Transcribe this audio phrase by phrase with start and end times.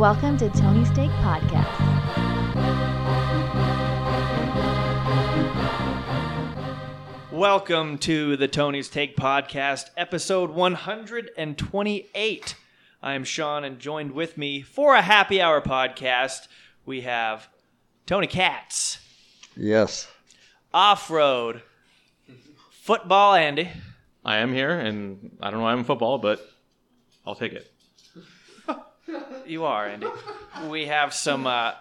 [0.00, 1.66] Welcome to Tony's Take Podcast.
[7.30, 12.54] Welcome to the Tony's Take Podcast, episode 128.
[13.02, 16.48] I am Sean, and joined with me for a happy hour podcast,
[16.86, 17.50] we have
[18.06, 19.00] Tony Katz,
[19.54, 20.08] Yes.
[20.72, 21.60] Off Road,
[22.70, 23.68] Football Andy,
[24.24, 26.40] I am here, and I don't know why I'm in football, but
[27.26, 27.69] I'll take it.
[29.46, 30.06] You are, Andy.
[30.68, 31.72] We have some uh,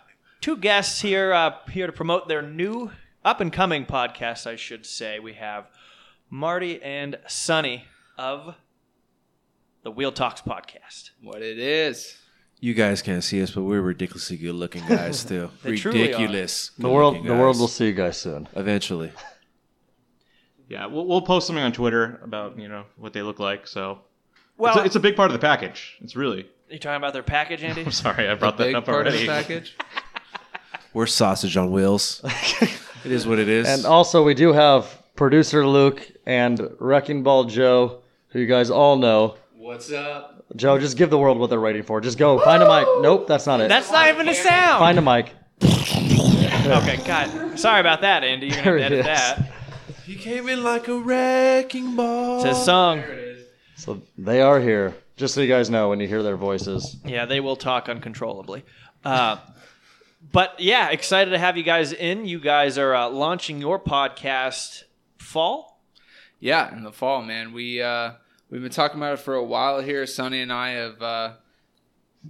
[0.42, 2.92] two guests here uh, here to promote their new
[3.24, 5.20] up and coming podcast, I should say.
[5.20, 5.68] We have
[6.30, 7.86] Marty and Sonny
[8.18, 8.56] of
[9.84, 11.12] the Wheel Talks podcast.
[11.22, 12.18] what it is.
[12.62, 15.50] You guys can't see us, but we're ridiculously good looking guys too.
[15.64, 16.06] They truly are.
[16.08, 16.72] Ridiculous.
[16.78, 18.48] The world good-looking the world will see you guys soon.
[18.56, 19.12] eventually.
[20.68, 23.66] Yeah, we'll, we'll post something on Twitter about you know what they look like.
[23.68, 24.00] So
[24.58, 25.98] Well, it's, a, it's a big part of the package.
[26.02, 26.48] It's really.
[26.70, 27.82] You talking about their package, Andy?
[27.86, 29.26] I'm sorry, I brought that Big up part of already.
[29.26, 29.76] the package.
[30.94, 32.22] We're sausage on wheels.
[32.62, 33.68] it is what it is.
[33.68, 38.96] And also we do have producer Luke and Wrecking Ball Joe, who you guys all
[38.98, 39.36] know.
[39.56, 40.44] What's up?
[40.56, 42.02] Joe, just give the world what they're waiting for.
[42.02, 42.40] Just go.
[42.40, 42.88] Find a mic.
[43.02, 43.70] Nope, that's not it.
[43.70, 44.80] That's not even a sound.
[44.80, 45.32] Find a mic.
[45.64, 47.60] Okay, God.
[47.60, 48.48] Sorry about that, Andy.
[48.48, 49.06] You're There gonna it edit is.
[49.06, 49.52] that.
[50.08, 52.44] he came in like a wrecking ball.
[52.44, 53.04] It's a song.
[53.76, 54.96] So they are here.
[55.20, 56.96] Just so you guys know when you hear their voices.
[57.04, 58.64] Yeah, they will talk uncontrollably.
[59.04, 59.36] Uh,
[60.32, 62.24] but yeah, excited to have you guys in.
[62.24, 64.84] You guys are uh, launching your podcast
[65.18, 65.84] fall.
[66.40, 67.52] Yeah, in the fall, man.
[67.52, 68.14] We uh
[68.50, 70.06] we've been talking about it for a while here.
[70.06, 71.34] Sonny and I have uh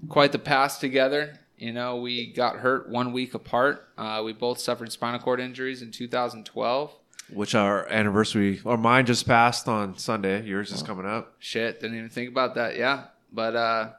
[0.07, 1.37] quite the past together.
[1.59, 3.87] You know, we got hurt one week apart.
[3.99, 6.95] Uh, we both suffered spinal cord injuries in 2012.
[7.33, 10.43] Which our anniversary, or mine just passed on Sunday.
[10.45, 11.35] Yours is coming up.
[11.39, 12.75] Shit, didn't even think about that.
[12.77, 13.89] Yeah, but uh,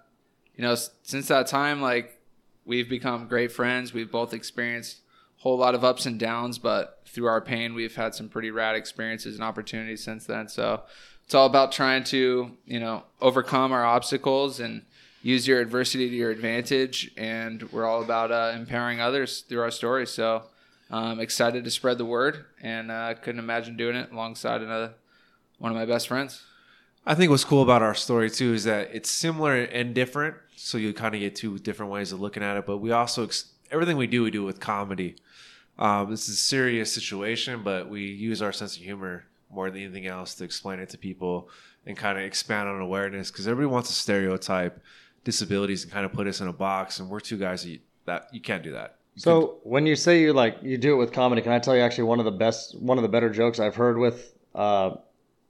[0.56, 2.18] you know, s- since that time, like
[2.64, 3.94] we've become great friends.
[3.94, 4.98] We've both experienced
[5.38, 8.50] a whole lot of ups and downs, but through our pain, we've had some pretty
[8.50, 10.48] rad experiences and opportunities since then.
[10.48, 10.82] So
[11.24, 14.82] it's all about trying to, you know, overcome our obstacles and
[15.22, 17.10] use your adversity to your advantage.
[17.16, 20.10] And we're all about uh, empowering others through our stories.
[20.10, 20.42] So.
[20.90, 24.94] Um, excited to spread the word, and uh, couldn't imagine doing it alongside another
[25.58, 26.42] one of my best friends.
[27.06, 30.36] I think what's cool about our story too is that it's similar and different.
[30.56, 32.66] So you kind of get two different ways of looking at it.
[32.66, 35.16] But we also ex- everything we do, we do with comedy.
[35.78, 39.80] Um, this is a serious situation, but we use our sense of humor more than
[39.80, 41.48] anything else to explain it to people
[41.86, 44.80] and kind of expand on awareness because everybody wants to stereotype
[45.24, 47.00] disabilities and kind of put us in a box.
[47.00, 48.96] And we're two guys that you, that you can't do that.
[49.20, 51.82] So when you say you like you do it with comedy, can I tell you
[51.82, 54.92] actually one of the best, one of the better jokes I've heard with uh,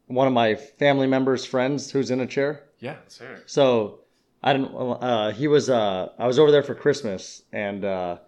[0.06, 2.64] one of my family members' friends who's in a chair.
[2.80, 3.42] yeah, sure.
[3.46, 4.00] So
[4.42, 4.74] I didn't.
[4.74, 5.70] Uh, he was.
[5.70, 8.18] Uh, I was over there for Christmas, and uh,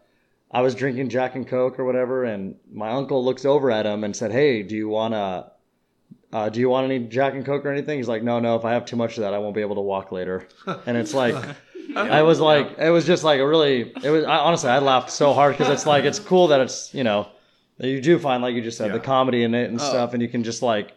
[0.50, 2.25] I was drinking Jack and Coke or whatever.
[2.25, 5.50] And my uncle looks over at him and said, "Hey, do you wanna?
[6.32, 8.54] Uh, do you want any Jack and Coke or anything?" He's like, "No, no.
[8.54, 10.47] If I have too much of that, I won't be able to walk later."
[10.86, 11.34] And it's like.
[11.97, 15.10] I was like, it was just like a really, it was, I, honestly, I laughed
[15.10, 17.28] so hard because it's like, it's cool that it's, you know,
[17.78, 19.84] that you do find, like you just said, the comedy in it and Oh.
[19.84, 20.92] stuff, and you can just like,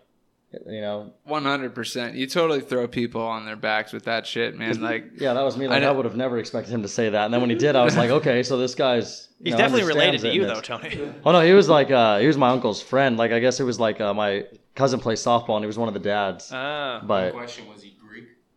[0.67, 2.15] you know, One hundred percent.
[2.15, 4.79] You totally throw people on their backs with that shit, man.
[4.81, 5.67] Like, Yeah, that was me.
[5.67, 7.25] Like, I, know- would have never expected him to say that.
[7.25, 9.27] And then when he did, I was like, okay, so this guy's.
[9.39, 11.13] you He's know, definitely related understands to it you, and though, it's- Tony.
[11.25, 13.17] Oh no, he was like, uh, he was my uncle's friend.
[13.17, 14.45] Like, I guess it was like uh, my
[14.75, 16.49] cousin plays softball, and he was one of the dads.
[16.53, 17.01] Ah.
[17.05, 17.94] but question was he Greek?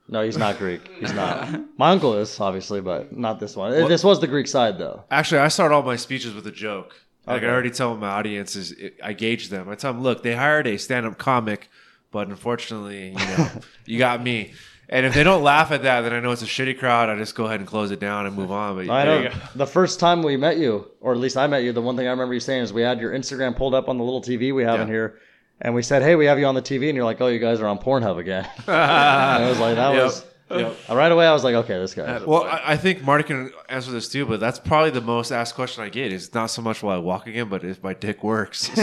[0.08, 0.88] No, he's not Greek.
[0.98, 1.48] He's not.
[1.78, 3.72] my uncle is obviously, but not this one.
[3.88, 5.04] This was the Greek side though.
[5.10, 6.94] Actually, I start all my speeches with a joke.
[7.26, 7.46] Like Okay.
[7.46, 9.68] I already tell my audiences, I gauge them.
[9.68, 11.68] I tell them, look, they hired a stand-up comic,
[12.10, 13.48] but unfortunately, you know,
[13.84, 14.54] you got me.
[14.88, 17.10] And if they don't laugh at that, then I know it's a shitty crowd.
[17.10, 18.76] I just go ahead and close it down and move on.
[18.76, 19.30] But I know.
[19.54, 22.06] The first time we met you, or at least I met you, the one thing
[22.06, 24.54] I remember you saying is we had your Instagram pulled up on the little TV
[24.54, 25.18] we have in here,
[25.60, 27.38] and we said, "Hey, we have you on the TV," and you're like, "Oh, you
[27.38, 30.02] guys are on Pornhub again." and I was like, "That Yep.
[30.02, 30.76] was." Yep.
[30.88, 33.90] Right away, I was like, "Okay, this guy." Well, I, I think Marty can answer
[33.90, 36.10] this too, but that's probably the most asked question I get.
[36.10, 38.70] Is not so much will I walk again, but if my dick works.
[38.74, 38.82] So,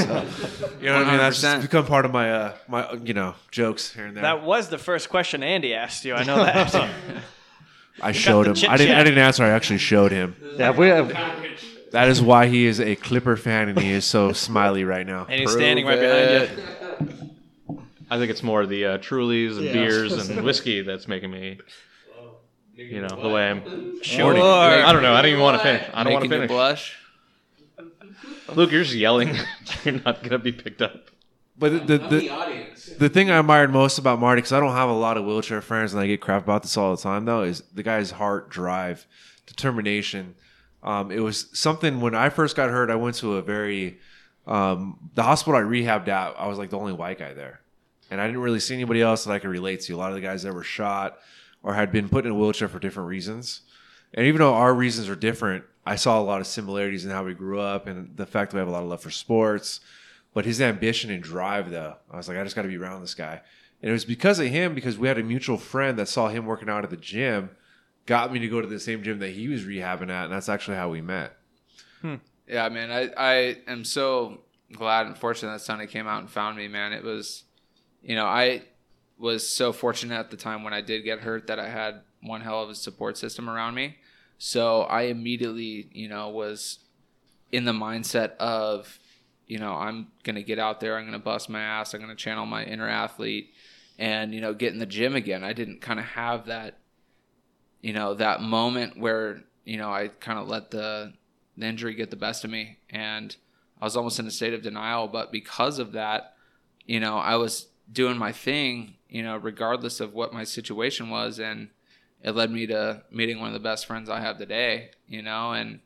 [0.79, 1.17] you know what I mean?
[1.17, 4.21] That's just become part of my uh, my you know jokes here and there.
[4.21, 6.13] That was the first question Andy asked you.
[6.13, 6.71] I know that.
[8.01, 8.71] I showed the him.
[8.71, 8.95] I didn't.
[8.97, 9.43] I didn't answer.
[9.43, 10.35] I actually showed him.
[10.57, 11.11] Yeah, if we have,
[11.95, 15.25] That is why he is a Clipper fan and he is so smiley right now.
[15.29, 17.79] and he's standing right behind you.
[18.09, 21.57] I think it's more the uh, Trulies and beers and whiskey that's making me,
[22.75, 24.03] you know, the way I'm.
[24.03, 24.35] Sure.
[24.35, 25.13] I don't know.
[25.13, 25.89] I don't even want to finish.
[25.93, 26.49] I don't want to Making you finish.
[26.49, 26.97] blush.
[28.53, 29.33] Luke, you're just yelling.
[29.85, 31.09] you're not gonna be picked up.
[31.57, 34.89] But the the, the, the thing I admired most about Marty, because I don't have
[34.89, 37.43] a lot of wheelchair friends, and I get crap about this all the time, though,
[37.43, 39.07] is the guy's heart drive
[39.45, 40.35] determination.
[40.85, 42.89] Um, it was something when I first got hurt.
[42.89, 43.99] I went to a very
[44.47, 46.35] um, the hospital I rehabbed at.
[46.37, 47.59] I was like the only white guy there,
[48.09, 49.93] and I didn't really see anybody else that I could relate to.
[49.93, 51.17] A lot of the guys that were shot
[51.63, 53.61] or had been put in a wheelchair for different reasons,
[54.13, 57.25] and even though our reasons are different, I saw a lot of similarities in how
[57.25, 59.81] we grew up and the fact that we have a lot of love for sports.
[60.33, 63.01] But his ambition and drive, though, I was like, I just got to be around
[63.01, 63.41] this guy.
[63.81, 66.45] And it was because of him, because we had a mutual friend that saw him
[66.45, 67.51] working out at the gym,
[68.05, 70.49] got me to go to the same gym that he was rehabbing at, and that's
[70.49, 71.35] actually how we met.
[72.01, 72.15] Hmm.
[72.47, 72.91] Yeah, man.
[72.91, 74.41] I, I am so
[74.71, 76.93] glad and fortunate that Sonny came out and found me, man.
[76.93, 77.43] It was,
[78.01, 78.63] you know, I
[79.17, 82.41] was so fortunate at the time when I did get hurt that I had one
[82.41, 83.97] hell of a support system around me.
[84.37, 86.79] So I immediately, you know, was
[87.51, 88.99] in the mindset of,
[89.47, 92.01] you know, I'm going to get out there, I'm going to bust my ass, I'm
[92.01, 93.53] going to channel my inner athlete
[93.97, 95.43] and, you know, get in the gym again.
[95.43, 96.79] I didn't kind of have that,
[97.81, 101.13] you know, that moment where, you know, I kind of let the,
[101.57, 103.35] the injury get the best of me and
[103.79, 105.07] I was almost in a state of denial.
[105.07, 106.35] But because of that,
[106.85, 111.39] you know, I was doing my thing, you know, regardless of what my situation was.
[111.39, 111.69] And
[112.23, 115.51] it led me to meeting one of the best friends I have today, you know,
[115.51, 115.79] and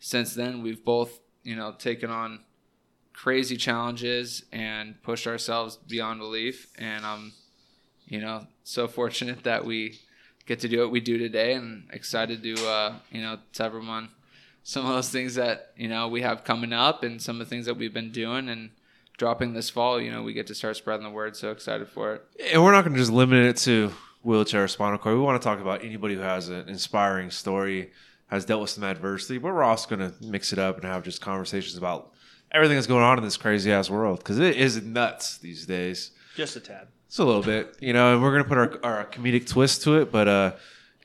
[0.00, 2.40] since then we've both, you know, taken on
[3.12, 6.68] crazy challenges and pushed ourselves beyond belief.
[6.76, 7.32] And I'm,
[8.06, 10.00] you know, so fortunate that we
[10.48, 14.08] get to do what we do today and excited to, uh, you know, tell everyone
[14.64, 17.48] some of those things that you know we have coming up and some of the
[17.48, 18.70] things that we've been doing and
[19.16, 22.14] dropping this fall you know we get to start spreading the word so excited for
[22.14, 22.22] it
[22.52, 23.92] And we're not going to just limit it to
[24.22, 25.16] wheelchair or spinal cord.
[25.16, 27.92] We want to talk about anybody who has an inspiring story,
[28.26, 31.02] has dealt with some adversity, but we're also going to mix it up and have
[31.02, 32.12] just conversations about
[32.52, 36.10] everything that's going on in this crazy ass world because it is nuts these days.
[36.36, 36.88] Just a tad.
[37.08, 39.82] It's a little bit, you know, and we're going to put our, our comedic twist
[39.84, 40.52] to it, but, uh,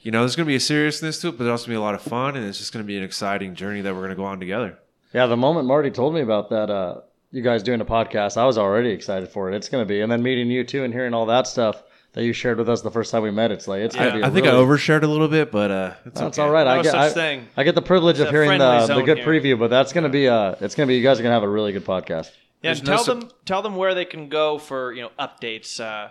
[0.01, 1.79] you know, there's going to be a seriousness to it, but there's also going to
[1.79, 3.93] be a lot of fun, and it's just going to be an exciting journey that
[3.93, 4.77] we're going to go on together.
[5.13, 7.01] Yeah, the moment Marty told me about that, uh,
[7.31, 9.55] you guys doing a podcast, I was already excited for it.
[9.55, 11.81] It's going to be, and then meeting you too and hearing all that stuff
[12.13, 13.51] that you shared with us the first time we met.
[13.51, 14.23] It's like it's going to be.
[14.23, 16.45] I think really, I overshared a little bit, but uh, it's That's okay.
[16.45, 16.67] all right.
[16.67, 17.47] I get such I, thing.
[17.57, 19.27] I get the privilege It's of hearing the, the good here.
[19.27, 21.31] preview, but that's going to be uh, it's going to be you guys are going
[21.31, 22.29] to have a really good podcast.
[22.63, 25.01] Yeah, There's and no tell sup- them tell them where they can go for you
[25.03, 25.79] know updates.
[25.79, 26.09] Uh,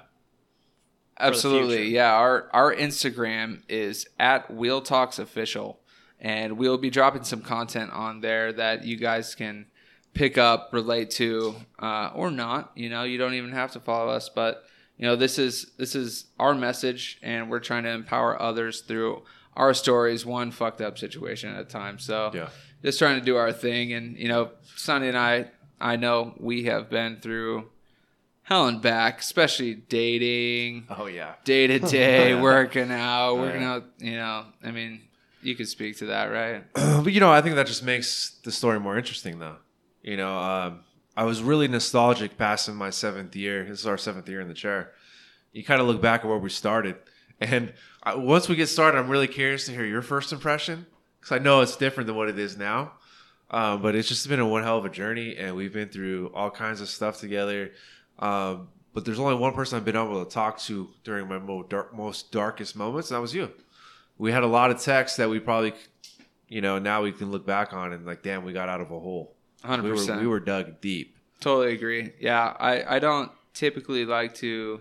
[1.18, 1.88] Absolutely.
[1.90, 2.12] Yeah.
[2.14, 5.78] Our our Instagram is at Wheel Talks Official.
[6.20, 9.66] And we'll be dropping some content on there that you guys can
[10.14, 12.70] pick up, relate to, uh, or not.
[12.76, 14.62] You know, you don't even have to follow us, but
[14.96, 19.24] you know, this is this is our message and we're trying to empower others through
[19.56, 21.98] our stories, one fucked up situation at a time.
[21.98, 22.50] So Yeah.
[22.84, 25.50] just trying to do our thing and you know, Sonny and I
[25.82, 27.68] I know we have been through
[28.42, 31.34] hell and back, especially dating, Oh yeah.
[31.44, 33.84] day to day, working out, working out.
[33.98, 35.02] You know, I mean,
[35.42, 36.64] you could speak to that, right?
[36.74, 39.56] but you know, I think that just makes the story more interesting, though.
[40.02, 40.80] You know, um,
[41.16, 43.64] I was really nostalgic passing my seventh year.
[43.64, 44.92] This is our seventh year in the chair.
[45.52, 46.96] You kind of look back at where we started,
[47.40, 50.86] and I, once we get started, I'm really curious to hear your first impression
[51.20, 52.92] because I know it's different than what it is now.
[53.52, 56.32] Um, but it's just been a one hell of a journey, and we've been through
[56.34, 57.72] all kinds of stuff together.
[58.18, 61.38] Um, but there's only one person I've been able to talk to during my
[61.68, 63.50] dark, most darkest moments, and that was you.
[64.18, 65.74] We had a lot of texts that we probably,
[66.48, 68.90] you know, now we can look back on and like, damn, we got out of
[68.90, 69.34] a hole.
[69.62, 70.20] Hundred We were, percent.
[70.20, 71.16] we were dug deep.
[71.40, 72.12] Totally agree.
[72.20, 74.80] Yeah, I, I don't typically like to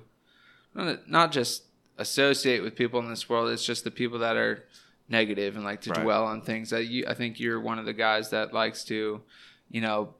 [0.74, 1.64] not just
[1.98, 3.50] associate with people in this world.
[3.52, 4.64] It's just the people that are
[5.12, 6.04] negative and like to Right.
[6.04, 6.70] dwell on things.
[6.72, 9.22] That you, I think you're one of the guys that likes to,
[9.70, 10.16] you know,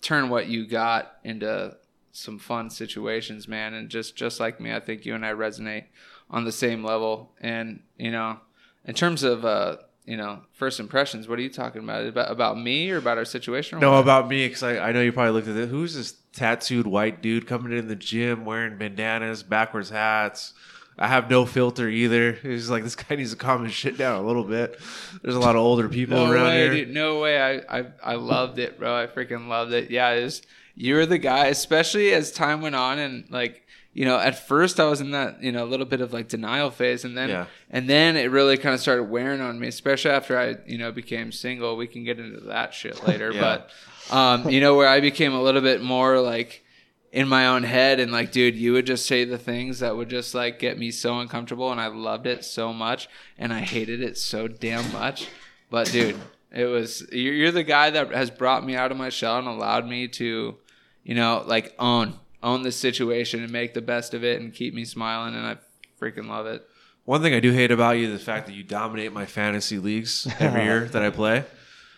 [0.00, 1.76] turn what you got into
[2.12, 3.74] some fun situations, man.
[3.74, 5.84] And just just like me, I think you and I resonate
[6.30, 7.32] on the same level.
[7.40, 8.40] And you know,
[8.84, 12.06] in terms of uh, you know, first impressions, what are you talking about?
[12.06, 13.78] About, about me or about our situation?
[13.78, 14.00] No, what?
[14.00, 15.68] about me, because I, I know you probably looked at it.
[15.68, 20.54] Who's this tattooed white dude coming in the gym wearing bandanas, backwards hats?
[20.98, 22.38] I have no filter either.
[22.42, 24.78] It's like this guy needs to calm his shit down a little bit.
[25.22, 26.74] There's a lot of older people No around way, here.
[26.84, 26.90] dude.
[26.94, 27.40] No way.
[27.68, 28.94] I, I I loved it, bro.
[28.96, 29.90] I freaking loved it.
[29.90, 30.42] Yeah, it was,
[30.76, 33.58] you were the guy, especially as time went on and like
[33.94, 36.28] you know, at first I was in that you know a little bit of like
[36.28, 37.46] denial phase, and then Yeah.
[37.70, 40.92] and then it really kind of started wearing on me, especially after I you know
[40.92, 41.76] became single.
[41.76, 43.60] We can get into that shit later, Yeah.
[44.08, 46.64] but um, you know where I became a little bit more like
[47.12, 50.08] in my own head and like dude you would just say the things that would
[50.08, 53.06] just like get me so uncomfortable and i loved it so much
[53.38, 55.28] and i hated it so damn much
[55.70, 56.16] but dude
[56.50, 59.46] it was you're, you're the guy that has brought me out of my shell and
[59.46, 60.56] allowed me to
[61.04, 64.72] you know like own own the situation and make the best of it and keep
[64.74, 65.56] me smiling and i
[66.00, 66.66] freaking love it
[67.04, 69.78] One thing I do hate about you is the fact that you dominate my fantasy
[69.78, 71.44] leagues every year that I play.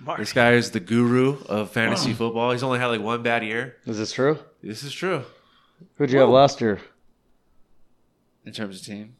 [0.01, 0.19] Mark.
[0.19, 2.53] This guy is the guru of fantasy football.
[2.53, 3.77] He's only had like one bad year.
[3.87, 4.39] Is this true?
[4.67, 5.25] This is true.
[5.97, 6.81] Who'd you have last year?
[8.47, 9.17] in terms of team.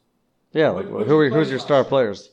[0.53, 2.31] Yeah, like who are, who's your star players?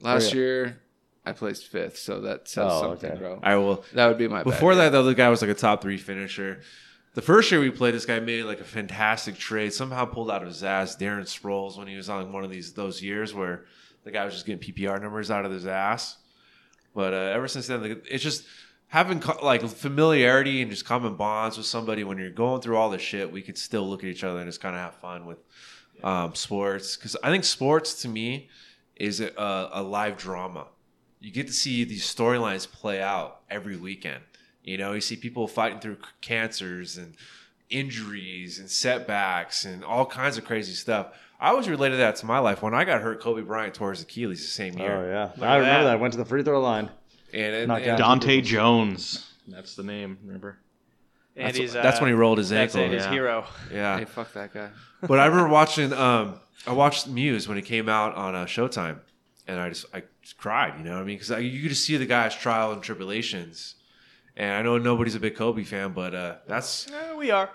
[0.00, 0.40] Last yeah.
[0.40, 0.80] year,
[1.24, 3.18] I placed fifth, so that says Oh, something, okay.
[3.18, 3.40] bro.
[3.42, 3.84] I will.
[3.94, 5.98] That would be my Before bad that, the other guy was like a top three
[5.98, 6.60] finisher.
[7.14, 9.72] The first year we played, this guy made like a fantastic trade.
[9.72, 12.72] Somehow pulled out of his ass Darren Sproles when he was on one of these
[12.72, 13.64] those years where
[14.04, 16.16] the guy was just getting PPR numbers out of his ass.
[16.94, 18.44] But uh, ever since then, like, it's just
[18.88, 22.90] having co- like familiarity and just common bonds with somebody when you're going through all
[22.90, 23.30] this shit.
[23.30, 25.38] We could still look at each other and just kind of have fun with
[26.02, 28.48] um, sports because I think sports to me
[28.96, 30.66] is a, a live drama.
[31.20, 34.22] You get to see these storylines play out every weekend.
[34.62, 37.14] You know, you see people fighting through cancers and
[37.70, 41.08] injuries and setbacks and all kinds of crazy stuff.
[41.40, 42.62] I always related that to my life.
[42.62, 44.96] When I got hurt, Kobe Bryant tore his Achilles the same year.
[44.96, 45.84] Oh yeah, I remember that.
[45.84, 45.92] that.
[45.92, 46.90] I went to the free throw line.
[47.32, 48.00] And, and, Knocked and.
[48.00, 49.30] Dahntay Jones.
[49.46, 50.18] That's the name.
[50.24, 50.58] Remember?
[51.36, 52.92] And that's, he's, uh, that's when he rolled his That's ankle.
[52.92, 53.12] it, his yeah.
[53.12, 53.44] hero.
[53.72, 53.98] Yeah.
[53.98, 54.70] Hey, fuck that guy.
[55.02, 55.92] but I remember watching.
[55.92, 58.98] Um, I watched Muse when it came out on uh, Showtime,
[59.46, 60.74] and I just I just cried.
[60.78, 61.18] You know what I mean?
[61.18, 63.76] Because you could just see the guy's trial and tribulations.
[64.36, 67.50] And I know nobody's a big Kobe fan, but uh, that's Eh, we are.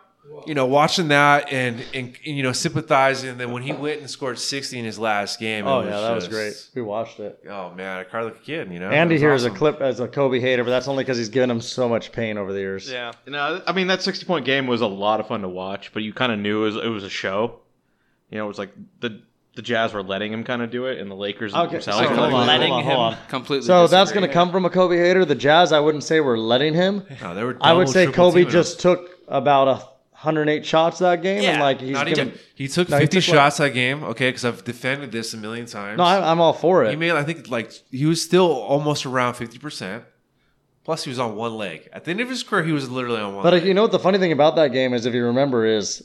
[0.46, 3.30] You know watching that and, and and, you know sympathizing.
[3.32, 6.15] And then when he went and scored sixty in his last game, Oh yeah, that
[6.15, 6.53] was great.
[6.75, 7.44] We watched it.
[7.50, 8.72] Oh man, I cried like a kid.
[8.72, 10.88] You know, Andy It was here is a clip as a Kobe hater, but that's
[10.88, 12.89] only because he's given him so much pain over the years.
[12.89, 13.12] Yeah.
[13.25, 15.92] You know, I mean that sixty point game was a lot of fun to watch,
[15.94, 17.60] but you kind of knew it was, it was a show.
[18.30, 19.22] You know, it was like the
[19.56, 22.10] the Jazz were letting him kind of do it, and the Lakers Okay, themselves so
[22.10, 23.68] were hold on, letting hold on, hold him- Completely.
[23.68, 25.25] So that's going to come from a Kobe hater.
[25.25, 27.06] The Jazz, I wouldn't say we're letting him.
[27.22, 29.92] No, they were I would say Kobe just took about a
[30.24, 33.20] 108 shots that game, Yeah, and like he's Not even, he took No, he 50
[33.20, 35.98] took, like- shots that game, okay, because I've defended this a million times.
[35.98, 36.92] No, I, I'm all for it.
[36.92, 40.06] He made, I think, like he was still almost around fifty percent.
[40.86, 41.89] Plus, he was on one leg.
[41.94, 43.44] At the end of his career, he was literally on one.
[43.44, 43.65] But uh, leg.
[43.65, 46.03] you know what the funny thing about that game is, if you remember, is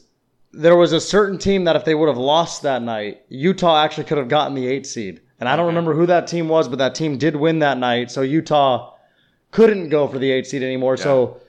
[0.53, 4.05] there was a certain team that if they would have lost that night, Utah actually
[4.05, 5.21] could have gotten the eight seed.
[5.41, 8.11] And I don't remember who that team was, but that team did win that night.
[8.11, 8.95] So Utah
[9.51, 10.97] couldn't go for the eight seed anymore.
[10.97, 11.41] So,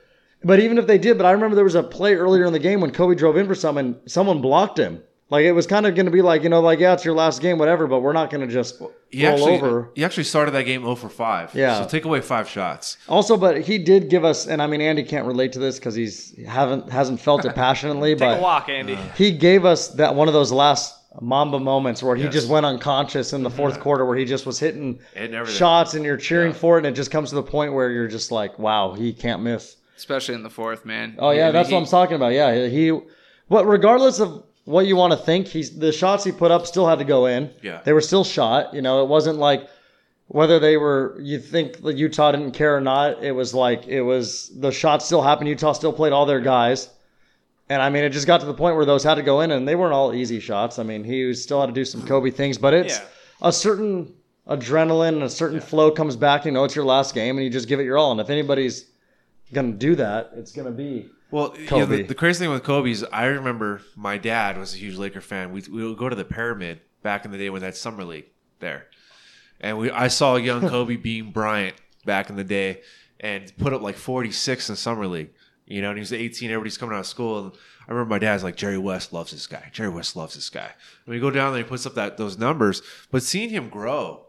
[0.44, 2.60] but even if they did, but I remember there was a play earlier in the
[2.60, 5.04] game when Kobe drove in for someone, someone blocked him.
[5.30, 7.14] Like it was kind of going to be like, you know, like yeah, it's your
[7.14, 7.86] last game, whatever.
[7.86, 8.82] But we're not going to just
[9.12, 9.92] he roll actually, over.
[9.96, 11.54] he actually started that game 0 for 5.
[11.54, 11.84] Yeah.
[11.84, 12.98] So take away five shots.
[13.08, 15.94] Also, but he did give us, and I mean, Andy can't relate to this because
[15.94, 18.96] he's haven't hasn't felt it passionately, Take but a walk, Andy.
[18.96, 19.10] Uh.
[19.16, 23.34] he gave us that one of those last Mamba moments where he just went unconscious
[23.34, 23.58] in the mm-hmm.
[23.58, 26.58] fourth quarter, where he just was hitting And shots, and you're cheering Yeah.
[26.58, 29.14] for it, and it just comes to the point where you're just like, wow, he
[29.14, 29.76] can't miss.
[30.00, 31.16] Especially in the fourth, man.
[31.20, 32.34] Oh yeah, I mean, that's he- what I'm talking about.
[32.34, 32.98] Yeah, he.
[33.50, 36.88] But regardless of what you want to think, he's the shots he put up still
[36.88, 37.52] had to go in.
[37.62, 37.82] Yeah.
[37.84, 38.74] they were still shot.
[38.74, 39.68] You know, it wasn't like
[40.28, 41.18] whether they were.
[41.22, 43.24] You think that Utah didn't care or not?
[43.24, 45.50] It was like it was the shots still happened.
[45.50, 46.90] Utah still played all their guys.
[47.72, 49.52] And I mean, it just got to the point where those had to go in,
[49.52, 50.80] and they weren't all easy shots.
[50.80, 52.08] I mean, he still had to do some mm-hmm.
[52.08, 53.06] Kobe things, but it's Yeah.
[53.44, 54.12] a certain
[54.48, 56.46] adrenaline and a certain flow comes back.
[56.46, 58.12] You know, it's your last game, and you just give it your all.
[58.12, 58.86] And if anybody's
[59.54, 62.92] gonna do that, it's gonna be Well, you know, the, the crazy thing with Kobe
[62.92, 65.52] is I remember my dad was a huge Laker fan.
[65.52, 68.28] We, we would go to the Pyramid back in the day when that summer league
[68.60, 68.88] there.
[69.60, 71.76] And we I saw young Kobe being Bryant
[72.06, 72.82] back in the day
[73.20, 75.32] and put up like 46 in summer league.
[75.66, 76.50] You know, and he was 18.
[76.50, 77.52] Everybody's coming out of school, and
[77.88, 79.70] I remember my dad's like, Jerry West loves this guy.
[79.72, 80.72] Jerry West loves this guy.
[81.06, 84.26] And we go down there, he puts up that those numbers, but seeing him grow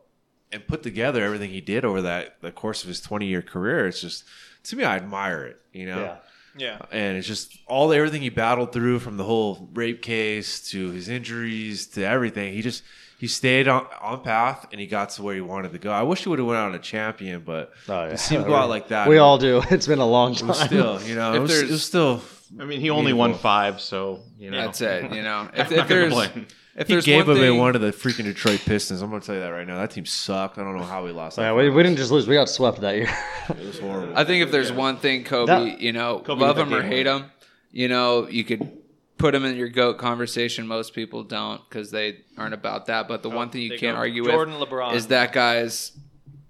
[0.53, 3.87] and put together everything he did over that the course of his 20 year career,
[3.87, 4.25] it's just
[4.65, 5.61] to me, I admire it.
[5.73, 6.17] You know, yeah.
[6.57, 6.79] Yeah.
[6.91, 11.09] and it's just all everything he battled through from the whole rape case to his
[11.09, 12.53] injuries to everything.
[12.55, 12.83] He just
[13.19, 15.93] he stayed on, on path and he got to where he wanted to go.
[15.93, 18.09] I wish he would have went out a champion, but Oh, yeah.
[18.11, 19.63] to see him go out like that, We all do.
[19.71, 20.55] It's been a long time.
[20.55, 22.23] still, you know, If it was, it was still.
[22.59, 25.13] I mean, he only won five, so you know That's it.
[25.15, 26.47] You know, if, not if gonna there's complain.
[26.81, 29.03] If He there's gave one him thing, one of the freaking Detroit Pistons.
[29.03, 29.77] I'm gonna tell you that right now.
[29.77, 30.59] That team sucked.
[30.59, 31.37] I don't know how we lost.
[31.39, 32.27] Yeah, we, we didn't just lose.
[32.27, 33.15] We got swept that year.
[33.51, 34.17] It was horrible.
[34.17, 37.07] I think if there's one thing Kobe, That- you know, Kobe love him or hate
[37.07, 37.25] winner.
[37.25, 37.31] him,
[37.71, 38.79] you know, you could
[39.19, 40.67] put him in your goat conversation.
[40.67, 43.09] Most people don't because they aren't about that.
[43.09, 44.95] But the oh, one thing you can't go argue Jordan, with LeBron.
[44.95, 45.93] is that guy's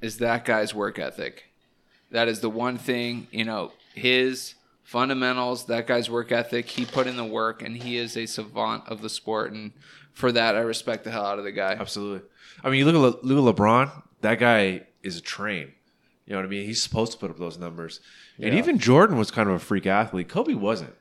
[0.00, 1.44] is that guy's work ethic.
[2.12, 5.66] That is the one thing you know his fundamentals.
[5.66, 6.68] That guy's work ethic.
[6.68, 9.52] He put in the work, and he is a savant of the sport.
[9.52, 9.72] And
[10.12, 11.72] for that, I respect the hell out of the guy.
[11.78, 12.26] Absolutely.
[12.62, 13.90] I mean, you look at Le- look at LeBron.
[14.20, 15.72] That guy is a train.
[16.26, 16.66] You know what I mean?
[16.66, 18.00] He's supposed to put up those numbers.
[18.38, 18.58] And Yeah.
[18.58, 20.28] even Jordan was kind of a freak athlete.
[20.28, 20.94] Kobe wasn't.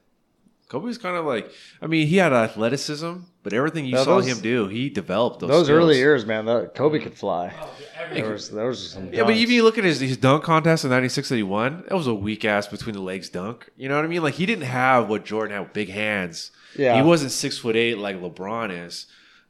[0.69, 4.27] Kobe's kind of like, I mean, he had athleticism, but everything you No, saw those-
[4.27, 5.49] him do, he developed those.
[5.49, 5.77] Those skills.
[5.79, 7.51] early years, man, that Kobe could fly.
[7.59, 7.73] Oh,
[8.13, 9.11] dude, There was, there was some.
[9.11, 9.38] Yeah, but dunks.
[9.38, 12.07] even you look at his, his dunk contest in '96 that he won, that was
[12.07, 13.69] a weak ass between the legs dunk.
[13.77, 14.21] You know what I mean?
[14.23, 16.51] Like he didn't have what Jordan had, with big hands.
[16.77, 16.95] Yeah.
[16.95, 19.07] he wasn't six foot eight like LeBron is.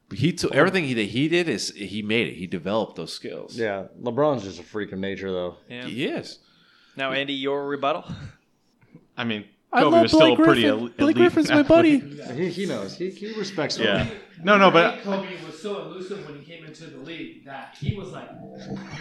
[0.08, 2.34] But he took everything he, that he did is he made it.
[2.36, 3.56] He developed those skills.
[3.58, 5.58] Yeah, LeBron's just a freak of nature, though.
[5.70, 5.86] Yeah.
[5.86, 6.40] he is.
[6.96, 8.06] Now, Andy, your rebuttal.
[9.18, 10.80] I mean, I Kobe love was still Blake pretty Griffin.
[10.80, 12.18] el- Blake elite Griffin's my athlete.
[12.28, 12.44] buddy.
[12.44, 12.98] He, he knows.
[12.98, 13.78] He, he respects.
[13.78, 14.08] Yeah.
[14.44, 17.96] No, no, but Kobe was so elusive when he came into the league that he
[17.96, 18.30] was like,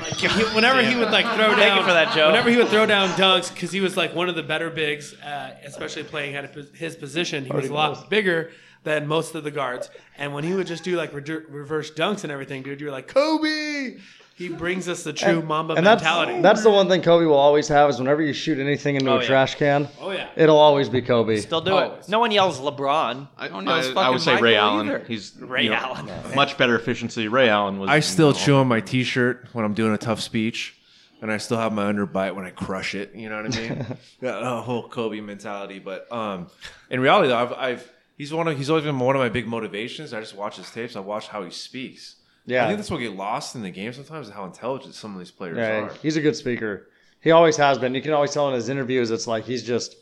[0.01, 2.27] like he, whenever he would like throw Thank down you for that, Joe.
[2.27, 5.15] Whenever he would throw down dunks, because he was like one of the better bigs,
[5.21, 8.51] uh, especially playing at his position, he was a lot bigger
[8.83, 9.91] than most of the guards.
[10.19, 12.93] And when he would just do like re- reverse dunks and everything, dude, you were
[12.93, 13.99] like Kobe.
[14.39, 16.41] He brings us the true Mamba and mentality.
[16.41, 19.17] that's the one thing Kobe will always have is whenever you shoot anything into Oh,
[19.17, 19.27] a yeah.
[19.27, 20.29] trash can, oh yeah.
[20.37, 21.39] it'll always be Kobe.
[21.41, 22.05] Still do Always.
[22.07, 22.09] it.
[22.09, 23.27] No one yells LeBron.
[23.37, 24.87] I, don't know, it's I, I would say Ray Allen.
[24.89, 25.01] either.
[25.09, 26.09] He's Ray you know, Allen.
[26.37, 27.27] much better efficiency.
[27.27, 27.91] Ray Allen was.
[27.91, 30.77] I still chew on my T-shirt when I'm doing a tough speech,
[31.21, 33.17] and I still have my underbite when I crush it.
[33.17, 33.87] You know what I mean?
[34.23, 36.47] Got a whole Kobe mentality, but um,
[36.91, 39.49] in reality, though, I've, I've he's one of he's always been one of my big
[39.49, 40.15] motivations.
[40.15, 40.95] I just watch his tapes.
[40.95, 42.15] I watch how he speaks.
[42.49, 42.65] Yeah.
[42.65, 45.31] I think that's what get lost in the game sometimes how intelligent some of these
[45.31, 45.93] players Yeah, are.
[46.03, 46.89] he's a good speaker.
[47.21, 47.95] He always has been.
[47.95, 49.97] You can always tell in his interviews, it's like he's just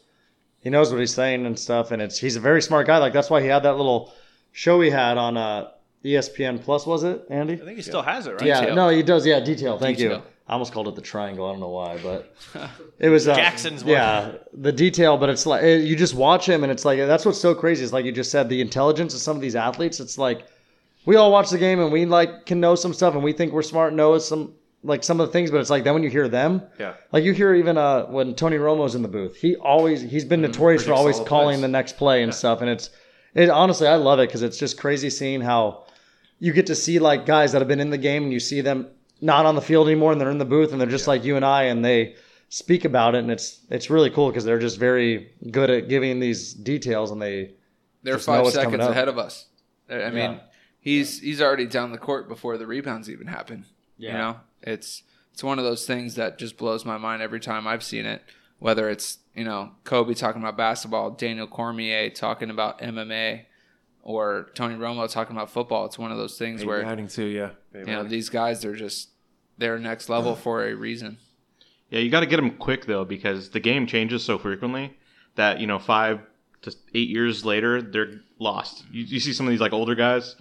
[0.60, 2.98] he knows what he's saying and stuff, and it's he's a very smart guy.
[2.98, 4.12] Like that's why he had that little
[4.52, 5.70] show he had on uh,
[6.04, 7.54] ESPN Plus, was it, Andy?
[7.54, 8.42] I think he still has it, right?
[8.42, 8.74] Yeah, Detail.
[8.76, 9.26] no, he does.
[9.26, 9.78] Yeah, detail.
[9.78, 10.22] Thank you.
[10.48, 11.46] I almost called it the triangle.
[11.46, 12.32] I don't know why, but
[13.00, 13.94] it was uh, Jackson's one.
[13.94, 17.24] Yeah, the detail, but it's like it, you just watch him, and it's like that's
[17.24, 17.82] what's so crazy.
[17.82, 19.98] Is like you just said, the intelligence of some of these athletes.
[19.98, 20.46] It's like
[21.06, 23.52] we all watch the game and we like can know some stuff, and we think
[23.52, 26.02] we're smart, and know some like some of the things, but it's like then when
[26.04, 26.94] you hear them, Yeah.
[27.10, 30.42] like you hear even uh when Tony Romo's in the booth, he always he's been
[30.42, 31.60] notorious for always calling plays.
[31.62, 32.90] the next play and stuff, and it's
[33.34, 35.84] it honestly I love it because it's just crazy seeing how
[36.38, 38.60] you get to see like guys that have been in the game and you see
[38.60, 38.86] them
[39.20, 41.36] not on the field anymore and they're in the booth and they're just like you
[41.36, 42.14] and I and they
[42.50, 46.20] speak about it and it's it's really cool because they're just very good at giving
[46.20, 47.52] these details and they
[48.02, 49.46] They're five seconds ahead of us.
[49.90, 50.38] I mean, Yeah.
[50.86, 53.66] He's he's already down the court before the rebounds even happen.
[53.98, 57.66] You know, it's it's one of those things that just blows my mind every time
[57.66, 58.22] I've seen it.
[58.60, 63.46] Whether it's you know Kobe talking about basketball, Daniel Cormier talking about MMA,
[64.02, 65.86] or Tony Romo talking about football.
[65.86, 67.50] It's one of those things Peyton where Manning too, yeah.
[67.74, 69.08] you know these guys they're just
[69.58, 71.18] they're next level for a reason.
[71.90, 74.96] Yeah, you got to get them quick though because the game changes so frequently
[75.34, 76.20] that you know five
[76.62, 78.84] to eight years later they're lost.
[78.92, 80.36] You, you see some of these like older guys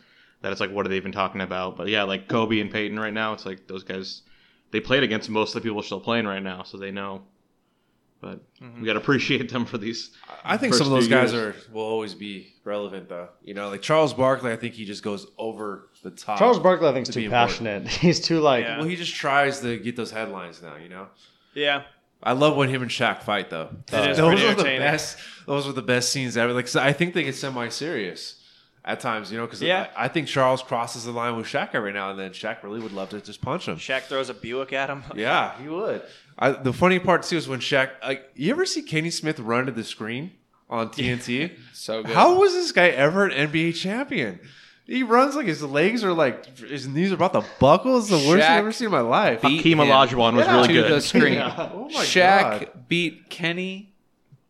[0.46, 1.76] that it's like what are they even talking about?
[1.76, 4.22] But yeah, like Kobe and Peyton right now, it's like those guys
[4.70, 7.24] they played against most of the people still playing right now, so they know.
[8.22, 8.82] But mm-hmm.
[8.82, 10.12] we got to appreciate them for these.
[10.44, 11.56] I think first some of those guys years.
[11.56, 13.30] are will always be relevant though.
[13.42, 16.38] You know, like Charles Barkley, I think he just goes over the top.
[16.38, 17.86] Charles Barkley I think is To be too important.
[17.86, 17.88] passionate.
[18.02, 18.78] He's too like Yeah.
[18.78, 20.76] Well, he just tries to get those headlines now.
[20.76, 21.08] You know.
[21.56, 21.86] Yeah.
[22.22, 23.70] I love when him and Shaq fight though.
[23.92, 25.18] It is those pretty are the best.
[25.48, 26.54] Those are the best scenes ever.
[26.54, 28.42] Like, I think they get semi-serious
[28.88, 29.88] at times, you know, because Yeah.
[29.98, 32.32] I, I think Charles crosses the line with Shaq every now and then.
[32.32, 33.78] Shaq really would love to just punch him.
[33.78, 35.04] Shaq throws a Buick at him.
[35.16, 36.04] Yeah, he would.
[36.38, 37.90] I, the funny part too is when Shaq.
[38.04, 40.32] Like, you ever see Kenny Smith run to the screen
[40.70, 41.52] on TNT?
[41.74, 42.14] So good.
[42.16, 44.40] How was this guy ever an NBA champion?
[44.86, 47.98] He runs like his legs are like his knees are about to buckle.
[47.98, 49.42] It's the worst I've ever seen in my life.
[49.42, 50.56] beat Hakeem Olajuwon was Yeah.
[50.56, 50.92] really to good.
[50.92, 51.40] the screen.
[51.40, 53.94] Oh my Shaq god, beat Kenny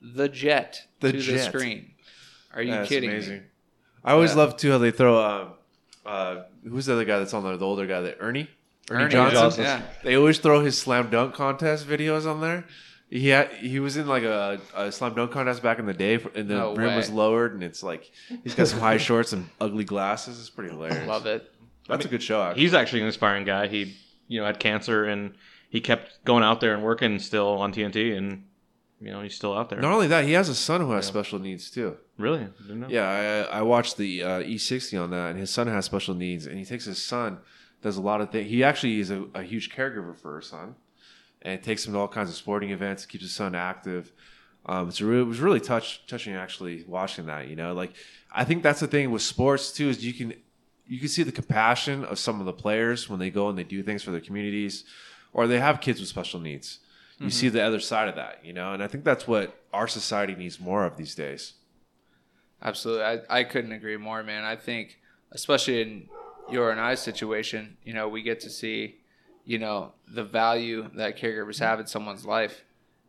[0.02, 1.92] the Jet The to the screen.
[2.54, 3.38] Are you That's kidding amazing.
[3.38, 3.44] me?
[4.06, 4.38] I always Yeah.
[4.38, 5.18] love too how they throw.
[5.18, 5.48] Uh,
[6.06, 7.58] uh, who's the other guy that's on there?
[7.58, 8.48] The older guy, that Ernie.
[8.90, 9.36] Ernie, Ernie Johnson.
[9.42, 9.82] Johnson, yeah.
[10.04, 12.66] They always throw his slam dunk contest videos on there.
[13.10, 16.16] He had, he was in like a, a slam dunk contest back in the day,
[16.36, 16.96] and the No rim way.
[16.96, 18.12] was lowered, and it's like
[18.44, 20.40] he's got some high shorts and ugly glasses.
[20.40, 21.08] It's pretty hilarious.
[21.08, 21.52] Love it.
[21.88, 22.42] That's a good show.
[22.42, 22.62] Actually.
[22.62, 23.68] He's actually an inspiring guy.
[23.68, 23.96] He,
[24.28, 25.34] you know, had cancer and
[25.70, 28.44] he kept going out there and working still on TNT, and
[29.00, 29.80] you know he's still out there.
[29.80, 31.98] Not only that, he has a son who has special needs too.
[32.18, 32.48] Really?
[32.68, 32.88] Know.
[32.90, 36.46] Yeah, I, I watched the uh, E60 on that, and his son has special needs,
[36.46, 37.40] and he takes his son,
[37.82, 38.50] does a lot of things.
[38.50, 40.76] He actually is a, a huge caregiver for his son,
[41.42, 44.14] and takes him to all kinds of sporting events, keeps his son active.
[44.66, 47.48] Um, it's really, it was really touch, touching actually watching that.
[47.48, 47.94] You know, like
[48.32, 50.34] I think that's the thing with sports too is you can
[50.88, 53.64] you can see the compassion of some of the players when they go and they
[53.64, 54.86] do things for their communities,
[55.34, 56.80] or they have kids with special needs.
[57.20, 57.56] You see mm-hmm.
[57.56, 60.60] the other side of that, you know, and I think that's what our society needs
[60.60, 61.54] more of these days.
[62.62, 63.06] Absolutely.
[63.06, 64.44] I, I couldn't agree more, man.
[64.44, 65.00] I think,
[65.32, 66.10] especially in
[66.50, 68.98] your and I situation, you know, we get to see,
[69.46, 72.66] you know, the value that caregivers have in someone's life.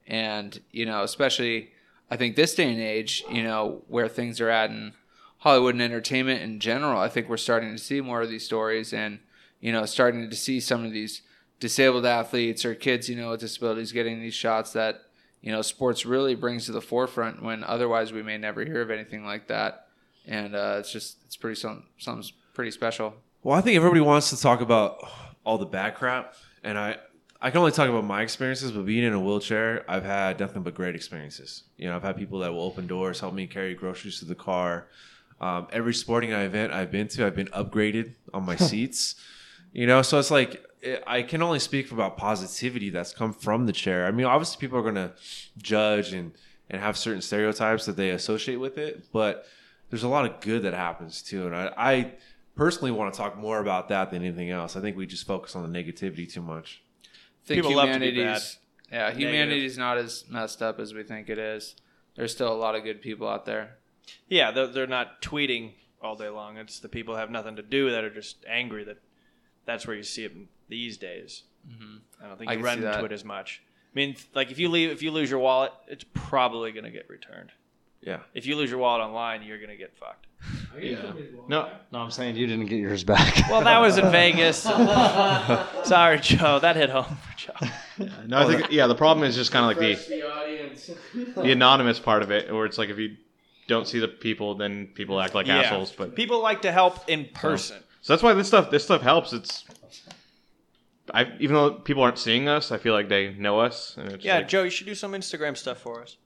[0.06, 1.72] And, you know, especially,
[2.08, 4.92] I think this day and age, you know, where things are at in
[5.38, 8.92] Hollywood and entertainment in general, I think we're starting to see more of these stories
[8.92, 9.18] and,
[9.60, 11.22] you know, starting to see some of these
[11.60, 15.02] disabled athletes or kids, you know, with disabilities getting these shots that,
[15.40, 18.90] you know, sports really brings to the forefront when otherwise we may never hear of
[18.90, 19.86] anything like that.
[20.26, 23.14] And uh, it's just, it's pretty, some, something pretty special.
[23.42, 24.98] Well, I think everybody wants to talk about
[25.44, 26.96] all the bad crap, and I
[27.40, 28.72] I can only talk about my experiences.
[28.72, 31.62] But being in a wheelchair, I've had nothing but great experiences.
[31.76, 34.34] You know, I've had people that will open doors, help me carry groceries to the
[34.34, 34.88] car.
[35.40, 39.14] Um, every sporting event I've been to, I've been upgraded on my seats.
[39.72, 40.64] You know, so it's like
[41.06, 44.06] I can only speak about positivity that's come from the chair.
[44.06, 45.12] I mean, obviously, people are going to
[45.58, 46.32] judge and
[46.68, 49.46] and have certain stereotypes that they associate with it, but
[49.90, 51.46] there's a lot of good that happens too.
[51.46, 52.12] And I, I
[52.56, 54.74] personally want to talk more about that than anything else.
[54.74, 56.82] I think we just focus on the negativity too much.
[57.04, 58.58] I think People love to be humanity's
[58.90, 61.74] yeah, humanity's not as messed up as we think it is.
[62.14, 63.78] There's still a lot of good people out there.
[64.28, 66.56] Yeah, they're, they're not tweeting all day long.
[66.56, 68.98] It's the people who have nothing to do that are just angry that
[69.64, 70.32] that's where you see it
[70.68, 71.42] these days.
[71.68, 71.96] Mm-hmm.
[72.24, 73.62] I don't think I you run into it as much.
[73.66, 76.90] I mean, like if you leave, if you lose your wallet, it's probably going to
[76.90, 77.50] get returned.
[78.02, 78.18] Yeah.
[78.34, 80.26] If you lose your wallet online, you're going to get fucked.
[80.78, 81.12] Yeah.
[81.48, 83.34] No, No, I'm saying you didn't get yours back.
[83.50, 84.58] Well, that was in Vegas.
[85.84, 86.58] Sorry, Joe.
[86.60, 88.06] That hit home for Joe.
[88.26, 88.38] no.
[88.38, 88.86] I think yeah.
[88.86, 92.78] The problem is just kind of like the the anonymous part of it, where it's
[92.78, 93.16] like if you
[93.66, 95.62] don't see the people, then people act like Yeah.
[95.62, 95.90] assholes.
[95.90, 97.78] But People like to help in person.
[98.02, 99.32] so that's why this stuff this stuff helps.
[99.32, 99.64] It's
[101.14, 103.96] I even though people aren't seeing us, I feel like they know us.
[103.98, 106.16] And it's Yeah, like, Joe, you should do some Instagram stuff for us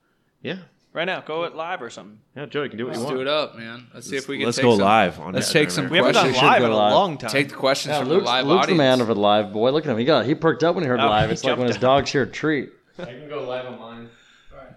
[0.42, 0.56] yeah,
[0.94, 1.20] right now.
[1.20, 2.18] Go it live or something.
[2.34, 2.46] yeah.
[2.46, 3.10] Joe, you can do what you want.
[3.10, 3.86] Let's you do it up, man.
[3.92, 4.46] Let's see if we can.
[4.46, 6.40] Let's take go some, live on Let's take some We haven't done questions.
[6.40, 7.30] should live in a long time.
[7.30, 9.52] Take the questions Yeah, from Luke's, the live Luke's the man of it live.
[9.52, 9.98] Boy, look at him.
[9.98, 11.28] He got he perked up when he heard Oh, live.
[11.28, 12.70] he It's like when jumped his dog's here treat.
[12.98, 14.08] I can go live on mine.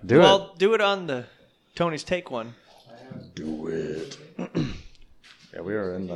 [0.05, 1.25] Do well, do it on the
[1.75, 2.53] Tony's Take one.
[3.35, 4.17] Do it.
[5.53, 6.13] yeah, we are in the.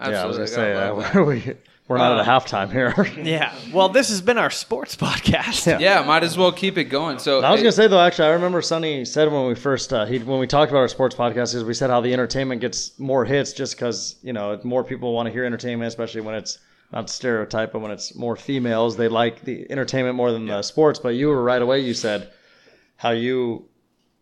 [0.00, 1.54] Yeah, I was Absolutely, gonna say uh, love we're, we,
[1.88, 2.94] we're not at a halftime here.
[3.22, 3.54] Yeah.
[3.72, 5.66] Well, this has been our sports podcast.
[5.66, 5.78] Yeah.
[5.78, 7.18] Yeah, might as well keep it going.
[7.18, 10.04] So I was gonna say though, actually, I remember Sonny said when we first uh,
[10.06, 12.98] he when we talked about our sports podcast is we said how the entertainment gets
[12.98, 16.58] more hits just because you know more people want to hear entertainment, especially when it's
[16.92, 20.98] not stereotype, but when it's more females, they like the entertainment more than the sports.
[20.98, 21.80] But you were right away.
[21.80, 22.30] You said
[22.96, 23.64] how you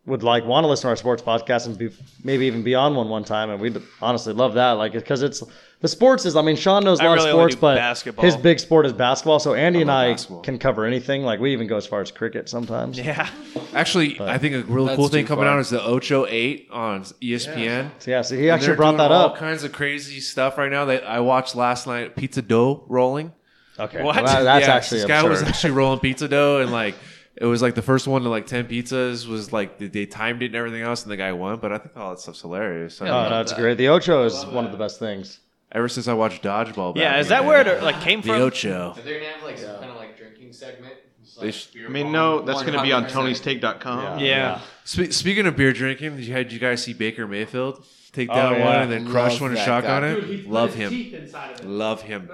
[0.07, 1.91] would like want to listen to our sports podcast and be,
[2.25, 5.43] maybe even be on one one time, and we'd honestly love that, like because it's
[5.81, 6.37] the sports is.
[6.37, 8.25] I mean, Sean knows a lot really of sports, but basketball.
[8.25, 9.39] his big sport is basketball.
[9.41, 10.41] So Andy and I basketball.
[10.43, 11.23] can cover anything.
[11.23, 12.99] Like we even go as far as cricket sometimes.
[12.99, 13.29] Yeah.
[13.75, 15.55] Actually, I think a really cool thing coming far.
[15.55, 17.91] out is the Ocho Eight on ESPN.
[17.99, 19.37] So, yeah, so he actually brought doing that all up.
[19.37, 20.87] kinds of crazy stuff right now.
[20.87, 22.17] That I watched last night.
[22.17, 23.33] Pizza dough rolling.
[23.79, 24.17] Okay, What?
[24.17, 26.95] well, that- that's Yeah, actually this guy was actually rolling pizza dough and like
[27.41, 30.43] it was like the first one to like ten pizzas was like they, they timed
[30.43, 31.59] it and everything else and the guy won.
[31.59, 32.95] But I think all that stuff's hilarious.
[32.97, 33.79] So, Oh, no, it's great.
[33.79, 35.41] The Ocho is one of the best things.
[35.73, 37.19] Ever since I watched dodgeball, back Yeah.
[37.19, 38.39] Is that where it like came the from?
[38.39, 38.95] The Ocho?
[38.97, 40.95] Are they gonna have like some kind of like drinking segment?
[41.41, 43.61] Like, sh- I mean, no, that's going to be on 100%.
[43.61, 44.19] Tony'sTake.com.
[44.19, 44.61] Yeah.
[44.85, 48.35] Spe- speaking of beer drinking, did you, did you guys see Baker Mayfield take oh,
[48.35, 48.65] down Oh, yeah.
[48.67, 50.09] one and then crush Love one and that shotgun guy.
[50.09, 50.15] it?
[50.21, 50.91] Dude, he put Love his him.
[50.91, 51.67] teeth inside of it.
[51.67, 52.29] Love him.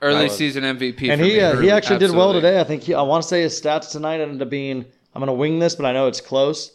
[0.00, 0.18] That was gangster.
[0.18, 1.10] early was- season MVP.
[1.10, 1.40] And for he me.
[1.40, 2.60] uh, he actually did well today.
[2.60, 4.84] I think he, I want to say his stats tonight ended up being
[5.14, 6.72] I'm gonna wing this, but I know it's close.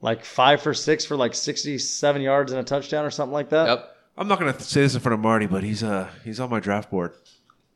[0.00, 3.66] Like five for six for like 67 yards and a touchdown or something like that.
[3.66, 3.96] Yep.
[4.16, 6.60] I'm not gonna say this in front of Marty, but he's uh he's on my
[6.60, 7.12] draft board.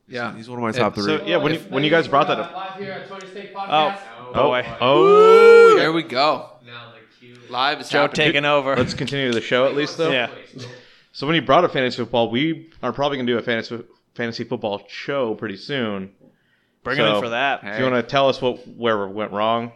[0.09, 0.37] Yeah.
[0.37, 1.05] He's one of my top three.
[1.05, 3.53] So yeah, when you, when you guys brought that up, Live here at Tony's Take
[3.55, 3.59] Oh.
[3.59, 3.99] Podcast.
[4.29, 4.67] Oh, boy.
[4.81, 6.51] oh, There we go.
[6.67, 7.37] Now the cue.
[7.49, 8.27] Live is Joe happening.
[8.27, 8.77] taking over.
[8.77, 10.11] let's continue the show at least though.
[10.11, 10.29] Yeah.
[11.13, 13.83] So when you brought up fantasy football, we are probably going to do a fantasy
[14.15, 16.13] fantasy football show pretty soon.
[16.85, 17.61] Bring him in for that.
[17.63, 19.73] If you want to tell us what where we went wrong,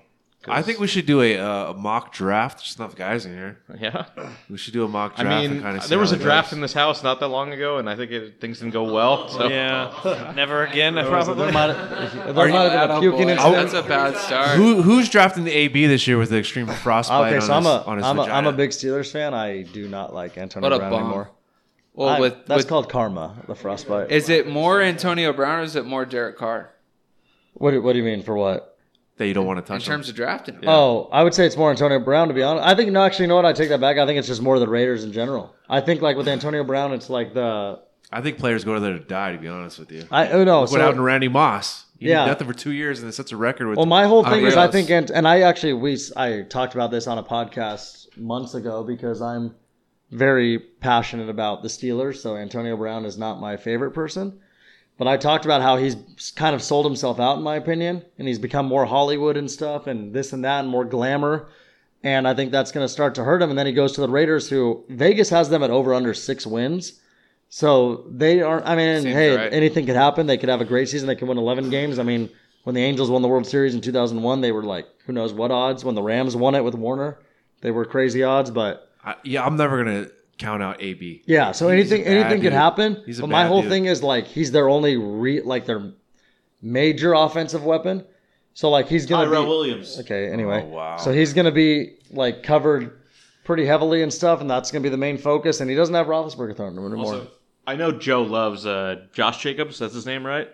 [0.49, 2.59] I think we should do a, uh, a mock draft.
[2.59, 3.59] There's enough guys in here.
[3.81, 4.07] yeah.
[4.49, 5.21] We should do a mock draft.
[5.21, 5.43] I draft.
[5.43, 7.79] mean, and kind of there was a draft in this house not that long ago,
[7.79, 9.29] and I think it, things didn't go well.
[9.29, 10.33] So Yeah.
[10.37, 10.95] Never again.
[10.97, 11.51] There Probably.
[11.53, 13.27] might, there might you- have been a puking.
[13.29, 14.57] That's a bad start.
[14.57, 17.63] Who who's drafting the AB this year with the extreme frostbite Okay, on, so I'm
[17.63, 18.37] his, a on his I'm a, vagina?
[18.39, 19.33] I'm a big Steelers fan.
[19.35, 21.01] I do not like Antonio Brown bum.
[21.03, 21.31] anymore.
[21.97, 24.11] Well, I- with, that's with called karma, the frostbite.
[24.13, 26.71] is it more Antonio Brown or is it more Derek Carr
[27.55, 28.77] what, do- what do you mean for what?
[29.19, 30.13] that you don't want to touch in terms him.
[30.13, 30.55] of drafting?
[30.57, 30.65] him?
[30.67, 32.67] Oh, I would say it's more Antonio Brown to be honest.
[32.67, 33.47] I think no, actually, you know what?
[33.47, 33.97] I take that back.
[33.97, 35.55] I think it's just more the Raiders in general.
[35.71, 37.81] I think like with Antonio Brown, it's like the
[38.13, 39.33] I think players go there to die.
[39.33, 40.61] To be honest with you, I oh no.
[40.61, 41.87] Look what so- happened to Randy Moss.
[41.99, 42.25] He Yeah.
[42.27, 43.79] did nothing for two years and then sets a record with.
[43.79, 46.91] Well, my whole thing is I think, and, and I actually we I talked about
[46.91, 49.55] this on a podcast months ago because I'm
[50.11, 52.17] very passionate about the Steelers.
[52.17, 54.39] So Antonio Brown is not my favorite person,
[54.99, 55.97] but I talked about how he's
[56.37, 59.87] kind of sold himself out, in my opinion, and he's become more Hollywood and stuff,
[59.87, 61.49] and this and that, and more glamour.
[62.03, 63.51] and I think that's going to start to hurt him.
[63.51, 66.47] And then he goes to the Raiders, who Vegas has them at over under six
[66.47, 67.01] wins.
[67.49, 68.67] So they aren't.
[68.67, 69.53] I mean, Seems hey, right.
[69.53, 70.27] anything could happen.
[70.27, 71.07] They could have a great season.
[71.09, 71.99] They could win 11 games.
[71.99, 72.29] I mean,
[72.65, 75.51] when the Angels won the World Series in 2001, they were like, who knows what
[75.53, 75.85] odds.
[75.85, 77.19] When the Rams won it with Warner,
[77.61, 78.51] they were crazy odds.
[78.51, 81.23] But I, yeah, I'm never gonna count out AB.
[81.27, 83.03] yeah, so He's anything a bad anything could happen.
[83.07, 83.71] He's a but my whole dude.
[83.71, 85.93] thing is like he's their only re like their
[86.61, 88.05] major offensive weapon.
[88.55, 90.01] So like he's gonna Tyrell be Williams.
[90.01, 90.31] okay.
[90.33, 90.97] Anyway, Oh, wow.
[90.97, 93.01] so he's gonna be like covered
[93.45, 95.61] pretty heavily and stuff, and that's gonna be the main focus.
[95.61, 97.05] And he doesn't have Roethlisberger throwing him anymore.
[97.15, 97.29] Also,
[97.67, 99.79] I know Joe loves uh, Josh Jacobs.
[99.79, 100.49] That's his name, right?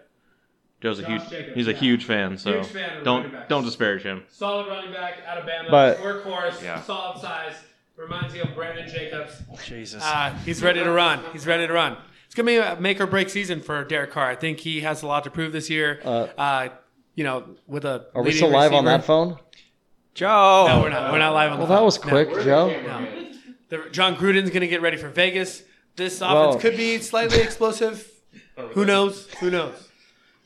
[0.81, 1.29] Joe's a huge.
[1.31, 1.79] Jacobs, he's a yeah.
[1.79, 2.37] huge fan.
[2.39, 4.25] So Huge fan of don't don't disparage him.
[4.29, 6.81] Solid running back, Alabama, But- workhorse, Yeah.
[6.83, 7.55] solid size.
[8.03, 9.43] Reminds you of Brandon Jacobs.
[9.65, 10.03] Jesus.
[10.03, 11.21] Uh, he's ready to run.
[11.33, 11.97] He's ready to run.
[12.27, 14.29] It's gonna be a make or break season for Derek Carr.
[14.29, 16.01] I think he has a lot to prove this year.
[16.05, 16.71] Uh,
[17.15, 19.39] you know, with a Are we leading still live on that phone?
[20.15, 20.67] Joe.
[20.69, 21.13] No, we're not.
[21.13, 21.85] We're not live on Well, the that phone.
[21.85, 22.09] was No.
[22.11, 22.69] quick, Joe.
[22.83, 23.09] No.
[23.69, 25.63] The, Jon Gruden's going to get ready for Vegas.
[25.97, 28.11] This offense Well- could be slightly explosive.
[28.73, 29.29] Who knows?
[29.41, 29.89] Who knows?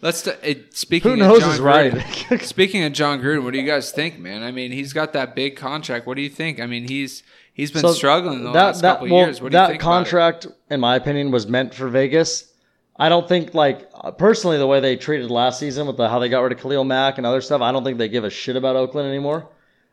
[0.03, 0.23] Let's.
[0.23, 1.13] T- it, speaking.
[1.13, 2.41] Who knows of John is right.
[2.43, 4.43] Speaking of Jon Gruden, what do you guys think, man?
[4.43, 6.07] I mean, he's got that big contract.
[6.07, 6.61] What do you think?
[6.61, 7.23] I mean, he's
[7.57, 9.41] he's been So struggling the last couple well, years.
[9.41, 9.83] What do you that think?
[9.83, 9.99] about it?
[9.99, 12.53] contract, in my opinion, was meant for Vegas.
[12.99, 16.19] I don't think, like uh, personally, the way they treated last season with the, how
[16.19, 18.31] they got rid of Khalil Mack and other stuff, I don't think they give a
[18.31, 19.49] shit about Oakland anymore.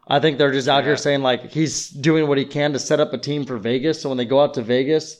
[0.08, 3.00] I think they're just out here saying like he's doing what he can to set
[3.00, 4.02] up a team for Vegas.
[4.02, 5.18] So when they go out to Vegas,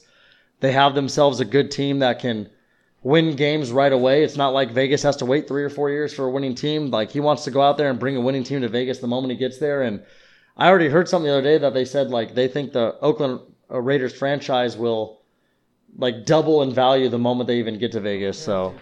[0.60, 2.50] they have themselves a good team that can
[3.02, 4.22] win games right away.
[4.24, 6.90] It's not like Vegas has to wait three or four years for a winning team.
[6.90, 9.06] Like he wants to go out there and bring a winning team to Vegas the
[9.06, 9.82] moment he gets there.
[9.82, 10.02] And
[10.56, 13.40] I already heard something the other day that they said like they think the Oakland
[13.70, 15.20] uh, Raiders franchise will
[15.96, 18.38] like double in value the moment they even get to Vegas.
[18.38, 18.74] So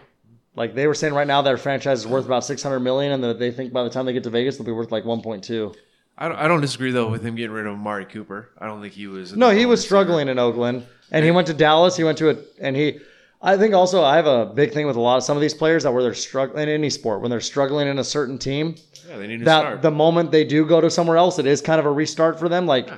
[0.55, 3.39] like they were saying right now their franchise is worth about 600 million and that
[3.39, 5.75] they think by the time they get to Vegas they'll be worth like 1.2.
[6.19, 8.51] I don't, I don't disagree though with him getting rid of Amari Cooper.
[8.59, 9.35] I don't think he was.
[9.35, 11.97] No, he was struggling in Oakland, and he went to Dallas.
[11.97, 13.01] He went to it, and he.
[13.41, 15.55] I think also I have a big thing with a lot of some of these
[15.55, 18.77] players that where they're struggling in any sport when they're struggling in a certain team.
[19.09, 19.83] Yeah, they need to That start.
[19.83, 22.49] the moment they do go to somewhere else, it is kind of a restart for
[22.49, 22.67] them.
[22.67, 22.89] Like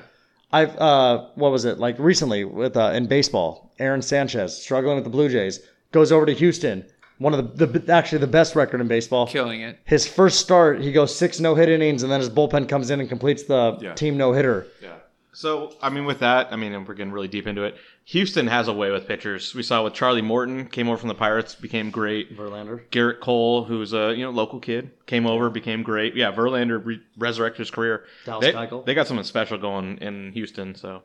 [0.53, 3.73] I've uh, what was it like recently with uh, in baseball?
[3.79, 5.61] Aaron Sanchez struggling with the Blue Jays
[5.93, 6.85] goes over to Houston.
[7.19, 9.27] One of the, the actually the best record in baseball.
[9.27, 9.79] killing it.
[9.85, 13.01] His first start, he goes six no hit innings, and then his bullpen comes in
[13.01, 13.95] and completes the Yeah.
[13.95, 14.67] team no hitter.
[14.83, 14.95] yeah.
[15.33, 17.77] So I mean, with that, I mean, and we're getting really deep into it.
[18.07, 19.55] Houston has a way with pitchers.
[19.55, 22.37] We saw with Charlie Morton came over from the Pirates, became great.
[22.37, 22.83] Verlander.
[22.91, 26.15] Gerrit Cole, who's a you know local kid, came over, became great.
[26.15, 28.05] Yeah, Verlander re- resurrected his career.
[28.27, 28.85] Dallas They, Keuchel.
[28.85, 30.75] they got something special going in Houston.
[30.75, 31.03] So,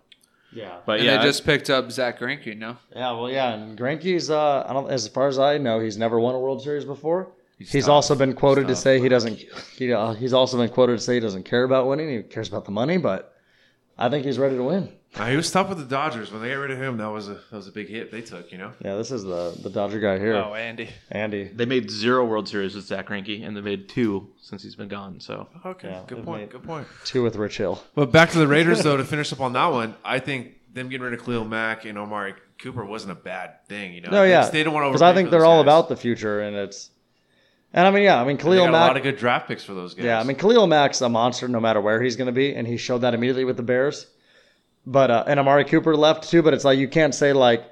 [0.52, 0.80] Yeah.
[0.86, 2.58] but And yeah, they just picked up Zach Greinke.
[2.58, 4.30] No, Yeah, well, yeah, and Greinke's.
[4.30, 4.90] Uh, I don't.
[4.92, 7.32] As far as I know, he's never won a World Series before.
[7.58, 7.90] He's, tough.
[7.90, 9.38] also been quoted to say he doesn't.
[9.78, 12.10] He, uh, he's also been quoted to say he doesn't care about winning.
[12.10, 13.36] He cares about the money, but
[14.02, 14.90] I think he's ready to win.
[15.16, 16.98] Uh, he was tough with the Dodgers when they got rid of him.
[16.98, 18.52] That was a that was a big hit they took.
[18.52, 18.72] You know.
[18.84, 20.90] Yeah, this is the the Dodger guy here, Oh, Andy.
[21.12, 21.46] Andy.
[21.46, 24.88] they made zero World Series with Zach Greinke, and they made two since he's been
[24.88, 25.20] gone.
[25.20, 25.90] So Okay.
[25.90, 26.50] Yeah, good point.
[26.52, 26.88] Good point.
[27.06, 27.84] Two with Rich Hill.
[27.96, 28.98] But back to the Raiders though.
[28.98, 31.98] To finish up on that one, I think them getting rid of Khalil Mack and
[31.98, 33.94] Amari Cooper wasn't a bad thing.
[33.94, 34.12] You know.
[34.12, 34.90] No, yeah, They don't want to.
[34.92, 36.92] because I think they're all about the future, and it's.
[37.74, 39.64] And I mean, yeah, I mean, They Khalil got a lot of good draft picks
[39.64, 40.06] for those guys.
[40.06, 42.68] Yeah, I mean Khalil Mack's a monster no matter where he's going to be, and
[42.68, 44.08] he showed that immediately with the Bears.
[44.86, 47.64] But uh, and Amari Cooper left too, but it's like you can't say like,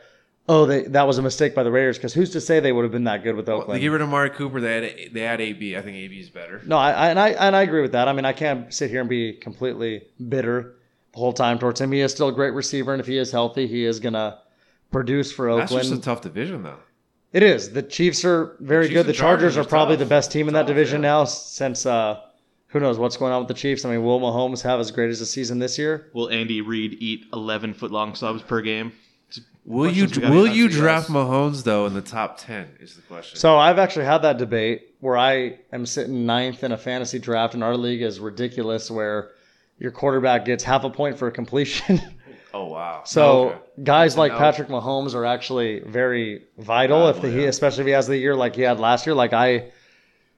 [0.48, 2.84] oh, they, that was a mistake by the Raiders because who's to say they would
[2.84, 3.60] have been that good with Oakland?
[3.60, 3.82] they Oakland?
[3.82, 4.62] get rid of Amari Cooper.
[4.62, 5.76] They had they had AB.
[5.76, 6.62] I think AB is better.
[6.66, 8.08] no, I, I and I and I agree with that.
[8.08, 10.76] I mean, I can't sit here and be completely bitter
[11.14, 11.92] the whole time towards him.
[11.92, 14.38] He is still a great receiver, and if he is healthy, he is gonna
[14.92, 15.90] produce for That's Oakland.
[15.90, 16.78] just a tough division though.
[17.38, 17.70] It is.
[17.70, 19.06] The Chiefs are very Chiefs good.
[19.06, 20.06] The Chargers, Chargers are are probably tough.
[20.06, 21.10] the best team in that Tough, division yeah.
[21.10, 22.20] now since uh,
[22.70, 23.86] who knows what's going on with the Chiefs.
[23.86, 26.10] I mean, will Mahomes have as great as a season this year?
[26.14, 28.92] will Andy Reid eat eleven foot long subs per game?
[29.66, 30.78] Will you Questions we gotta will answer, you guys.
[30.78, 32.70] draft Mahomes though in the top ten?
[32.80, 33.38] Is the question.
[33.38, 37.54] So I've actually had that debate where I am sitting ninth in a fantasy draft,
[37.54, 39.30] and our league is ridiculous where
[39.78, 42.02] your quarterback gets half a point for a completion.
[42.54, 43.02] oh wow.
[43.06, 43.60] So Okay.
[43.84, 44.38] guys like know.
[44.38, 48.36] Patrick Mahomes are actually very vital if the, he, especially if he has the year
[48.36, 49.16] like he had last year.
[49.16, 49.72] Like I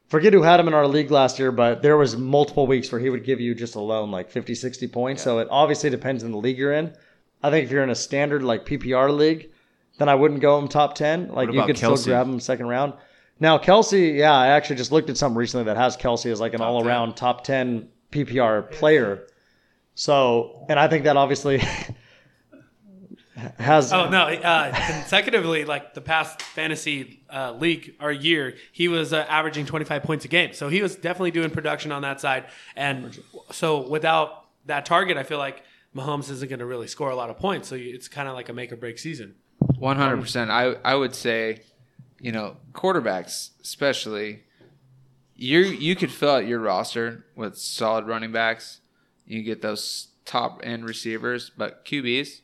[0.08, 3.00] forget who had him in our league last year, but there was multiple weeks where
[3.00, 5.22] he would give you just alone like 50, 60 points.
[5.22, 6.94] So it obviously depends on the league you're in.
[7.44, 9.52] I think if you're in a standard like PPR league,
[9.98, 11.30] then I wouldn't go him top 10.
[11.30, 11.98] Like you could Kelce?
[12.00, 12.94] still grab him second round.
[13.40, 16.54] Now Kelce, yeah, I actually just looked at something recently that has Kelce as like
[16.54, 19.28] an all around top 10 PPR player.
[19.96, 21.62] So, and I think that obviously
[23.58, 24.28] has Oh no!
[24.28, 30.04] Uh, consecutively, like the past fantasy uh, league or year, he was uh, averaging 25
[30.04, 30.54] points a game.
[30.54, 32.46] So he was definitely doing production on that side.
[32.76, 33.18] And
[33.52, 35.64] so without that target, I feel like
[35.96, 37.68] Mahomes isn't going to really score a lot of points.
[37.68, 39.36] So it's kind of like a make or break season.
[39.78, 40.52] One hundred percent.
[40.52, 41.62] I I would say,
[42.20, 44.44] you know, quarterbacks especially,
[45.36, 48.82] you you could fill out your roster with solid running backs.
[49.26, 52.42] You get those top end receivers, but QBs.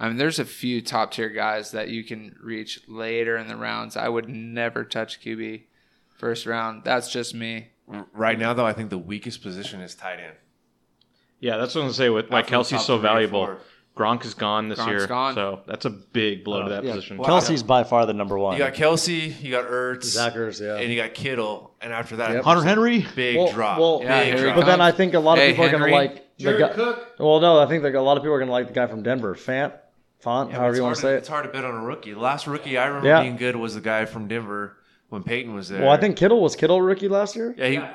[0.00, 3.56] I mean, there's a few top tier guys that you can reach later in the
[3.56, 3.96] rounds.
[3.96, 5.64] I would never touch QB
[6.16, 6.84] first round.
[6.84, 7.68] That's just me.
[8.14, 10.36] Right now, though, I think the weakest position is tight end.
[11.38, 12.08] Yeah, that's what I'm gonna say.
[12.08, 13.56] With like Kelce's so valuable.
[13.96, 15.34] Gronk is gone this Gronk's year, gone.
[15.34, 17.18] so that's a big blow to uh, that Yeah, position.
[17.18, 18.54] Kelce's by far the number one.
[18.54, 20.76] You got Kelce, you got Ertz, Zachers, yeah.
[20.76, 22.44] and you got Kittle, and after that, Yep.
[22.44, 23.04] Hunter Henry.
[23.16, 23.78] big Well- drop.
[23.78, 24.56] well, Yeah, big drop.
[24.56, 26.68] But then I think a lot of Hey, people are gonna like the Jared guy.
[26.72, 27.06] Cook.
[27.18, 28.86] Well, no, I think that a lot of people are going to like the guy
[28.86, 29.72] from Denver, Fant,
[30.20, 31.18] Font, Yeah, however you want to say it.
[31.18, 32.12] It's hard to bet on a rookie.
[32.12, 33.22] The last rookie I remember Yeah.
[33.22, 34.76] being good was the guy from Denver
[35.08, 35.80] when Peyton was there.
[35.80, 37.54] Well, I think Kittle was Kittle rookie last year.
[37.56, 37.90] Yeah, he Yeah,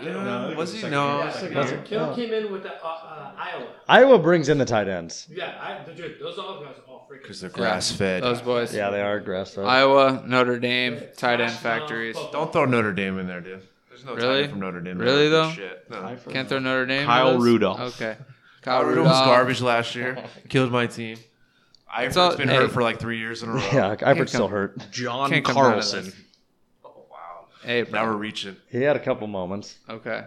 [0.50, 0.82] No, was he?
[0.84, 1.50] was No, second it's year.
[1.52, 1.86] like- Was it?
[1.86, 3.68] Kittle came in with the, uh, uh, Iowa.
[3.88, 5.28] Iowa brings in the tight ends.
[5.32, 7.22] Yeah, I, dude, those all guys are all freaking.
[7.22, 8.24] because they're grass fed.
[8.24, 8.74] Those boys.
[8.76, 9.66] Yeah, they are grass fed.
[9.66, 12.18] Iowa, Notre Dame, tight end factories.
[12.32, 13.62] Don't throw Notre Dame in there, dude.
[13.90, 14.28] There's no Really?
[14.28, 14.98] tight end from Notre Dame.
[14.98, 15.52] Really, though?
[15.52, 15.90] Shit.
[15.92, 16.18] No.
[16.30, 17.06] Can't throw Notre Dame.
[17.06, 17.42] Kyle in?
[17.42, 17.80] Rudolph.
[18.02, 18.18] Okay.
[18.64, 20.18] Kyle Kyle Rudolph was garbage last year.
[20.50, 21.18] Killed my team.
[21.94, 22.56] Eifert's all- been hey.
[22.56, 23.60] hurt for like three years in a row.
[23.74, 24.78] Yeah, Eifert's still hurt.
[24.92, 26.06] John Can't come down to Carlson.
[26.06, 26.16] this.
[26.84, 27.46] Oh, wow.
[27.64, 28.56] Hey, Now we're reaching.
[28.70, 29.78] He had a couple moments.
[29.90, 30.26] Okay.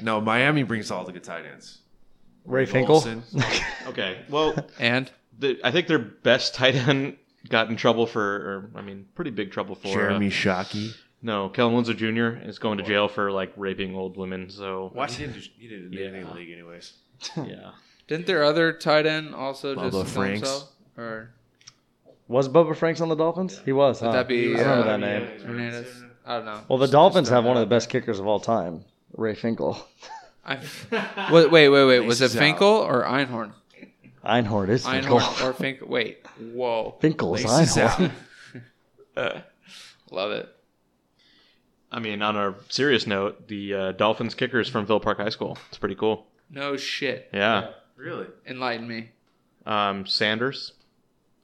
[0.00, 1.78] No, Miami brings all the good tight ends.
[2.44, 2.96] Ray Finkel.
[2.96, 3.22] Olsen.
[3.86, 7.16] Okay, well, And the, I think their best tight end
[7.48, 9.88] got in trouble for, or I mean, pretty big trouble for.
[9.88, 10.94] Jeremy Uh, Shockey.
[11.22, 12.38] no, Kellen Winslow Jr.
[12.48, 14.48] is going to jail for like raping old women.
[14.48, 15.10] So What?
[15.10, 16.04] He didn't, do- he didn't do Yeah.
[16.06, 16.92] anything in the league, anyways.
[17.36, 17.70] yeah,
[18.10, 20.40] didn't their other tight end also Bubba just kill Franks.
[20.40, 20.72] himself?
[20.98, 21.30] Or
[22.26, 23.60] Was Bubba Franks on the Dolphins?
[23.64, 24.02] He was.
[24.02, 24.12] would huh?
[24.14, 25.28] that be I remember uh, that name.
[25.46, 26.04] Hernandez?
[26.26, 26.60] I don't know.
[26.68, 28.84] Well, the Dolphins have one of the best kickers of all time,
[29.16, 29.78] Ray Finkel.
[30.44, 30.58] I,
[31.30, 32.00] wait, wait, wait, wait.
[32.00, 32.40] Was it Laces out.
[32.40, 33.52] Finkel or Einhorn?
[34.24, 35.20] Einhorn is Finkel.
[35.20, 35.86] Einhorn or Finkel?
[35.88, 36.26] Wait.
[36.52, 36.96] Whoa.
[37.00, 38.10] Finkel's Laces Einhorn.
[39.16, 39.44] out.
[40.10, 40.48] Love it.
[41.92, 45.28] I mean, on a serious note, the uh, Dolphins kicker is from Villa Park High
[45.28, 45.56] School.
[45.68, 46.26] It's pretty cool.
[46.50, 47.28] No shit.
[47.32, 48.26] Yeah, Really?
[48.46, 49.10] Enlighten me.
[49.66, 50.72] um, Sanders,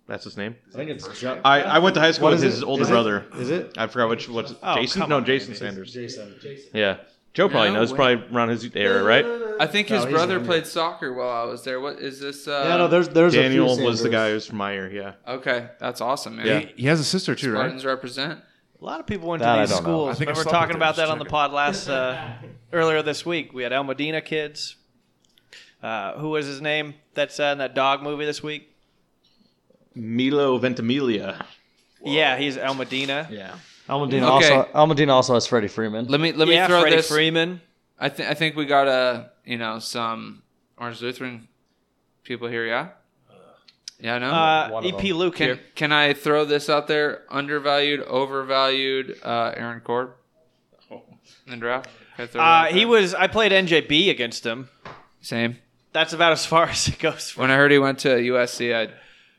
[0.09, 0.57] that's his name.
[0.73, 1.41] I think it's John.
[1.45, 2.67] I, I went to high school What with is his it?
[2.67, 2.93] older Is it?
[2.93, 3.27] brother.
[3.39, 3.77] Is it?
[3.77, 5.01] I forgot which what's Oh, Jason?
[5.03, 5.59] come No, on, Jason man.
[5.59, 5.93] Sanders.
[5.93, 6.35] Jason.
[6.73, 6.97] Yeah,
[7.35, 7.93] Joe probably No knows.
[7.93, 7.97] way.
[8.17, 9.27] Probably around his era, right?
[9.61, 10.47] I think his No, he's brother younger.
[10.47, 11.81] played soccer while I was there.
[11.81, 12.47] What is this?
[12.49, 14.11] Uh, Yeah, no, there's there's a few Daniel was the Sanders.
[14.11, 14.91] guy who's from my year.
[14.91, 15.13] Yeah.
[15.29, 16.47] Okay, that's awesome, man.
[16.47, 16.59] Yeah.
[16.61, 17.59] He, he has a sister too, right?
[17.61, 18.41] Spartans represent.
[18.81, 19.91] A lot of people went That I to these don't know.
[19.91, 20.09] schools.
[20.11, 22.29] I think I Remember slept talking with about that on the pod last uh,
[22.73, 23.53] earlier this week.
[23.55, 24.77] We had El Modena kids.
[25.83, 26.95] Uh, who was his name?
[27.15, 28.73] That's uh, in that dog movie this week.
[29.95, 31.45] Milo Ventimiglia.
[32.05, 33.29] Yeah, he's El Modena.
[33.31, 33.57] Yeah.
[33.89, 34.51] El Modena Okay.
[34.53, 36.07] also El Modena also has Freddie Freeman.
[36.07, 37.09] Let me let me yeah, throw Freddie this.
[37.09, 37.61] Freeman.
[37.99, 40.43] I think I think we got a you know some
[40.79, 41.49] Orange Lutheran
[42.25, 42.67] people here.
[42.67, 42.89] Yeah.
[43.99, 44.19] Yeah.
[44.19, 44.31] No.
[44.31, 45.17] Uh, One of EP them.
[45.17, 45.61] Luke can here.
[45.75, 47.23] can I throw this out there?
[47.31, 49.19] Undervalued, overvalued.
[49.25, 50.21] Uh, Aaron Corp.
[50.91, 51.89] In the draft.
[52.17, 52.89] Can I throw that Uh, out he there?
[52.89, 53.15] was.
[53.15, 54.69] I played NJB against him.
[55.21, 55.59] same.
[55.97, 57.31] That's about as far as it goes.
[57.31, 58.93] For When I heard he went to USC, I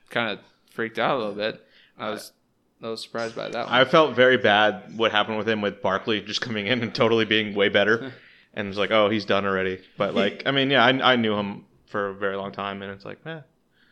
[0.09, 0.39] kind of
[0.71, 1.63] freaked out a little bit.
[1.99, 2.31] I was
[2.79, 3.73] a little surprised by that one.
[3.73, 7.25] I felt very bad what happened with him with Barkley just coming in and totally
[7.25, 8.11] being way better.
[8.55, 9.81] and it's like, oh, he's done already.
[9.97, 12.91] But like, I mean, yeah, I, I knew him for a very long time, and
[12.91, 13.41] it's like, eh,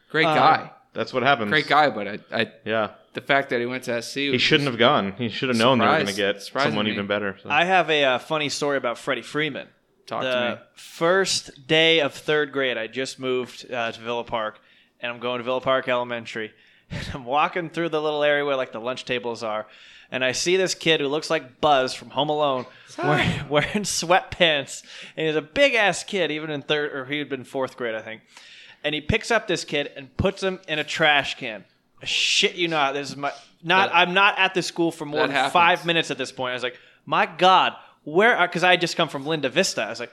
[0.09, 0.71] Great Uh, guy.
[0.93, 1.51] that's what happens.
[1.51, 4.15] Great guy, but I, I Yeah, the fact that he went to SC.
[4.15, 5.11] he shouldn't have gone.
[5.19, 6.93] He should have known they were going to get someone me.
[6.93, 7.37] even better.
[7.43, 7.49] So.
[7.49, 9.67] I have a uh, funny story about Freddie Freeman.
[10.05, 10.61] Talk the to me.
[10.75, 14.59] first day of third grade, I just moved uh, to Villa Park,
[14.99, 16.53] and I'm going to Villa Park Elementary.
[16.91, 19.65] And I'm walking through the little area where like the lunch tables are,
[20.11, 22.67] and I see this kid who looks like Buzz from Home Alone,
[22.99, 24.83] wearing, wearing sweatpants,
[25.17, 27.95] and he's a big ass kid, even in third or he had been fourth grade,
[27.95, 28.21] I think.
[28.83, 31.65] And he picks up this kid and puts him in a trash can.
[32.03, 33.31] Shit you not, this is my
[33.63, 33.89] not.
[33.89, 35.53] That- I'm not at the school for more than happens.
[35.53, 36.51] five minutes at this point.
[36.51, 37.73] I was like, my God,
[38.05, 38.47] where?
[38.47, 39.83] Because I had just come from Linda Vista.
[39.83, 40.11] I was like,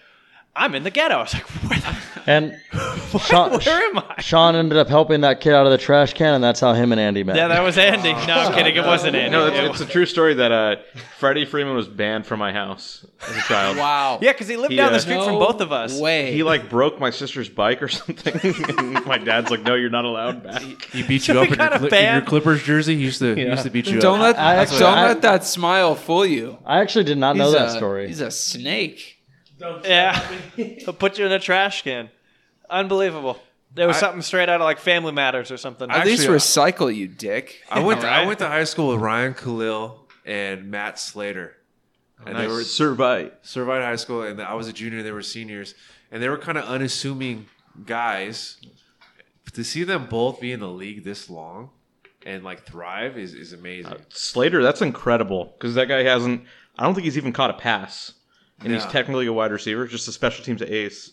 [0.54, 1.14] I'm in the ghetto.
[1.16, 1.96] I was like, where the
[2.30, 2.60] And
[3.20, 4.20] Sean, where am I?
[4.20, 6.92] Sean ended up helping that kid out of the trash can, and that's how him
[6.92, 7.34] and Andy met.
[7.34, 8.12] Yeah, that was Andy.
[8.12, 8.76] No, I'm kidding.
[8.76, 9.30] It wasn't Andy.
[9.30, 10.76] no, it's, it's a true story that uh,
[11.18, 13.76] Freddie Freeman was banned from my house as a child.
[13.76, 14.18] Wow.
[14.22, 15.98] yeah, because he lived He, down uh, the street from No both of us.
[15.98, 16.32] Way.
[16.32, 18.38] He like broke my sister's bike or something.
[18.78, 21.50] and my dad's like, "No, you're not allowed back." He beat So you up in
[21.50, 22.22] your, got a Cli- in band?
[22.22, 22.94] your Clippers jersey.
[22.96, 24.36] He used to, he used to beat you don't up.
[24.36, 26.58] let I actually- don't I- let that smile fool you.
[26.64, 28.06] I actually did not know He's that a- story.
[28.06, 29.18] He's a snake.
[29.84, 30.18] Yeah,
[30.56, 32.10] he'll put you in a trash can.
[32.68, 33.40] Unbelievable.
[33.74, 35.90] There was I- something straight out of like Family Matters or something.
[35.90, 37.62] At least recycle, you dick.
[37.70, 38.00] I went.
[38.00, 38.22] To, All right?
[38.24, 41.56] I went to high school with Ryan Kalil and Matt Slater,
[42.26, 43.32] and they were survive.
[43.44, 45.02] Servite High School, and I was a junior.
[45.02, 45.74] They were seniors,
[46.10, 47.46] and they were kind of unassuming
[47.86, 48.58] guys.
[49.54, 51.70] To see them both be in the league this long
[52.24, 53.92] and like thrive is, is amazing.
[53.92, 56.44] Uh, Slater, that's incredible because that guy hasn't.
[56.78, 58.14] I don't think he's even caught a pass,
[58.64, 61.12] and he's technically a wide receiver, just a special teams ace.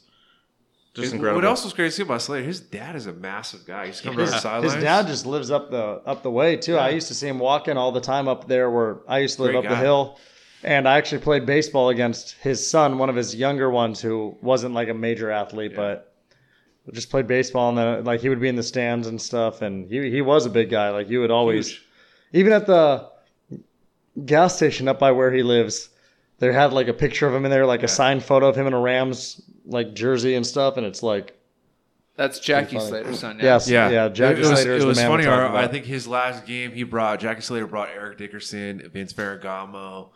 [0.93, 1.41] Just And incredible.
[1.41, 2.45] What else was great to see about Slater?
[2.45, 3.87] His dad is a massive guy.
[3.87, 6.77] He's coming His, to the his dad just lives up the up the way too.
[6.77, 9.43] I used to see him walking all the time up there where I used to
[9.43, 10.19] live Great up the hill.
[10.63, 14.73] And I actually played baseball against his son, one of his younger ones who wasn't
[14.73, 16.13] like a major athlete, but
[16.91, 19.87] just played baseball and then like he would be in the stands and stuff and
[19.89, 20.89] he he was a big guy.
[20.89, 21.85] Like you would always Huge.
[22.33, 23.09] even at the
[24.25, 25.89] gas station up by where he lives,
[26.39, 28.67] they had like a picture of him in there, like a signed photo of him
[28.67, 31.37] in a Rams like jersey and stuff, and it's like
[32.15, 32.89] That's Jackie funny.
[32.89, 33.39] Slater's son.
[33.41, 35.29] yes, yeah, Yeah, Jackie it was, Slater is it was the man we're funny.
[35.29, 40.09] Our, I think his last game, he brought Jackie Slater brought Eric Dickerson, Vince Ferragamo,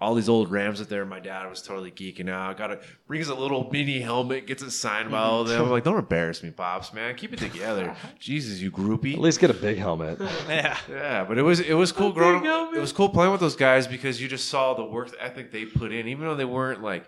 [0.00, 1.04] all these old Rams up there.
[1.04, 2.56] My dad was totally geeking out.
[2.56, 5.60] Got a brings a little mini helmet, gets it signed by all of them.
[5.62, 7.14] I'm like, don't embarrass me, pops, man.
[7.16, 7.94] Keep it together.
[8.18, 9.14] Jesus, you groupie.
[9.14, 10.20] At least get a big helmet.
[10.48, 10.78] Yeah.
[10.88, 12.74] Yeah, but it was it was cool growing up.
[12.74, 15.64] It was cool playing with those guys because you just saw the work ethic they
[15.64, 17.04] put in, even though they weren't like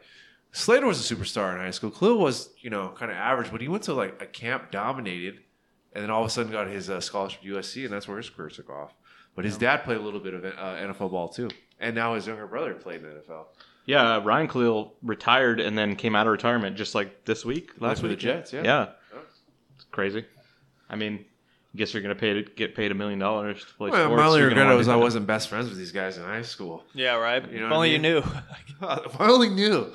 [0.52, 1.90] Slater was a superstar in high school.
[1.90, 5.40] Kalil was you know kind of average, but he went to like a camp dominated,
[5.92, 8.16] and then all of a sudden got his uh, scholarship to USC, and that's where
[8.16, 8.92] his career took off.
[9.36, 11.48] But his dad played a little bit of uh, NFL ball too,
[11.80, 13.46] and now his younger brother played in the NFL.
[13.86, 17.72] Yeah, uh, Ryan Kalil retired and then came out of retirement just like this week,
[17.80, 18.20] last for the week.
[18.20, 18.62] Jets, yeah.
[18.62, 18.86] yeah,
[19.74, 20.24] it's crazy.
[20.88, 21.24] I mean,
[21.74, 24.20] I guess you're gonna pay to get paid a million dollars to play Well, sports.
[24.20, 26.84] my only regret was I wasn't best friends with these guys in high school.
[26.94, 27.42] Yeah, right.
[27.50, 28.04] You know if what I only mean?
[28.04, 28.18] you knew.
[28.82, 29.92] if I only knew.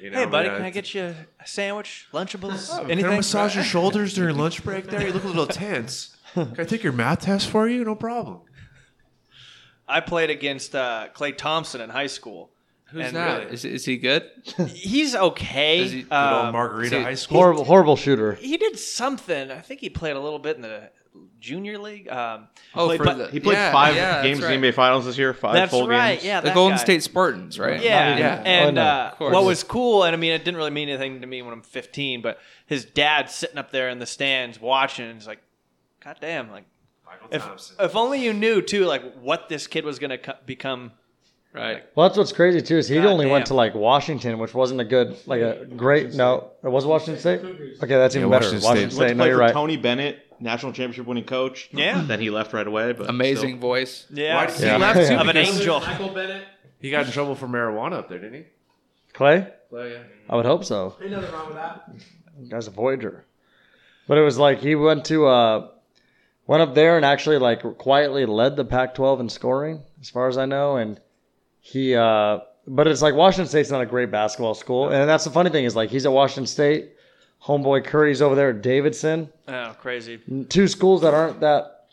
[0.00, 3.04] You know, hey, buddy, but, can I get you a sandwich, Lunchables, anything?
[3.04, 5.06] Can I massage your shoulders during lunch break there?
[5.06, 6.16] You look a little tense.
[6.34, 7.84] Can I take your math test for you?
[7.84, 8.40] No problem.
[9.92, 12.50] I played against uh, Klay Thompson in high school.
[12.86, 13.40] Who's And that?
[13.44, 14.28] really- Is, is he good?
[14.68, 15.80] He's okay.
[15.80, 17.38] Is he- Good old Um, Margarita see, High School.
[17.38, 18.32] horrible, horrible shooter.
[18.34, 19.50] he did something.
[19.50, 20.90] I think he played a little bit in the
[21.40, 22.08] junior league.
[22.10, 24.52] Um, Oh, played- for but- the He played yeah, five yeah, games right.
[24.52, 25.32] in the NBA Finals this year.
[25.32, 26.12] Five that's full right.
[26.14, 26.24] games.
[26.24, 26.82] Yeah, The Golden guy.
[26.84, 27.80] State Spartans, right?
[27.82, 28.42] Yeah, Yeah.
[28.44, 31.20] and Oh, no, uh, what was cool, and I mean, it didn't really mean anything
[31.22, 35.06] to me when I'm 15, but his dad sitting up there in the stands watching,
[35.06, 35.40] and he's like,
[36.04, 36.64] "God damn!" Like,
[37.20, 37.76] Mychal if Thompson.
[37.80, 40.92] if only you knew too, like what this kid was gonna co- become.
[41.54, 41.82] Right.
[41.94, 44.80] Well, that's what's crazy too is he God only went to like Washington, which wasn't
[44.80, 46.14] a good, like a great.
[46.14, 47.40] No, it was Washington State.
[47.42, 48.46] Okay, that's even Yeah, better.
[48.46, 49.06] Washington Washington State.
[49.08, 49.16] State.
[49.18, 49.52] No, you're right.
[49.52, 51.68] Tony Bennett, national championship winning coach.
[51.72, 52.00] Yeah.
[52.06, 52.92] Then he left right away.
[52.94, 53.60] But Amazing still.
[53.60, 54.06] voice.
[54.10, 54.76] Yeah, Why did he Yeah.
[54.78, 55.14] left too?
[55.14, 55.80] of an angel.
[55.80, 56.44] Michael Bennett.
[56.80, 58.44] He got in trouble for marijuana up there, didn't he?
[59.14, 59.98] Klay, Well, yeah.
[60.30, 60.96] I would hope so.
[61.02, 61.90] Ain't nothing wrong with that.
[62.48, 63.26] Guy's a Voyager.
[64.08, 65.68] But it was like he went to uh
[66.46, 70.36] went up there and actually like quietly led the Pac-12 in scoring, as far as
[70.38, 71.00] I know, and
[71.60, 71.94] he.
[71.94, 75.50] uh But it's like Washington State's not a great basketball school, and that's the funny
[75.50, 76.90] thing is like he's at Washington State.
[77.44, 79.28] Homeboy Curry's over there at Davidson.
[79.48, 80.20] Oh, crazy.
[80.48, 81.86] Two schools that aren't that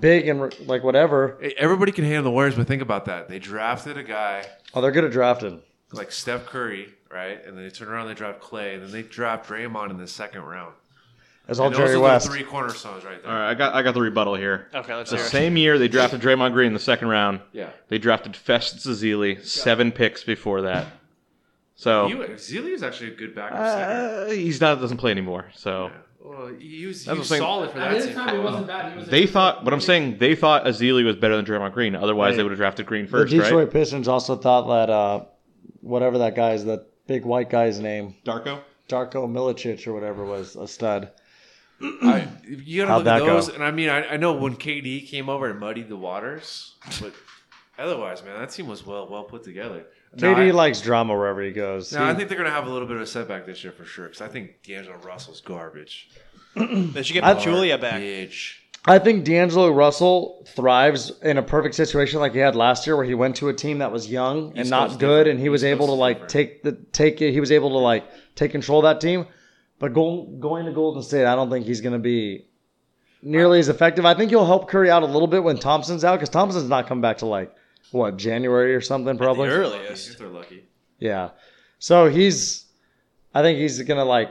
[0.00, 1.38] big and like whatever.
[1.40, 3.28] Hey, Everybody can handle the Warriors, but think about that.
[3.28, 4.44] They drafted a guy
[4.74, 5.62] Oh, they're good at drafting.
[5.92, 7.38] like Steph Curry, right?
[7.46, 10.08] And then they turn around, they draft Klay, and then they draft Draymond in the
[10.08, 10.74] second round.
[11.48, 12.26] It's all And those Jerry are West.
[12.26, 13.30] the three cornerstones right there.
[13.30, 14.66] All right, I got I got the rebuttal here.
[14.74, 15.28] Okay, let's The hear it.
[15.28, 17.40] same year they drafted Draymond Green in the second round.
[17.52, 17.70] Yeah.
[17.88, 20.86] They drafted Festus Ezeli seven picks before that.
[21.76, 24.26] So He, Zealy is actually a good backup center.
[24.26, 25.50] uh, he's not doesn't play anymore.
[25.54, 25.90] So
[26.24, 27.40] Well, he was, he That's was what I'm saying.
[27.42, 28.14] solid for At that his team.
[28.14, 28.92] time, he wasn't bad.
[28.92, 29.64] He was they a- thought.
[29.64, 31.94] But I'm saying they thought Ezeli was better than Draymond Green.
[31.94, 32.36] Otherwise, Right.
[32.38, 33.72] they would have drafted Green first, The first, Detroit right?
[33.72, 35.24] Pistons also thought that uh,
[35.82, 38.60] whatever that guy's, that big white guy's name, Darko.
[38.88, 41.10] Darko Milicic or whatever, was a stud.
[41.80, 43.34] I, you gotta How'd look that at go?
[43.34, 46.74] those, and I mean, I, I know when KD came over and muddied the waters,
[47.00, 47.12] but
[47.78, 49.84] otherwise, man, that team was well well put together.
[50.18, 51.92] No, KD I, likes drama wherever he goes.
[51.92, 53.84] no, I think they're gonna have a little bit of a setback this year for
[53.84, 56.08] sure, because I think D'Angelo Russell's garbage.
[56.56, 58.00] They should get I- Julia back.
[58.00, 58.54] Bitch.
[58.88, 63.04] I think D'Angelo Russell thrives in a perfect situation like he had last year, where
[63.04, 65.28] he went to a team that was young and East not good, different.
[65.30, 66.30] and he was East able to is like different.
[66.30, 67.32] take the take it.
[67.32, 68.04] He was able to like
[68.36, 69.26] take control of that team.
[69.78, 72.46] But go, going to Golden State, I don't think he's going to be
[73.22, 74.06] nearly as effective.
[74.06, 76.86] I think he'll help Curry out a little bit when Thompson's out because Thompson's not
[76.86, 77.54] coming back to like
[77.90, 79.48] what January or something probably.
[79.48, 80.10] The earliest.
[80.10, 80.64] If they're lucky.
[80.98, 81.30] Yeah.
[81.78, 82.64] So he's,
[83.34, 84.30] I think he's gonna like,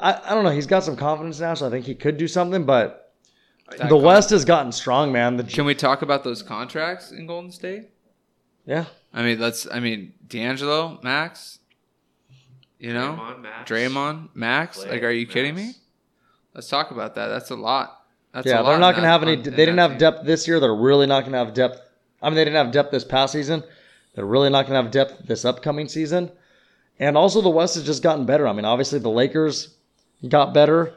[0.00, 0.50] I, I don't know.
[0.50, 2.64] He's got some confidence now, so I think he could do something.
[2.64, 3.14] But
[3.70, 5.36] That the con- West has gotten strong, man.
[5.36, 7.90] The Can we talk about those contracts in Golden State?
[8.66, 8.84] yeah.
[9.14, 9.66] I mean, let's.
[9.72, 11.60] I mean, D'Angelo, Max.
[12.78, 13.70] You know, Draymond, Max.
[13.70, 14.78] Draymond, Max.
[14.78, 15.72] Klay, like, are you kidding me?
[16.54, 17.28] Let's talk about that.
[17.28, 18.02] That's a lot.
[18.32, 19.36] That's yeah, a lot they're not going to that- have any.
[19.36, 19.98] on- They didn't have team.
[19.98, 20.60] depth this year.
[20.60, 21.80] They're really not going to have depth.
[22.20, 23.62] I mean, they didn't have depth this past season.
[24.14, 26.30] They're really not going to have depth this upcoming season.
[26.98, 28.46] And also, the West has just gotten better.
[28.48, 29.74] I mean, obviously, the Lakers
[30.28, 30.94] got better.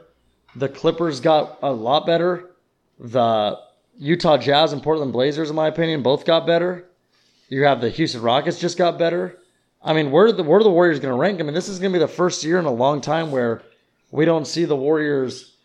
[0.56, 2.50] The Clippers got a lot better.
[2.98, 3.58] The
[3.98, 6.86] Utah Jazz and Portland Blazers, in my opinion, both got better.
[7.48, 9.36] You have the Houston Rockets just got better.
[9.82, 11.40] I mean, where are the where are the Warriors going to rank?
[11.40, 13.62] I mean, this is going to be the first year in a long time where
[14.10, 15.56] we don't see the Warriors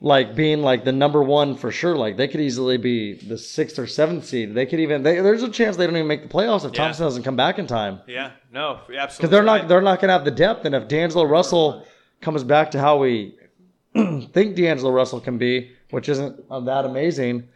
[0.00, 1.94] like being like the number one for sure.
[1.96, 4.54] Like they could easily be the sixth or seventh seed.
[4.54, 5.04] They could even.
[5.04, 6.84] They, there's a chance they don't even make the playoffs if Yeah.
[6.84, 9.06] Thompson doesn't come back in time Yeah, no, absolutely.
[9.16, 9.68] because they're not right.
[9.68, 10.64] they're not going to have the depth.
[10.64, 11.86] And if D'Angelo Russell
[12.20, 13.36] comes back to how we
[13.94, 17.48] think D'Angelo Russell can be, which isn't uh, that amazing,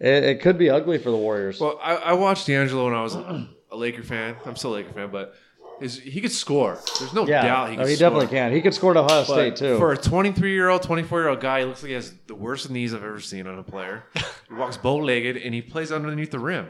[0.00, 1.60] it, it could be ugly for the Warriors.
[1.60, 4.34] Well, I, I watched D'Angelo when I was a Laker fan.
[4.44, 5.34] I'm still a Laker fan, but
[5.80, 6.78] his, he could score.
[6.98, 8.10] There's no yeah, doubt he no, can he score.
[8.10, 8.52] definitely can.
[8.52, 9.78] He could score at Ohio But State too.
[9.78, 12.34] For a 23 year old, 24 year old guy, he looks like he has the
[12.34, 14.04] worst knees I've ever seen on a player.
[14.14, 16.68] he walks bow legged and he plays underneath the rim.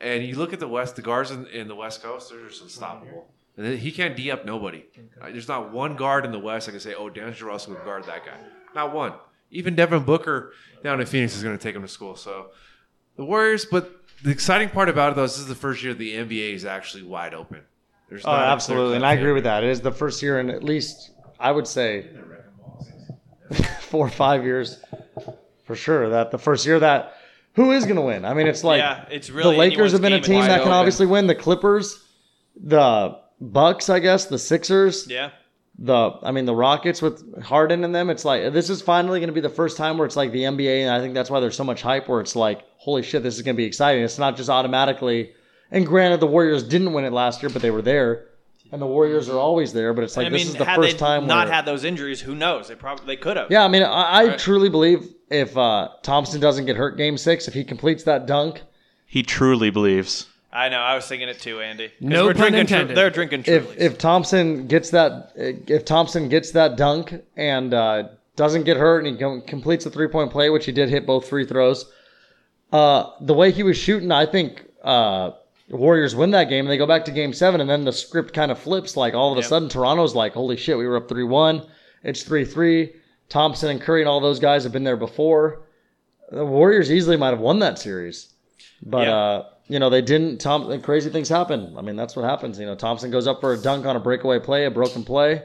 [0.00, 2.62] And you look at the West, the guards in, in the West Coast, they're just
[2.62, 3.28] unstoppable.
[3.56, 4.84] And he can't D up nobody.
[5.20, 7.84] Uh, There's not one guard in the West that can say, oh, D'Angelo Russell would
[7.84, 8.36] guard that guy.
[8.74, 9.12] Not one.
[9.50, 12.16] Even Devin Booker down in Phoenix is going to take him to school.
[12.16, 12.46] So
[13.16, 13.90] the Warriors, but
[14.22, 16.64] the exciting part about it, though, is this is the first year the NBA is
[16.64, 17.60] actually wide open.
[18.10, 19.62] There's oh, absolutely, and I agree with that.
[19.62, 22.08] It is the first year in at least I would say
[23.80, 24.82] four or five years
[25.64, 26.10] for sure.
[26.10, 27.14] That the first year that
[27.54, 28.24] who is going to win?
[28.24, 30.60] I mean, it's like yeah, it's really the Lakers have been a team that can
[30.62, 30.72] open.
[30.72, 31.28] obviously win.
[31.28, 32.04] The Clippers,
[32.60, 35.06] the Bucks, I guess, the Sixers.
[35.08, 35.30] Yeah,
[35.78, 38.10] the I mean the Rockets with Harden in them.
[38.10, 40.42] It's like this is finally going to be the first time where it's like the
[40.42, 42.08] NBA, and I think that's why there's so much hype.
[42.08, 44.02] Where it's like, holy shit, this is going to be exciting.
[44.02, 45.32] It's not just automatically.
[45.70, 48.26] And granted, the Warriors didn't win it last year, but they were there,
[48.72, 49.94] and the Warriors are always there.
[49.94, 51.64] But it's like I this mean, is the had first they time not where, had
[51.66, 52.68] those injuries, who knows?
[52.68, 53.50] They probably they could have.
[53.50, 54.38] yeah, I mean, I, I Right.
[54.38, 58.62] truly believe if uh, Thompson doesn't get hurt game six, if he completes that dunk,
[59.06, 60.26] He truly believes.
[60.52, 60.78] I know.
[60.80, 61.86] I was thinking it too, Andy.
[61.88, 62.66] 'Cause No we're pun drinking.
[62.66, 62.96] Tru- intended.
[62.96, 63.76] they're drinking if Trulies.
[63.78, 69.14] if Thompson gets that if Thompson gets that dunk and uh, doesn't get hurt and
[69.14, 71.86] he com- completes the three point play, which he did hit both free throws,
[72.72, 75.30] uh, the way he was shooting, I think uh,
[75.70, 76.64] Warriors win that game.
[76.66, 78.96] and They go back to game seven, and then the script kind of flips.
[78.96, 79.48] Like all of a Yep.
[79.48, 81.62] sudden, Toronto's like, "Holy shit, we were up three one.
[82.02, 82.94] It's three three.
[83.28, 85.62] Thompson and Curry and all those guys have been there before.
[86.32, 88.34] The Warriors easily might have won that series,
[88.84, 89.16] but Yeah.
[89.16, 90.38] uh, you know they didn't.
[90.38, 91.74] Tom, crazy things happen.
[91.78, 92.58] I mean, that's what happens.
[92.58, 95.42] You know, Thompson goes up for a dunk on a breakaway play, a broken play,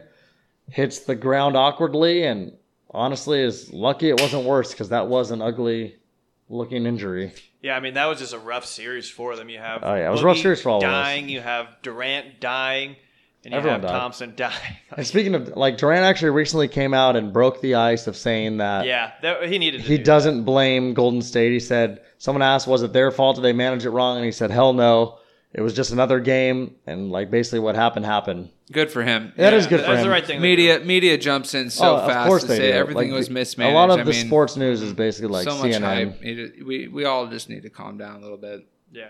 [0.71, 2.53] hits the ground awkwardly, and
[2.91, 5.95] honestly is lucky it wasn't worse because that was an ugly
[6.49, 7.33] looking injury.
[7.65, 9.49] Yeah, I mean that was just a rough series for them.
[9.49, 10.87] You have Oh, yeah, it was a rough series for all of us.
[10.91, 11.29] dying.
[11.29, 12.95] You have Durant dying,
[13.43, 13.99] and you Everyone have died.
[13.99, 14.77] Thompson dying.
[14.95, 18.57] And speaking of like Durant, actually recently came out and broke the ice of saying
[18.57, 19.81] that yeah, that, he needed.
[19.81, 21.53] To he do doesn't blame Golden State.
[21.53, 23.37] He said someone asked, "Was it their fault?
[23.37, 25.17] Did they manage it wrong?" And he said, "Hell no."
[25.57, 28.49] It was just another game, and like basically what happened happened.
[28.73, 29.31] Good for him.
[29.37, 30.03] That Yeah, is good for That's him.
[30.03, 30.41] the right thing.
[30.41, 32.77] Media media jumps in so Oh, of fast course to they say do.
[32.77, 33.73] everything Like, was the- mismanaged.
[33.73, 35.81] A lot of I the mean, sports news is basically like so much CNN.
[35.81, 36.17] hype.
[36.21, 38.65] It- we we all just need to calm down a little bit.
[38.91, 39.09] Yeah.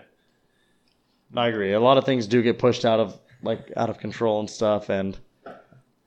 [1.34, 1.72] I agree.
[1.72, 4.88] A lot of things do get pushed out of like out of control and stuff,
[4.88, 5.18] and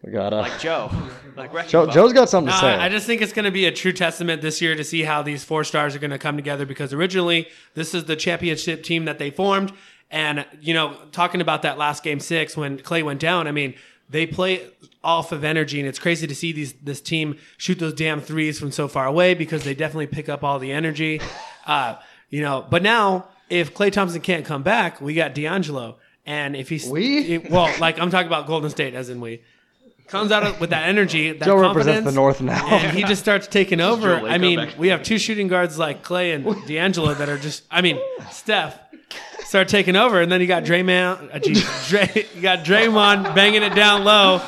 [0.04, 0.38] we gotta.
[0.38, 0.90] Like Joe.
[1.38, 2.68] Like Joe, Joe's got something to say.
[2.68, 5.04] I I just think it's going to be a true testament this year to see
[5.04, 8.84] how these four stars are going to come together because originally this is the championship
[8.84, 9.72] team that they formed.
[10.12, 13.76] And, you know, talking about that last game six when Klay went down, I mean,
[14.10, 14.68] they play
[15.04, 18.60] off of energy, and it's crazy to see these this team shoot those damn threes
[18.60, 21.22] from so far away because they definitely pick up all the energy.
[21.66, 21.96] Uh,
[22.30, 25.98] you know, but now if Klay Thompson can't come back, we got D'Angelo.
[26.26, 27.38] And if he's We?
[27.38, 29.42] well, like I'm talking about Golden State, as in we
[30.08, 32.68] comes out of, with that energy, that Joe represents the North now.
[32.68, 34.16] and he just starts taking over.
[34.16, 37.64] I mean, we have two shooting guards like Klay and D'Angelo that are just.
[37.72, 38.00] I mean,
[38.32, 38.78] Steph
[39.46, 41.34] start taking over, and then you got Draymond.
[41.36, 44.42] Uh, geez, Dray, you got Draymond banging it down low,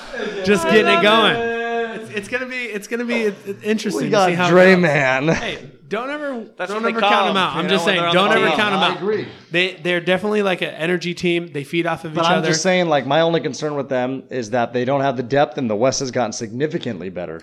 [0.46, 1.36] just getting it going.
[2.02, 2.56] It's, it's gonna be.
[2.66, 4.48] It's gonna be it's- it's interesting we to got see how.
[4.48, 5.38] it goes.
[5.38, 7.56] Hey, don't ever, That's don't ever count them them, out.
[7.58, 8.56] I'm know, just saying, don't ever team.
[8.56, 8.92] count them out.
[8.92, 8.98] I out.
[8.98, 9.28] agree.
[9.52, 11.48] They they're definitely like an energy team.
[11.48, 12.48] They feed off of But each I'm other.
[12.48, 15.58] just saying, like, my only concern with them is that they don't have the depth,
[15.58, 17.42] and the West has gotten significantly better.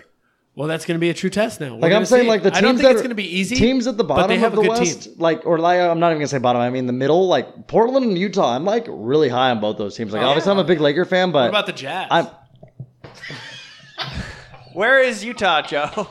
[0.59, 1.75] Well, that's going to be a true test now.
[1.75, 2.27] We're Like I'm saying, see.
[2.27, 3.55] like the teams I don't think that it's going to be easy.
[3.55, 5.13] Teams at the bottom but bottom they have of the a good West, team.
[5.17, 6.61] like, or like, I'm not even gonna say bottom.
[6.61, 8.57] I mean the middle, like Portland and Utah.
[8.57, 10.11] I'm like really high on both those teams.
[10.11, 12.09] Like, Oh, obviously, I'm a big Laker fan, but What about the Jazz?
[12.11, 12.27] I'm
[14.73, 16.09] Where is Utah, Joe?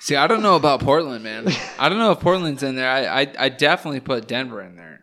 [0.00, 1.46] See, I don't know about Portland, man.
[1.78, 2.90] I don't know if Portland's in there.
[2.90, 4.97] I I, I definitely put Denver in there.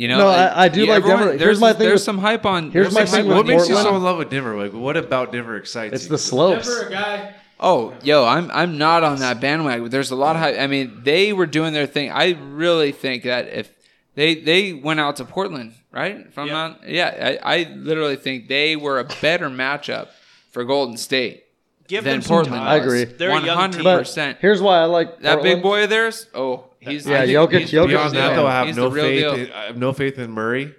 [0.00, 1.26] You know, No, I- I do like Denver.
[1.26, 2.70] Here's There's, my thing there's with- some hype on.
[2.70, 4.56] here's my thing hype with What makes you so in love with Denver?
[4.56, 6.10] Like, what about Denver excites it's you?
[6.10, 6.66] the slopes.
[6.66, 7.34] Denver guy.
[7.60, 9.90] Oh, yo, I'm I'm not on that bandwagon.
[9.90, 10.58] There's a lot of hype.
[10.58, 12.10] I mean, they were doing their thing.
[12.10, 13.70] I really think that if
[14.14, 16.16] They they went out to Portland, right?
[16.30, 16.52] If I'm Yeah.
[16.54, 20.08] not, yeah, I, I literally think they were a better matchup
[20.50, 21.44] for Golden State
[21.90, 22.56] Give than them some Portland.
[22.62, 22.68] time.
[22.68, 23.04] I agree.
[23.04, 23.84] They're a One young hundred team.
[23.84, 24.38] But percent.
[24.40, 25.62] here's why I like That big Portland.
[25.62, 28.28] boy of theirs, oh, he's Yeah, I think Jokic- he's- Jokic Beyond Yeah.
[28.28, 29.20] that, though, I have he's no the real faith.
[29.20, 29.34] deal.
[29.34, 30.74] In, I have no faith in Murray.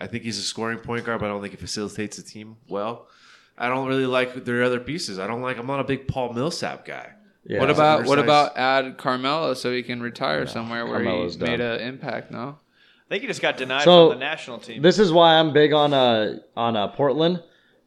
[0.00, 2.56] I think he's a scoring point guard, but I don't think he facilitates the team
[2.68, 3.06] well.
[3.56, 5.18] I don't really like their other pieces.
[5.18, 5.56] I don't like.
[5.56, 7.10] I'm not a big Paul Millsap guy.
[7.46, 7.60] Yeah.
[7.60, 8.24] what about what oversized.
[8.24, 12.30] about add Carmelo so he can retire somewhere where Carmelo's he made an impact?
[12.30, 14.80] No, I think he just got denied So, from the national team.
[14.82, 17.42] This is why I'm big on uh on uh, Portland,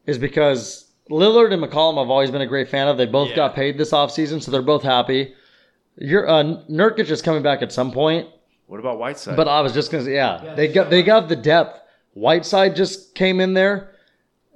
[0.05, 2.97] is because Lillard and McCollum I've always been a great fan of.
[2.97, 3.35] They both Yeah.
[3.37, 5.33] got paid this offseason, so they're both happy.
[5.97, 8.27] Your uh, Nurkic is coming back at some point,
[8.67, 9.35] What about Whiteside?
[9.35, 11.79] but I was just gonna say, yeah, they got they got the depth.
[12.13, 13.91] Whiteside just came in there.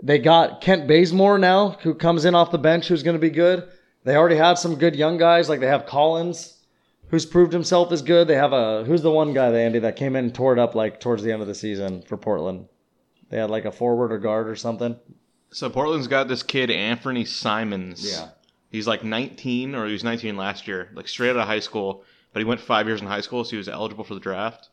[0.04, 3.30] They got Kent Bazemore now, who comes in off the bench, who's going to be
[3.30, 3.68] good.
[4.04, 6.58] They already have some good young guys, like they have Collins,
[7.10, 8.28] who's proved himself as good.
[8.28, 10.60] They have a who's the one guy, the Andy, that came in and tore it
[10.60, 12.66] up like towards the end of the season for Portland.
[13.30, 14.96] They had like a forward or guard or something.
[15.52, 18.10] So Portland's got this kid Anthony Simons.
[18.10, 18.30] Yeah.
[18.72, 22.04] He's like 19, or he was 19 last year, like straight out of high school.
[22.34, 24.70] But he went five years in high school, so he was eligible for the draft.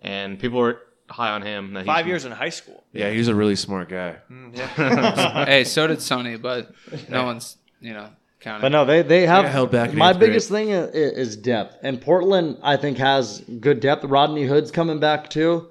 [0.00, 1.74] And people were high on him.
[1.74, 2.82] that he's- Five years in high school.
[2.92, 4.16] yeah, he's a really smart guy.
[4.30, 4.56] Mm,
[5.46, 6.70] hey, so did Sonny, but
[7.10, 8.08] no one's you know
[8.40, 8.62] counting.
[8.62, 10.30] But no, they they have got held back in My eighth grade.
[10.30, 14.04] biggest thing is, is depth, and Portland I think has good depth.
[14.04, 15.68] Rodney Hood's coming back too.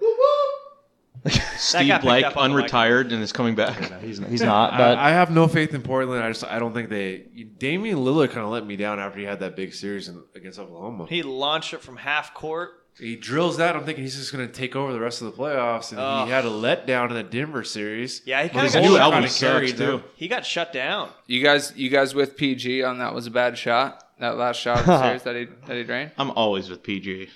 [1.23, 2.69] That got Steve Blake, up on the mic.
[2.71, 4.01] unretired, and is coming back.
[4.01, 6.21] He's he's not, but I, I have no faith in Portland.
[6.23, 7.19] I just I don't think they.
[7.57, 10.59] Damian Lillard kind of let me down after he had that big series in, against
[10.59, 11.05] Oklahoma.
[11.07, 12.71] He, He launched it from half court.
[12.99, 13.75] He drills that.
[13.75, 16.27] I'm thinking he's just going to take over the rest of the playoffs, and Ugh.
[16.27, 18.21] he had a letdown in the Denver series.
[18.25, 19.29] Yeah, he kinda his got new shut album down.
[19.29, 20.03] sucks, too.
[20.15, 21.09] He got shut down.
[21.25, 24.03] you guys, you guys with PG on that was a bad shot.
[24.19, 26.11] That last shot of the series that he that he drained.
[26.19, 27.29] I'm always with PG.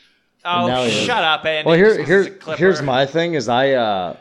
[0.47, 1.67] Oh, now he shut up, Andy.
[1.67, 4.15] Well, here, This here, is here's my thing: is I, uh,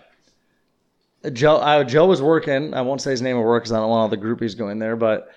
[1.32, 2.74] Joe, I, Joe was working.
[2.74, 4.78] I won't say his name at work because I don't want all the groupies going
[4.78, 4.96] there.
[4.96, 5.28] But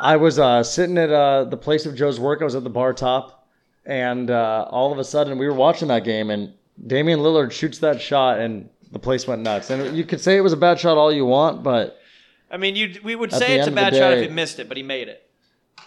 [0.00, 2.40] I was uh, sitting at uh, the place of Joe's work.
[2.42, 3.48] I was at the bar top,
[3.84, 6.52] and uh, all of a sudden we were watching that game, and
[6.86, 9.70] Damian Lillard shoots that shot, and the place went nuts.
[9.70, 11.98] And you could say it was a bad shot all you want, but
[12.50, 14.68] I mean, you we would say it's a bad the shot if he missed it,
[14.68, 15.28] but he made it.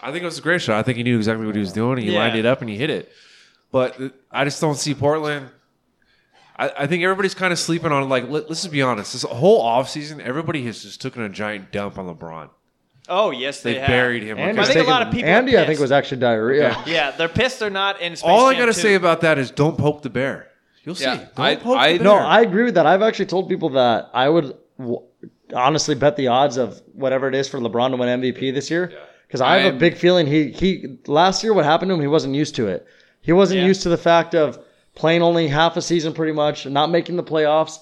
[0.02, 0.78] I think it was a great shot.
[0.78, 1.98] I think he knew exactly what he was doing.
[1.98, 2.18] and He Yeah.
[2.18, 3.10] lined it up and he hit it.
[3.74, 3.98] But
[4.30, 5.48] I just don't see Portland.
[6.56, 8.22] I, I think everybody's kind of sleeping on like.
[8.28, 9.12] Let, let's just be honest.
[9.14, 12.50] This whole offseason, everybody has just taken a giant dump on LeBron.
[13.08, 13.88] Oh yes, they, They have.
[13.88, 14.38] buried him.
[14.38, 14.74] Andy's I Okay.
[14.74, 15.80] think a lot of people are Andy, I think pissed.
[15.80, 16.80] was actually diarrhea.
[16.86, 17.58] Yeah, they're pissed.
[17.58, 18.14] They're not in.
[18.14, 18.80] Space All I Jam gotta 2.
[18.80, 20.46] say about that is don't poke the bear.
[20.84, 21.06] You'll see.
[21.06, 22.14] Don't I- poke I- the No.
[22.14, 22.86] I agree with that.
[22.86, 25.02] I've actually told people that I would w-
[25.52, 28.92] honestly bet the odds of whatever it is for LeBron to win MVP this year
[29.26, 32.00] because I have a I'm- big feeling he he last year what happened to him
[32.00, 32.86] he wasn't used to it.
[33.24, 33.66] He wasn't Yeah.
[33.66, 34.58] used to the fact of
[34.94, 37.78] playing only half a season pretty much, and not making the playoffs.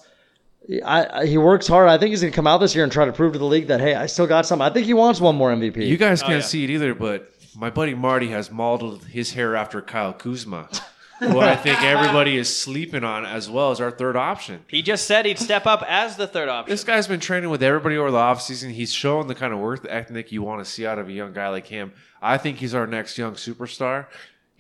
[0.84, 1.88] I, I, he works hard.
[1.88, 3.66] I think he's gonna come out this year and try to prove to the league
[3.66, 4.62] that hey, I still got some.
[4.62, 5.86] I think he wants one more MVP.
[5.86, 6.46] You guys oh, can't yeah.
[6.46, 10.68] see it either, but my buddy Marty has modeled his hair after Kyle Kuzma,
[11.18, 14.64] who I think everybody is sleeping on as well as our third option.
[14.68, 16.72] He just said he'd step up as the third option.
[16.72, 18.70] This guy's been training with everybody over the offseason.
[18.70, 21.32] He's showing the kind of work ethic you want to see out of a young
[21.32, 21.92] guy like him.
[22.22, 24.06] I think he's our next young superstar.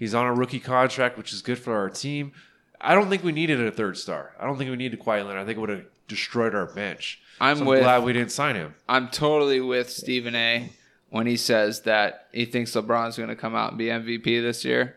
[0.02, 2.32] He's on a rookie contract, which is good for our team.
[2.80, 4.32] I don't think we needed a third star.
[4.40, 5.38] I don't think we needed Kawhi Leonard.
[5.40, 7.20] I think it would have destroyed our bench.
[7.40, 8.74] I'm So with- glad we didn't sign him.
[8.88, 10.70] I'm totally with Stephen A.
[11.10, 14.64] when he says that he thinks LeBron's going to come out and be MVP this
[14.64, 14.96] year.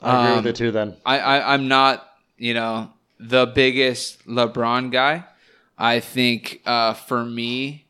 [0.00, 0.70] I agree Um, with it too.
[0.70, 5.24] Then I, I I'm not you know the biggest LeBron guy.
[5.76, 7.84] I think uh, for me,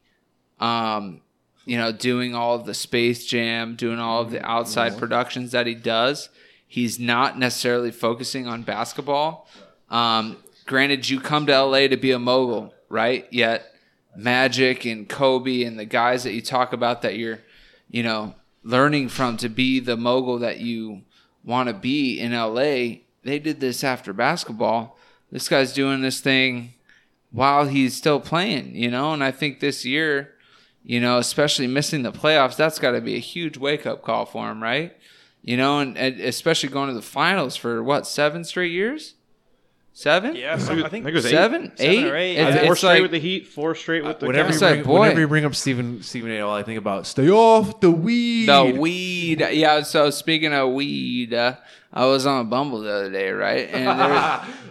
[0.59, 1.21] um,
[1.65, 5.67] you know, doing all of the Space Jam, doing all of the outside productions that
[5.69, 6.29] he does,
[6.67, 9.49] he's not necessarily focusing on basketball.
[9.91, 10.37] Um,
[10.67, 13.27] granted, you come to LA to be a mogul, right?
[13.31, 13.73] Yet
[14.17, 17.41] Magic and Kobe and the guys that you talk about that you're,
[17.91, 21.03] you know, learning from to be the mogul that you
[21.45, 24.99] want to be in LA, they did this after basketball.
[25.31, 26.75] This guy's doing this thing
[27.31, 30.35] while he's still playing, you know, and I think this year,
[30.83, 34.25] you know, especially missing the playoffs, that's got to be a huge wake up call
[34.25, 34.97] for him, right?
[35.47, 39.15] You know, and, and especially going to the finals for what, seven straight years?
[39.93, 40.37] Seven?
[40.37, 41.31] yeah, so I think it was eight.
[41.31, 41.73] Seven?
[41.75, 42.05] Seven Eight?
[42.05, 42.57] or eight, It's.
[42.61, 44.77] Four it's straight like, with the Heat, four straight with the Whenever you, It's Cavs.
[44.77, 46.41] like, bring, whenever you bring up Stephen Stephen A.
[46.41, 48.45] all I think about stay off the weed.
[48.47, 49.41] The weed.
[49.53, 51.55] Yeah, so speaking of weed, uh,
[51.95, 53.71] I was on a Bumble the other day, right?
[53.73, 54.09] And there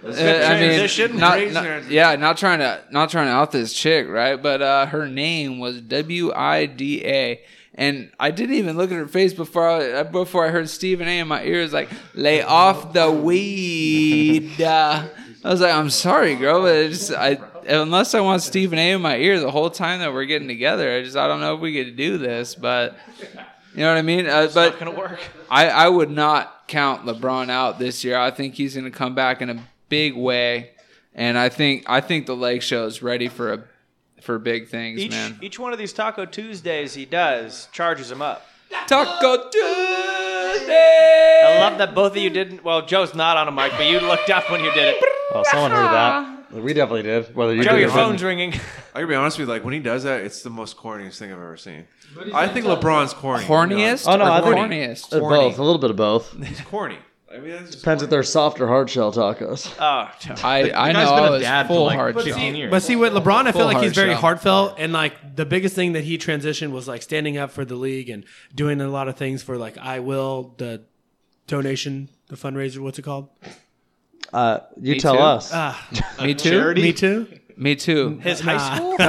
[0.04, 1.18] was, uh, I mean, transition.
[1.18, 4.36] not, not- yeah, not trying to not trying to out this chick, right?
[4.40, 7.42] But uh, her name was W I D A.
[7.78, 11.20] And I didn't even look at her face before I, before I heard Stephen A.
[11.20, 15.08] in my ears like, "Lay off the weed." Uh,
[15.44, 19.02] I was like, I'm sorry, girl, but just I unless I want Stephen A in
[19.02, 21.62] my ear the whole time that we're getting together, I just I don't know if
[21.62, 22.98] we could do this, but
[23.76, 24.26] you know what I mean.
[24.26, 25.20] Uh, but Not gonna work.
[25.52, 28.18] I I would not count LeBron out this year.
[28.18, 30.72] I think he's going to come back in a big way,
[31.14, 33.64] and I think I think the Lake Show is ready for a
[34.26, 35.38] for big things, Each man.
[35.42, 38.46] each one of these Taco Tuesdays he does charges him up.
[38.88, 41.42] Taco Tuesday.
[41.46, 42.64] I love that both of you didn't.
[42.64, 45.04] Well, Joe's not on a mic, but you looked up when you did it.
[45.34, 46.32] Oh, someone heard that.
[46.52, 47.36] We definitely did.
[47.36, 48.28] Whether you Joe, did your or phone's didn't.
[48.28, 48.54] ringing.
[48.94, 51.18] I gotta be honest with you, like when he does that, it's the most corniest
[51.18, 51.86] thing I've ever seen.
[52.34, 53.44] I think LeBron's corny.
[53.46, 54.06] Horniest?
[54.08, 55.14] Oh, no, or I think- horniest.
[55.14, 56.34] Uh, Both, a little bit of both.
[56.44, 56.98] He's corny.
[57.34, 59.68] I mean, that's just Depends if they're soft or hard shell tacos.
[59.80, 60.10] Oh,
[60.48, 62.44] I, I know been I a was full like, hard 15 shell.
[62.56, 62.72] years.
[62.72, 64.22] But see, with LeBron, I feel Full like he's hard very shell.
[64.22, 67.76] heartfelt, and like the biggest thing that he transitioned was like standing up for the
[67.76, 70.84] league and doing a lot of things for like I will the
[71.48, 72.80] donation, the fundraiser.
[72.80, 73.30] What's it called?
[74.32, 75.20] Uh, you Me tell too.
[75.22, 75.50] us.
[75.54, 75.88] Ah,
[76.22, 76.50] Me too.
[76.52, 76.82] charity?
[76.84, 77.28] me too.
[77.58, 78.18] Me too.
[78.20, 78.96] His high school.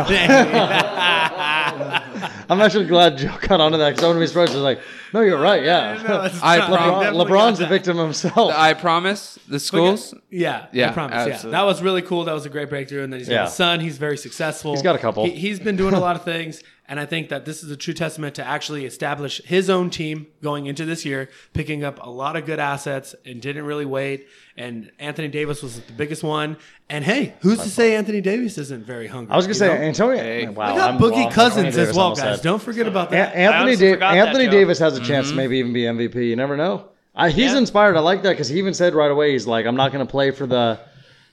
[2.49, 4.53] I'm actually glad Joe got onto that because I wouldn't be surprised.
[4.53, 4.81] I was like,
[5.13, 5.63] no, you're right.
[5.65, 6.31] Yeah.
[6.43, 7.09] I LeBron, promise.
[7.15, 8.53] LeBron's the victim himself.
[8.55, 9.39] I promise.
[9.49, 10.15] The schools.
[10.31, 11.15] Yeah, Yeah, I promise.
[11.17, 11.51] absolutely.
[11.51, 12.25] Yeah, that was really cool.
[12.25, 13.03] That was a great breakthrough.
[13.05, 13.47] And then he's got Yeah.
[13.47, 13.81] a son.
[13.81, 14.73] He's very successful.
[14.73, 15.25] He's got a couple.
[15.25, 17.77] He, has been doing a lot of things, and I think that this is a
[17.77, 22.09] true testament to actually establish his own team going into this year, picking up a
[22.09, 24.29] lot of good assets and didn't really wait.
[24.57, 26.57] And Anthony Davis was the biggest one.
[26.89, 29.33] And hey, who's to say Anthony Davis isn't very hungry?
[29.33, 29.75] I was gonna say know?
[29.75, 30.23] Antonio.
[30.23, 30.47] Hey.
[30.49, 31.33] Wow, We got I'm Boogie wrong.
[31.33, 32.37] Cousins as well, guys.
[32.37, 32.43] said.
[32.43, 33.35] Don't forget about that.
[33.35, 35.37] I Anthony, da- forgot that, Anthony Davis has a chance to mm-hmm.
[35.37, 36.29] maybe even be MVP.
[36.29, 36.89] You never know.
[37.17, 37.59] I, he's Yeah.
[37.59, 37.97] inspired.
[37.97, 40.11] I like that because he even said right away, he's like, I'm not going to
[40.11, 40.79] play for the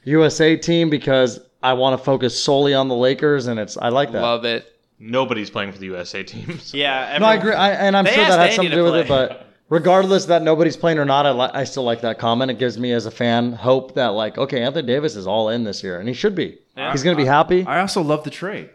[0.06, 4.12] USA team because I want to focus solely on the Lakers, and it's I like
[4.12, 4.22] that.
[4.22, 4.73] Love it.
[5.00, 6.74] Nobody's playing for the USA teams.
[6.74, 8.92] Yeah, no, I agree, I, and I'm sure that asked has something to to do
[8.92, 9.08] with it.
[9.08, 12.52] But regardless that nobody's playing or not, I, li- I still like that comment.
[12.52, 15.64] It gives me as a fan hope that like, okay, Anthony Davis is all in
[15.64, 16.58] this year, and he should be.
[16.78, 16.92] Yeah.
[16.92, 17.66] He's going to be happy.
[17.66, 18.70] I also love the trade.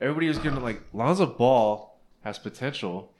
[0.00, 3.12] Everybody was gonna like Lonzo Ball has potential,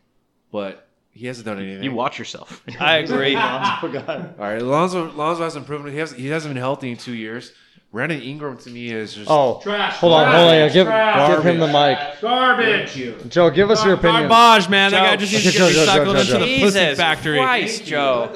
[0.51, 1.85] but he hasn't done anything.
[1.85, 2.61] You watch yourself.
[2.81, 3.37] I agree.
[3.39, 7.15] Oh, all right, Lonzo Lonzo hasn't proven he hasn't he hasn't been healthy in two
[7.15, 7.53] years.
[7.93, 9.97] Brandon Ingram to me is just Oh, Trash.
[9.97, 10.55] hold on, hold on.
[10.55, 11.29] yeah, Give, Trash.
[11.35, 11.99] give him the mic.
[12.23, 12.97] Garbage.
[12.97, 13.17] You.
[13.29, 14.29] Joe, give us your opinion.
[14.29, 14.93] Garbage, man.
[14.93, 16.39] That guy just needs to Okay, get Joe, Joe, recycled Joe, into Joe.
[16.39, 17.39] the pussy Jesus factory.
[17.39, 18.35] Christ, Joe.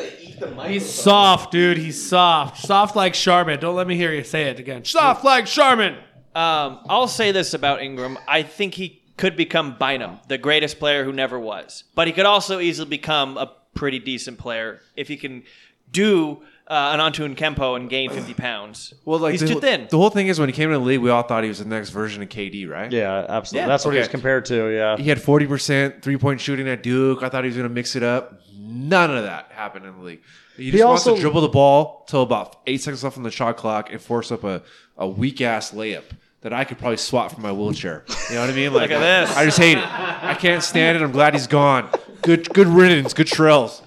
[0.66, 1.78] He's soft, dude.
[1.78, 2.58] He's soft.
[2.66, 3.58] Soft like Charmin.
[3.58, 4.84] Don't let me hear you say it again.
[4.84, 5.94] Soft like Charmin.
[6.34, 8.18] Um, I'll say this about Ingram.
[8.28, 11.84] I think he could become Bynum, the greatest player who never was.
[11.94, 15.44] But he could also easily become a pretty decent player if he can
[15.90, 18.94] do uh, an Antoine Kempo and gain 50 pounds.
[19.04, 19.86] well, like he's the, too thin.
[19.90, 21.58] The whole thing is when he came into the league, we all thought he was
[21.60, 22.90] the next version of KD, right?
[22.90, 23.64] Yeah, absolutely.
[23.64, 23.68] Yeah.
[23.68, 24.68] That's what he was compared to.
[24.74, 24.96] Yeah.
[24.96, 27.22] He had forty percent three point shooting at Duke.
[27.22, 28.40] I thought he was gonna mix it up.
[28.58, 30.22] None of that happened in the league.
[30.56, 33.30] He just wants also- to dribble the ball till about eight seconds left on the
[33.30, 34.62] shot clock and force up a,
[34.96, 36.04] a weak ass layup
[36.40, 38.04] that I could probably swat from my wheelchair.
[38.28, 38.72] You know what I mean?
[38.72, 39.36] Like, Look at this.
[39.36, 39.84] I just hate it.
[39.84, 41.02] I can't stand it.
[41.02, 41.88] I'm glad he's gone.
[42.22, 43.12] Good good riddance.
[43.14, 43.82] Good trails.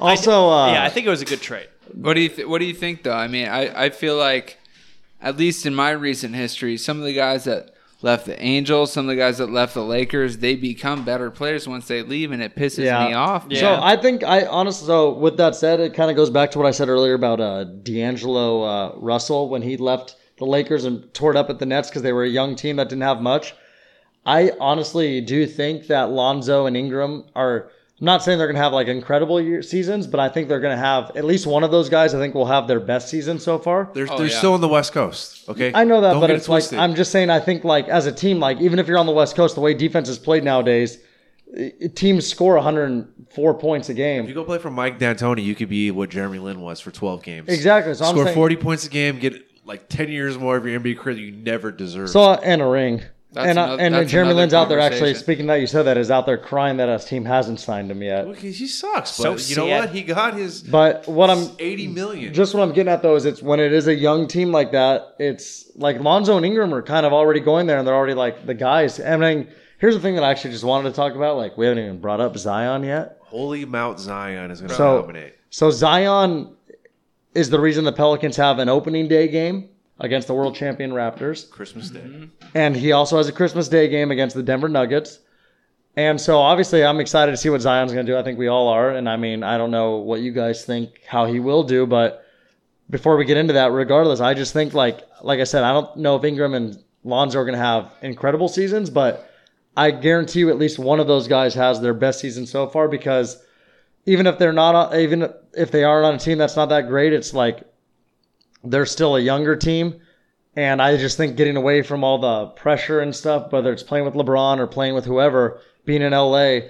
[0.00, 1.68] Also, uh, yeah, I think it was a good trade.
[1.94, 3.12] What do you th- What do you think though?
[3.14, 4.58] I mean, I, I feel like,
[5.20, 7.70] at least in my recent history, some of the guys that
[8.02, 11.66] left the Angels, some of the guys that left the Lakers, they become better players
[11.66, 13.06] once they leave, and it pisses Yeah.
[13.08, 13.46] me off.
[13.48, 13.60] Yeah.
[13.60, 14.86] So I think I honestly.
[14.86, 17.40] So with that said, it kind of goes back to what I said earlier about
[17.40, 21.66] uh, D'Angelo uh, Russell when he left the Lakers and tore it up at the
[21.66, 23.54] Nets because they were a young team that didn't have much.
[24.26, 27.70] I honestly do think that Lonzo and Ingram are.
[27.98, 30.60] I'm not saying they're going to have like incredible year, seasons, but I think they're
[30.60, 32.14] going to have at least one of those guys.
[32.14, 33.90] I think will have their best season so far.
[33.94, 34.36] They're, Oh, they're yeah.
[34.36, 35.48] still on the West Coast.
[35.48, 36.70] Okay, I know that, Don't but get it it's like.
[36.74, 37.30] I'm just saying.
[37.30, 39.62] I think like as a team, like even if you're on the West Coast, the
[39.62, 40.98] way defense is played nowadays,
[41.94, 44.24] teams score 104 points a game.
[44.24, 46.90] If you go play for Mike D'Antoni, you could be what Jeremy Lin was for
[46.90, 47.48] 12 games.
[47.48, 47.94] Exactly.
[47.94, 49.34] So I'm Score saying, 40 points a game, get
[49.64, 52.10] like 10 years more of your NBA career that you never deserved.
[52.10, 53.02] So and a ring.
[53.36, 55.66] That's and uh, another- and that's Jeremy another Lin's out there actually speaking that you
[55.68, 58.26] said that is out there crying that his team hasn't signed him yet.
[58.26, 59.80] Okay, he sucks, So but you know sad.
[59.80, 59.90] what?
[59.94, 62.34] He got his But what I'm 80 million.
[62.34, 64.72] just what I'm getting at though is it's when it is a young team like
[64.72, 68.14] that, it's like Lonzo and Ingram are kind of already going there and they're already
[68.14, 68.98] like the guys.
[68.98, 71.36] I mean, here's the thing that I actually just wanted to talk about.
[71.36, 73.18] Like we haven't even brought up Zion yet.
[73.20, 75.34] Holy Mount Zion is going to So- dominate.
[75.50, 76.54] So Zion
[77.34, 79.68] is the reason the Pelicans have an opening day game
[79.98, 81.48] against the world champion Raptors.
[81.50, 82.00] Christmas Day.
[82.00, 82.48] Mm-hmm.
[82.54, 85.20] And he also has a Christmas Day game against the Denver Nuggets.
[85.96, 88.18] And so obviously I'm excited to see what Zion's going to do.
[88.18, 88.90] I think we all are.
[88.90, 92.26] And I mean, I don't know what you guys think how he will do, but
[92.90, 95.96] before we get into that, regardless, I just think like like I said, I don't
[95.96, 99.30] know if Ingram and Lonzo are going to have incredible seasons, but
[99.76, 102.88] I guarantee you at least one of those guys has their best season so far
[102.88, 103.42] because
[104.04, 107.12] even if they're not even if they aren't on a team that's not that great,
[107.12, 107.64] it's like
[108.70, 110.00] they're still a younger team.
[110.54, 114.06] And I just think getting away from all the pressure and stuff, whether it's playing
[114.06, 116.60] with LeBron or playing with whoever, being in LA,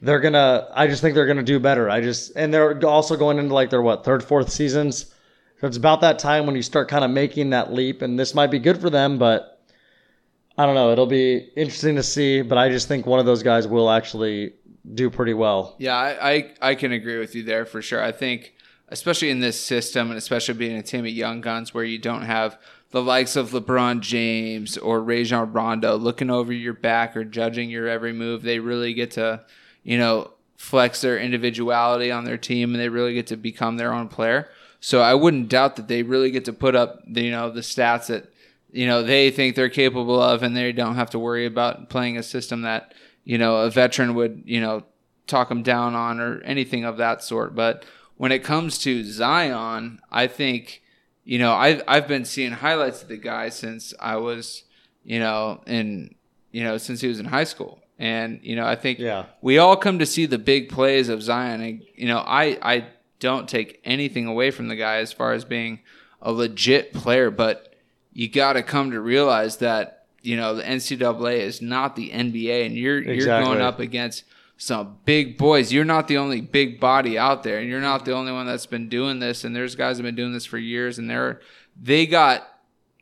[0.00, 0.68] they're gonna.
[0.74, 1.88] I just think they're gonna do better.
[1.88, 5.14] I just and they're also going into like their what third, fourth seasons.
[5.60, 8.34] So it's about that time when you start kind of making that leap, and this
[8.34, 9.60] might be good for them, but
[10.56, 10.90] I don't know.
[10.92, 12.42] It'll be interesting to see.
[12.42, 14.54] But I just think one of those guys will actually
[14.94, 15.76] do pretty well.
[15.78, 18.02] Yeah, I, I, I can agree with you there for sure.
[18.02, 18.54] I think,
[18.90, 22.22] especially in this system, and especially being a team of young guns where you don't
[22.22, 22.58] have
[22.90, 27.86] the likes of LeBron James or Rajon Rondo looking over your back or judging your
[27.86, 29.44] every move, they really get to,
[29.82, 33.92] you know, flex their individuality on their team and they really get to become their
[33.92, 34.48] own player.
[34.80, 37.60] So I wouldn't doubt that they really get to put up, the, you know, the
[37.60, 38.32] stats that,
[38.72, 42.16] you know, they think they're capable of and they don't have to worry about playing
[42.16, 44.84] a system that, you know, a veteran would, you know,
[45.26, 47.54] talk them down on or anything of that sort.
[47.54, 47.84] But
[48.18, 50.82] when it comes to Zion, I think,
[51.24, 54.64] you know, I've, I've been seeing highlights of the guy since I was,
[55.04, 56.14] you know, in,
[56.52, 57.80] you know, since he was in high school.
[57.98, 59.26] And, you know, I think Yeah.
[59.40, 61.60] we all come to see the big plays of Zion.
[61.60, 62.86] And, you know, I, I
[63.18, 65.80] don't take anything away from the guy as far as being
[66.22, 67.74] a legit player, but
[68.12, 72.66] you got to come to realize that, you know, the NCAA is not the NBA
[72.66, 74.24] and you're, you're going up against
[74.58, 75.72] some big boys.
[75.72, 78.66] You're not the only big body out there and you're not the only one that's
[78.66, 79.44] been doing this.
[79.44, 81.40] And there's guys that have been doing this for years and they're,
[81.80, 82.46] they got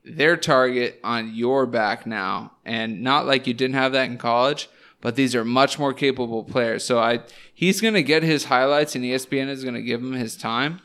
[0.04, 2.52] their target on your back now.
[2.64, 4.68] And not like you didn't have that in college,
[5.00, 6.84] but these are much more capable players.
[6.84, 7.20] So I
[7.54, 10.80] he's going to get his highlights and ESPN is going to give him his time.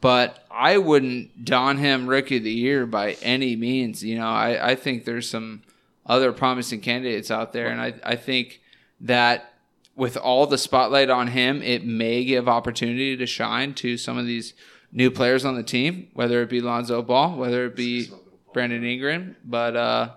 [0.00, 4.02] But I wouldn't don him rookie of the year by any means.
[4.02, 5.62] You know, I, I think there's some
[6.06, 7.68] other promising candidates out there.
[7.68, 8.60] And I, I think
[9.00, 9.53] that
[9.96, 14.26] with all the spotlight on him, it may give opportunity to shine to some of
[14.26, 14.54] these
[14.92, 18.10] new players on the team, whether it be Lonzo Ball, whether it be
[18.52, 19.36] Brandon Ingram.
[19.44, 20.10] But, uh,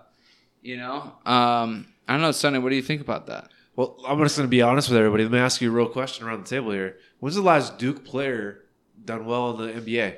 [0.62, 3.50] you know, um, I don't know, Sonny, what do you think about that?
[3.76, 5.22] Well, I'm just going to be honest with everybody.
[5.22, 6.96] Let me ask you a real question around the table here.
[7.20, 8.64] When's the last Duke player
[9.04, 10.16] done well in the NBA?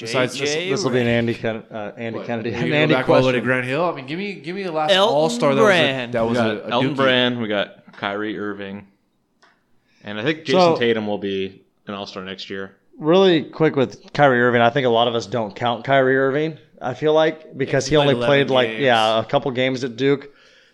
[0.00, 2.50] Besides this- JJ This will be an Andy Ken- uh, Andy Kennedy.
[2.50, 3.44] You An Andy back all the way to question.
[3.44, 3.84] Grant Hill.
[3.84, 6.12] I mean, give me give me the last Elton All Star that was a, Brand.
[6.14, 6.96] that We was got a, a Elton Dookie.
[6.96, 7.40] Brand.
[7.40, 8.86] We got Kyrie Irving,
[10.04, 12.76] and I think Jayson So- Tatum will be an All Star next year.
[12.98, 16.56] Really quick with Kyrie Irving, I think a lot of us don't count Kyrie Irving.
[16.80, 19.84] I feel like because he he only played 11 played like yeah a couple games
[19.84, 20.30] at Duke.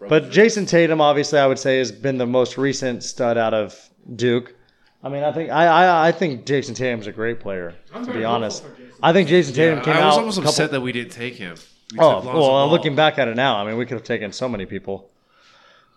[0.08, 3.78] But Jayson Tatum, obviously, I would say has been the most recent stud out of
[4.16, 4.52] Duke.
[5.04, 7.74] I mean, I think I I, I think Jayson Tatum's a great player.
[7.94, 8.64] To be honest,
[9.02, 10.00] I think Jayson Tatum Yeah, came out.
[10.00, 10.06] I out.
[10.08, 11.56] was almost couple- upset that we didn't take him.
[11.92, 12.70] We Oh took well, Ball.
[12.70, 15.10] looking back at it now, I mean, we could have taken so many people.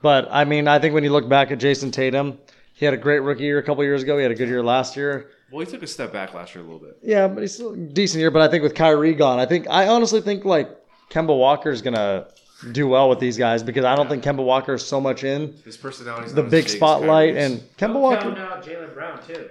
[0.01, 2.37] But I mean, I think when you look back at Jayson Tatum,
[2.73, 4.17] he had a great rookie year a couple years ago.
[4.17, 5.27] He had a good year last year.
[5.51, 6.97] well, he took a step back last year a little bit.
[7.01, 8.31] Yeah, but he's still a decent year.
[8.31, 10.69] But I think with Kyrie gone, I think I honestly think like
[11.09, 12.27] Kemba Walker is gonna
[12.71, 15.53] do well with these guys because I don't think Kemba Walker is so much in
[15.63, 18.29] His personality, the big spotlight and Kemba Walker.
[18.37, 19.49] out Jaylen Brown too.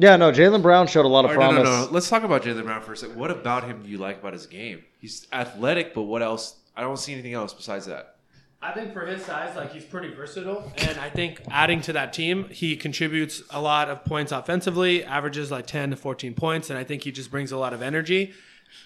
[0.00, 1.68] Yeah, no, Jaylen Brown showed a lot of All right, no, promise.
[1.68, 1.92] no, no.
[1.92, 3.16] Let's talk about Jaylen Brown for a second.
[3.16, 4.82] What about him do you like about his game?
[4.98, 6.56] He's athletic, but what else?
[6.74, 8.16] I don't see anything else besides that.
[8.62, 12.14] I think for his size, like he's pretty versatile, and I think adding to that
[12.14, 16.78] team, he contributes a lot of points offensively, averages like ten to fourteen points, and
[16.78, 18.32] I think he just brings a lot of energy.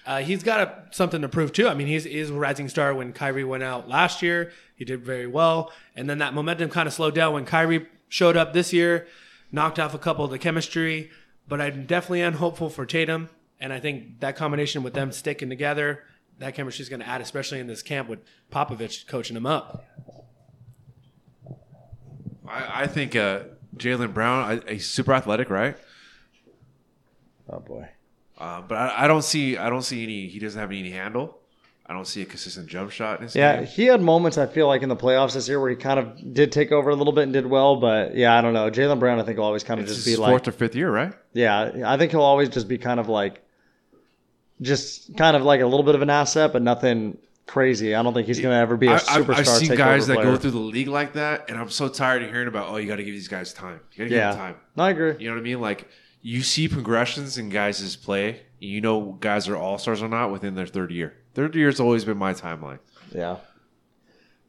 [0.05, 1.69] Uh, he's got a, something to prove too.
[1.69, 2.93] I mean, he's, he's a rising star.
[2.93, 6.87] When Kyrie went out last year, he did very well, and then that momentum kind
[6.87, 9.07] of slowed down when Kyrie showed up this year,
[9.55, 11.09] knocked off a couple of the chemistry.
[11.47, 13.29] But I'm definitely am hopeful for Tatum,
[13.59, 16.03] and I think that combination with them sticking together,
[16.39, 18.19] that chemistry is going to add, especially in this camp with
[18.51, 19.85] Popovich coaching them up.
[22.47, 23.41] I, I think uh,
[23.77, 25.77] Jaylen Brown, I, he's super athletic, right?
[27.49, 27.89] oh boy.
[28.37, 30.27] Uh, but I, I don't see, I don't see any.
[30.27, 31.39] He doesn't have any handle.
[31.87, 33.65] I don't see a consistent jump shot in his Yeah, game.
[33.67, 36.33] he had moments I feel like in the playoffs this year where he kind of
[36.33, 38.71] did take over a little bit and did well, but yeah, I don't know.
[38.71, 40.75] Jaylen Brown, I think will always kind of It's just be like fourth or fifth
[40.75, 41.13] year, right?
[41.33, 43.43] Yeah, I think he'll always just be kind of like,
[44.61, 47.93] just kind of like a little bit of an asset, but nothing crazy.
[47.93, 49.29] I don't think he's going to ever be a I, superstar.
[49.29, 50.31] I've, I've seen guys that player.
[50.31, 52.69] go through the league like that, and I'm so tired of hearing about.
[52.69, 53.79] Oh, you got to give these guys time.
[53.93, 54.55] You got to give Yeah, them time.
[54.75, 55.15] no, I agree.
[55.19, 55.61] You know what I mean?
[55.61, 55.87] Like
[56.21, 58.41] you see progressions in guys' play.
[58.59, 61.13] You know, guys are all stars or not within their third year.
[61.35, 62.79] Third year's always been my timeline.
[63.13, 63.37] Yeah.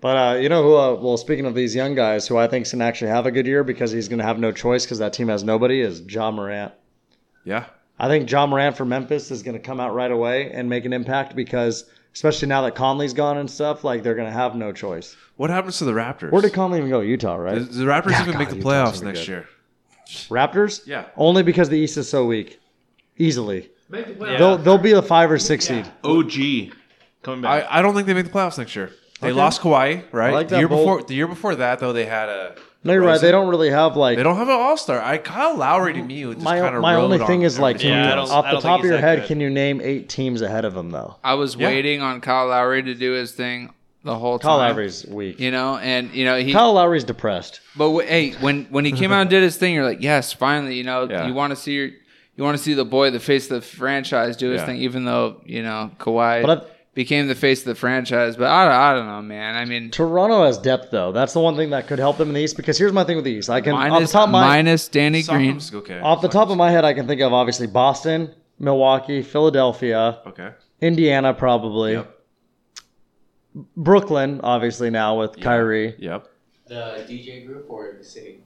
[0.01, 0.76] But uh, you know who?
[0.76, 3.47] Uh, well, speaking of these young guys, who I think can actually have a good
[3.47, 6.30] year because he's going to have no choice because that team has nobody is Ja
[6.30, 6.72] Morant.
[7.45, 7.66] Yeah.
[7.99, 10.84] I think Ja Morant for Memphis is going to come out right away and make
[10.84, 14.55] an impact because, especially now that Conley's gone and stuff, like they're going to have
[14.55, 15.16] no choice.
[15.37, 16.30] What happens to the Raptors?
[16.30, 17.01] Where did Conley even go?
[17.01, 17.55] Utah, right?
[17.55, 19.28] Does the Raptors Yeah, even God, make the playoffs next good.
[19.28, 19.49] year?
[20.28, 20.87] Raptors?
[20.87, 21.07] Yeah.
[21.16, 22.61] Only because the East is so weak.
[23.19, 23.71] Easily.
[23.89, 24.39] Make the playoffs.
[24.39, 25.87] They'll they'll be the five or six seed.
[26.05, 26.33] OG
[27.23, 27.67] coming back.
[27.71, 28.91] I, I don't think they make the playoffs next year.
[29.21, 29.37] They Okay.
[29.37, 30.33] lost Kawhi, right?
[30.35, 32.55] Like the that year bold- before the year before that though they had a
[32.85, 33.21] No, you're right.
[33.21, 35.01] They don't really have like they don't have an all star.
[35.01, 37.91] I Kyle Lowry to me just my kind of my only thing is like, can
[37.91, 39.29] Yeah, I you, don't- off the don't top think of your that head, good.
[39.29, 41.17] can you name eight teams ahead of them though?
[41.25, 41.69] I was Yeah.
[41.69, 43.73] waiting on Kyle Lowry to do his thing
[44.05, 44.49] the whole time.
[44.51, 45.41] Kyle Lowry's weak.
[45.41, 46.53] You know, and you know he.
[46.53, 47.61] Kyle Lowry's depressed.
[47.77, 50.33] But w- hey, when when he came out and did his thing, you're like, yes,
[50.33, 50.75] finally.
[50.77, 51.27] You know, Yeah.
[51.27, 51.91] you want to see your,
[52.37, 54.66] you want to see the boy, the face of the franchise, do his Yeah.
[54.66, 54.76] thing.
[54.78, 58.95] Even though you know Kawhi But became the face of the franchise, but I, I
[58.95, 59.55] don't know, man.
[59.55, 61.12] I mean, Toronto has depth though.
[61.12, 62.57] That's the one thing that could help them in the East.
[62.57, 63.51] Because here's my thing with the East.
[63.51, 65.61] I can off the top of my minus Danny Green.
[65.74, 66.01] Okay.
[66.01, 70.51] off the top of my head, I can think of obviously Boston, Milwaukee, Philadelphia, okay.
[70.80, 71.93] Indiana, probably.
[71.95, 72.12] Yep.
[73.76, 75.95] Brooklyn, obviously now with Kyrie.
[75.99, 76.26] Yep.
[76.66, 78.41] The DJ group or the city?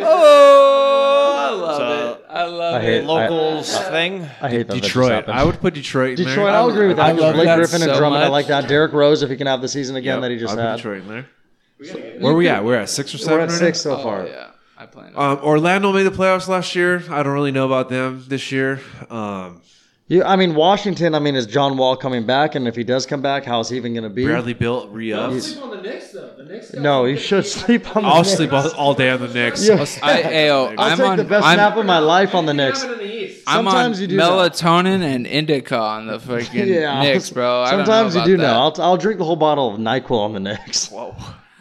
[0.00, 2.24] Oh, I love So- it.
[2.30, 3.04] I love I hate- it.
[3.04, 4.28] Locals thing.
[4.42, 4.74] I hate that.
[4.74, 5.28] that Detroit.
[5.28, 6.36] I would put Detroit in Detroit.
[6.36, 6.48] there.
[6.48, 7.20] I'll agree with I that.
[7.20, 8.22] love Blake that Griffin and so Drummond.
[8.22, 8.32] I much.
[8.32, 8.68] like that.
[8.68, 10.62] Derrick Rose, if he can have the season again Yep, that he just I'll put
[10.64, 10.76] had.
[10.76, 12.20] Detroit in there.
[12.20, 12.64] Where we at?
[12.64, 13.38] We're at six or seven.
[13.38, 13.96] We're at right six now?
[13.96, 14.22] so far.
[14.22, 15.12] Oh, yeah, I plan.
[15.16, 17.02] Um, Orlando made the playoffs last year.
[17.10, 18.80] I don't really know about them this year.
[19.10, 19.62] Um,
[20.10, 21.14] You, I mean, Washington.
[21.14, 22.54] I mean, is John Wall coming back?
[22.54, 24.24] And if he does come back, how's he even going to be?
[24.24, 25.42] Bradley Beal re-upped.
[25.42, 26.34] Sleep on the Knicks though.
[26.34, 26.70] The Knicks.
[26.70, 27.52] got No, some you should shit.
[27.52, 28.34] sleep on the I'll Knicks.
[28.36, 29.68] sleep all, all day on the Knicks.
[29.68, 29.74] Yeah.
[30.02, 31.16] I, ayo, oh, I'll I'm take on.
[31.18, 32.82] the best I'm, nap of my life on the They Knicks.
[32.82, 33.44] it in the East.
[33.46, 34.22] I'm Sometimes on you do that.
[34.30, 37.60] melatonin and indica on the freaking Yeah, Knicks, bro.
[37.62, 38.82] I don't Sometimes know you do about know.
[38.84, 40.88] I'll, I'll drink the whole bottle of Nyquil on the Knicks.
[40.90, 41.14] Whoa.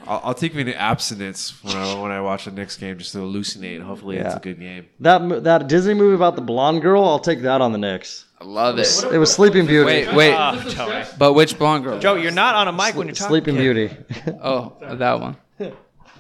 [0.08, 3.12] I'll, I'll take me to abstinence when I when I watch the Knicks game just
[3.12, 3.82] to hallucinate.
[3.82, 4.38] Hopefully, it's Yeah.
[4.38, 4.86] a good game.
[5.02, 8.24] That mo- that Disney movie about the blonde girl, I'll take that on the Knicks.
[8.40, 8.88] I love it.
[9.12, 9.86] It was Sleeping Beauty.
[9.86, 10.36] Wait, wait.
[10.38, 11.06] Oh, Tony.
[11.18, 12.00] But which blonde girl?
[12.00, 13.30] Joe, you're not on a mic when you're talking.
[13.30, 13.90] Sleeping Beauty.
[14.42, 15.38] Oh, that one.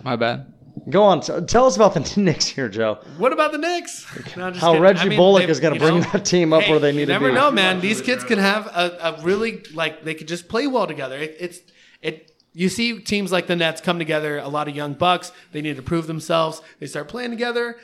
[0.03, 0.53] My bad.
[0.89, 1.21] Go on.
[1.21, 2.99] t- tell us about the Knicks here, Joe.
[3.17, 4.05] What about the Knicks?
[4.37, 4.81] No, I'm just How kidding.
[4.83, 6.71] Reggie I mean, Bullock they- is going to you bring know, that team up hey,
[6.71, 7.35] where they you need to never be.
[7.35, 7.81] know, man.
[7.81, 11.17] These kids can have a, a really like they could just play well together.
[11.17, 11.59] It, it's
[12.01, 12.31] it.
[12.53, 14.39] You see teams like the Nets come together.
[14.39, 15.31] A lot of young bucks.
[15.51, 16.61] They need to prove themselves.
[16.79, 17.77] They start playing together.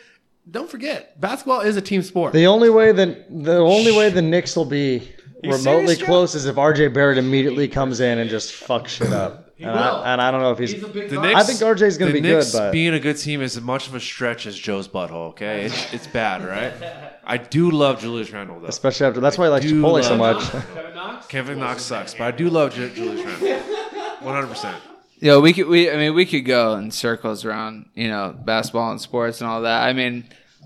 [0.49, 2.33] Don't forget, basketball is a team sport.
[2.33, 5.09] The only way that the only way the Knicks will be
[5.43, 6.05] remotely serious, Joe?
[6.05, 9.39] close is if RJ Barrett immediately comes in and just fucks shit up.
[9.59, 9.77] And will.
[9.79, 10.73] I, and I don't know if he's.
[10.73, 11.21] He's a big The guy.
[11.27, 13.63] Knicks, I think RJ's gonna the be good, but- being a good team is as
[13.63, 15.29] much of a stretch as Joe's butthole.
[15.29, 16.73] Okay, it's, it's bad, right?
[17.23, 18.67] I do love Julius Randle though.
[18.67, 20.51] especially after that's why I likes do Chipotle so love- much.
[20.73, 21.27] Kevin Knox.
[21.27, 23.59] Kevin Knox sucks, but I do love Ju- Julius Randle.
[24.19, 24.75] One hundred percent.
[25.23, 28.91] Yo, we could we I mean we could go in circles around you know basketball
[28.91, 29.87] and sports and all that.
[29.87, 30.25] I mean,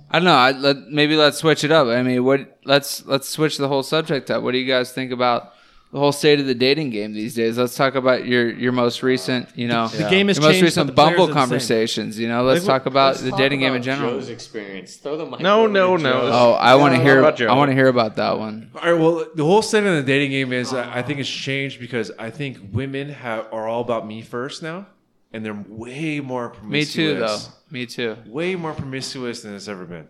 [0.10, 0.34] I don't know.
[0.34, 1.86] I, let, maybe let's switch it up.
[1.86, 2.58] I mean, what?
[2.66, 4.42] Let's let's switch the whole subject up.
[4.42, 5.54] What do you guys think about
[5.92, 7.58] the whole state of the dating game these days?
[7.58, 10.64] Let's talk about your your most recent you know The game has your most changed,
[10.64, 11.42] recent but the players Bumble are the same.
[11.50, 12.20] conversations.
[12.20, 14.12] You know, let's Like, talk about let's the talk dating game in about general.
[14.12, 14.96] Joe's experience.
[14.98, 15.40] Throw the mic.
[15.40, 16.12] No, over no, to no.
[16.12, 16.30] Joe.
[16.34, 17.20] Oh, I want to hear.
[17.20, 17.48] about Joe?
[17.48, 18.70] I want to hear about that one.
[18.76, 19.00] All right.
[19.00, 22.12] Well, the whole state of the dating game is, uh, I think, it's changed because
[22.20, 24.88] I think women have, are all about me first now,
[25.32, 27.16] and they're way more Me promiscuous.
[27.16, 27.54] too, though.
[27.72, 28.18] Me too.
[28.28, 30.08] Way more promiscuous than it's ever been.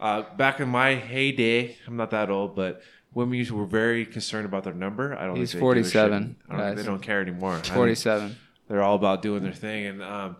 [0.00, 2.82] Uh, back in my heyday, I'm not that old, but
[3.14, 5.16] women used- were very concerned about their number.
[5.16, 5.36] I don't.
[5.36, 5.92] He's think they give a shit.
[5.92, 7.52] 47, I don't they don't care anymore.
[7.52, 8.36] I think Forty-seven.
[8.68, 10.36] They're all about doing their thing, and um,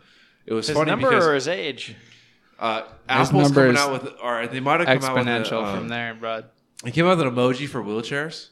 [0.47, 1.95] it was His funny number because or his age?
[2.59, 5.89] uh, Apple's coming out with, or they might have come out with Exponential um, from
[5.89, 6.43] there, bro.
[6.83, 8.49] They came out with an emoji for wheelchairs.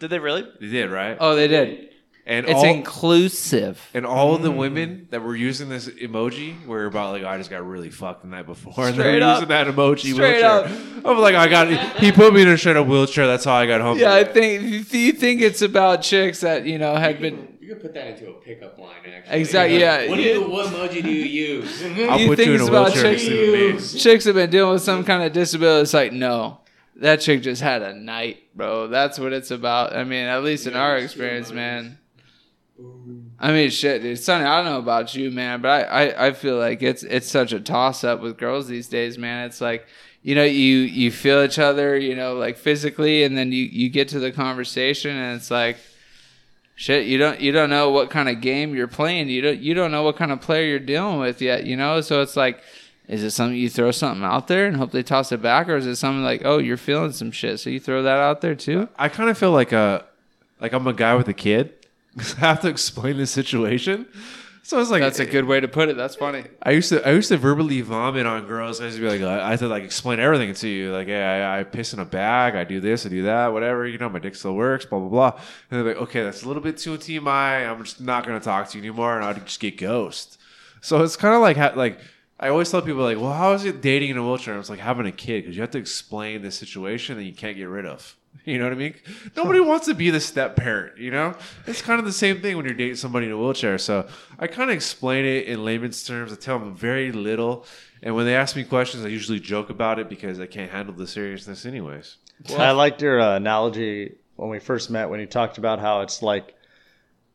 [0.00, 0.46] Did they really?
[0.60, 1.16] They did, right?
[1.20, 1.90] Oh, they did.
[2.28, 3.80] And It's all, inclusive.
[3.94, 4.58] and all of the mm.
[4.58, 8.20] women that were using this emoji were about like, oh, I just got really fucked
[8.20, 9.36] the night before, and Straight they're up.
[9.36, 10.50] using that emoji Straight wheelchair.
[10.50, 11.06] up.
[11.06, 11.68] I'm like, I got.
[11.98, 13.26] He put me in a shit a wheelchair.
[13.26, 13.98] That's how I got home.
[13.98, 14.90] Yeah, I think.
[14.90, 17.56] Do you think it's about chicks that you know had been?
[17.62, 19.40] You could put that into a pickup line, actually.
[19.40, 20.08] Exactly, yeah.
[20.08, 21.82] What, do you, what emoji do you use?
[22.10, 23.24] I'll you put think you in it's a about wheelchair chicks?
[23.24, 24.00] next to me.
[24.00, 25.82] Chicks have been dealing with some kind of disability.
[25.82, 26.60] It's like no,
[26.96, 28.88] that chick just had a night, bro.
[28.88, 29.96] That's what it's about.
[29.96, 31.98] I mean, at least in our experience, man.
[33.40, 34.18] I mean, shit, dude.
[34.18, 37.30] Sonny, I don't know about you, man, but I, I, I feel like it's it's
[37.30, 39.46] such a toss up with girls these days, man.
[39.46, 39.86] It's like,
[40.22, 43.90] you know, you you feel each other, you know, like physically, and then you you
[43.90, 45.76] get to the conversation, and it's like,
[46.74, 49.28] shit, you don't you don't know what kind of game you're playing.
[49.28, 52.00] You don't you don't know what kind of player you're dealing with yet, you know.
[52.00, 52.60] So it's like,
[53.06, 55.76] is it something you throw something out there and hope they toss it back, or
[55.76, 58.56] is it something like, oh, you're feeling some shit, so you throw that out there
[58.56, 58.88] too?
[58.98, 60.04] I kind of feel like a,
[60.60, 61.72] like I'm a guy with a kid.
[62.20, 64.06] I have to explain the situation.
[64.68, 65.96] So it's like That's a good way to put it.
[65.96, 66.44] That's funny.
[66.62, 68.82] I used to I used to verbally vomit on girls.
[68.82, 70.92] I used to be like, I had to like explain everything to you.
[70.92, 72.54] Like, hey, I, I piss in a bag.
[72.54, 73.06] I do this.
[73.06, 73.54] I do that.
[73.54, 73.86] Whatever.
[73.86, 74.84] You know, my dick still works.
[74.84, 75.40] Blah blah blah.
[75.70, 77.66] And they're like, okay, that's a little bit too TMI.
[77.66, 80.38] I'm just not gonna talk to you anymore, and I'll just get ghost.
[80.82, 81.98] So it's kind of like ha- like
[82.38, 84.52] I always tell people like, well, how is it dating in a wheelchair?
[84.52, 87.32] And it's like having a kid because you have to explain the situation that you
[87.32, 88.17] can't get rid of.
[88.44, 88.94] You know what I mean?
[89.36, 90.98] Nobody wants to be the step parent.
[90.98, 91.34] You know,
[91.66, 93.78] it's kind of the same thing when you're dating somebody in a wheelchair.
[93.78, 94.08] So
[94.38, 96.32] I kind of explain it in layman's terms.
[96.32, 97.66] I tell them very little,
[98.02, 100.94] and when they ask me questions, I usually joke about it because I can't handle
[100.94, 102.16] the seriousness, anyways.
[102.56, 106.22] I liked your uh, analogy when we first met when you talked about how it's
[106.22, 106.54] like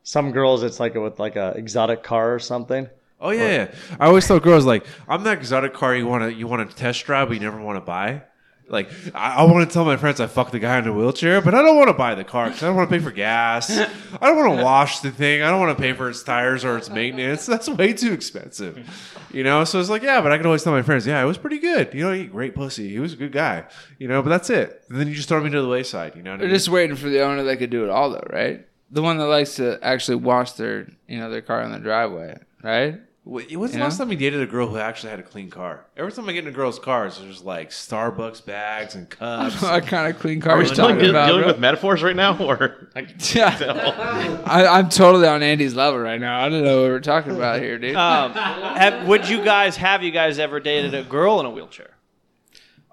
[0.02, 2.88] some girls it's like with like a exotic car or something.
[3.20, 3.74] Oh yeah, yeah.
[3.98, 6.76] I always tell girls like, I'm that exotic car you want to you want to
[6.76, 8.22] test drive, but you never want to buy.
[8.68, 11.40] Like, I, I want to tell my friends I fucked the guy in a wheelchair,
[11.42, 13.10] but I don't want to buy the car because I don't want to pay for
[13.10, 13.70] gas.
[14.20, 15.42] I don't want to wash the thing.
[15.42, 17.44] I don't want to pay for its tires or its maintenance.
[17.46, 18.88] That's way too expensive,
[19.32, 19.64] you know.
[19.64, 21.58] So it's like, yeah, but I can always tell my friends, yeah, it was pretty
[21.58, 21.92] good.
[21.92, 22.88] You know, he great pussy.
[22.88, 23.64] He was a good guy,
[23.98, 24.22] you know.
[24.22, 24.82] But that's it.
[24.88, 26.16] And then you just throw me to the wayside.
[26.16, 26.56] You know what I They're mean?
[26.56, 28.66] just waiting for the owner that could do it all, though, right?
[28.90, 32.38] The one that likes to actually wash their, you know, their car in the driveway,
[32.62, 33.00] right?
[33.24, 34.04] Wh- When's the last know?
[34.04, 35.86] time you dated a girl who actually had a clean car?
[35.96, 39.62] Every time I get in a girl's cars, there's like Starbucks bags and cups.
[39.62, 41.38] what kind of clean car Are are we you still talking dealing about?
[41.38, 41.46] bro?
[41.46, 43.50] with metaphors right now, or I Yeah.
[43.56, 44.42] tell.
[44.46, 46.44] I, I'm totally on Andy's level right now.
[46.44, 47.96] I don't know what we're talking about here, dude.
[47.96, 51.90] Um, have, would you guys have you guys ever dated a girl in a wheelchair?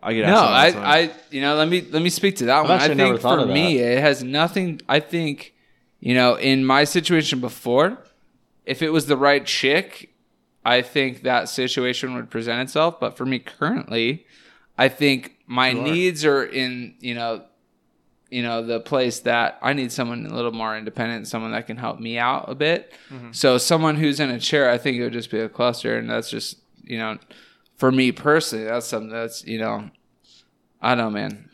[0.02, 0.98] I get no, asked that all I.
[0.98, 2.72] I, you know, let me let me speak to that one.
[2.72, 4.82] I actually never think for of me, it has nothing.
[4.88, 5.54] I think,
[6.00, 7.98] you know, in my situation before,
[8.66, 10.11] if it was the right chick,
[10.64, 13.00] I think that situation would present itself.
[13.00, 14.26] But for me currently,
[14.78, 17.46] I think my needs are in, you know,
[18.30, 21.76] you know, the place that I need someone a little more independent, someone that can
[21.76, 22.94] help me out a bit.
[23.10, 23.34] Mm-hmm.
[23.34, 26.10] So someone who's in a chair, I think it would just be a cluster, and
[26.10, 27.18] that's just, you know,
[27.76, 29.90] for me personally, that's something that's, you know,
[30.82, 31.50] I don't know, man.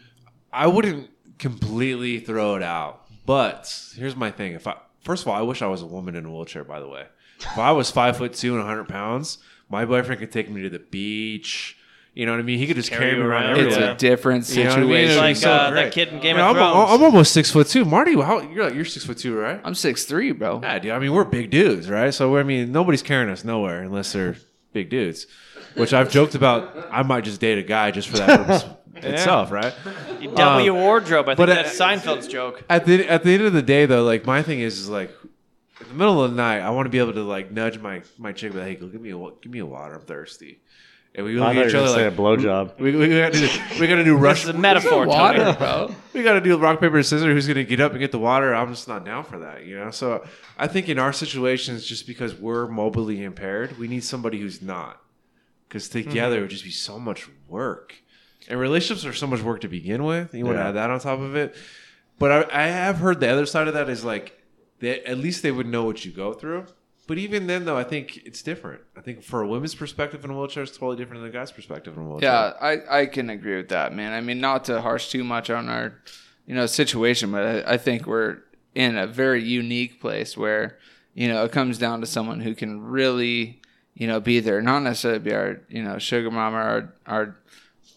[0.54, 3.08] I wouldn't completely throw it out.
[3.26, 6.16] But here's my thing: if I first of all, I wish I was a woman
[6.16, 6.64] in a wheelchair.
[6.64, 7.08] By the way,
[7.40, 9.38] if I was five foot two and 100 pounds,
[9.70, 11.78] my boyfriend could take me to the beach.
[12.14, 12.58] You know what I mean?
[12.58, 13.60] He could just carry, Carry me you around around.
[13.60, 13.94] It's everywhere.
[13.94, 14.88] a different You know what I mean?
[14.88, 15.12] situation.
[15.12, 15.84] It'd Like so uh, great.
[15.84, 16.92] that kid in Game I mean, of I'm, Thrones.
[16.92, 17.86] I'm almost six foot two.
[17.86, 19.62] Marty, how you're like you're six foot two, right?
[19.64, 20.62] I'm six three, bro.
[20.64, 20.92] Yeah, dude.
[20.94, 22.12] I mean, we're big dudes, right?
[22.12, 24.36] So I mean, nobody's carrying us nowhere unless they're
[24.74, 25.28] big dudes.
[25.76, 26.88] Which I've joked about.
[26.92, 28.66] I might just date a guy just for that purpose
[28.96, 29.76] itself, right?
[30.20, 31.26] You double Um, your wardrobe.
[31.30, 32.64] I think but, uh, that's Seinfeld's joke.
[32.68, 35.12] At the at the end of the day, though, like my thing is, is like
[35.88, 38.02] in the middle of the night, I want to be able to like nudge my
[38.18, 40.60] my chick, be like, hey, go give me a give me a water, I'm thirsty.
[41.16, 42.80] And we look I at each other say like a blowjob.
[42.80, 44.42] we, we, got to do we got to do rush.
[44.42, 45.58] This is a metaphor, Water, Tony.
[45.58, 45.96] bro.
[46.14, 47.34] we got to do rock paper scissors.
[47.34, 48.54] Who's gonna get up and get the water?
[48.54, 49.90] I'm just not down for that, you know.
[49.90, 50.28] So
[50.60, 55.02] I think in our situations, just because we're mobilely impaired, we need somebody who's not,
[55.68, 56.08] because mm-hmm.
[56.08, 57.96] together it would just be so much work.
[58.48, 60.34] And relationships are so much work to begin with.
[60.34, 60.70] You want to Yeah.
[60.70, 61.56] add that on top of it.
[62.20, 64.37] But I, I have heard the other side of that is like,
[64.80, 66.66] they, at least they would know what you go through.
[67.08, 68.82] But even then, though, I think it's different.
[68.98, 71.52] I think for a woman's perspective in a wheelchair is totally different than a guy's
[71.52, 72.30] perspective in a wheelchair.
[72.30, 74.12] Yeah, I, I can agree with that, man.
[74.12, 75.94] I mean, not to harsh too much on our,
[76.46, 78.40] you know, situation, but I, I think we're
[78.76, 80.78] in a very unique place where,
[81.14, 83.62] you know, it comes down to someone who can really,
[83.96, 87.38] you know, be there, not necessarily be our, you know, sugar mama or our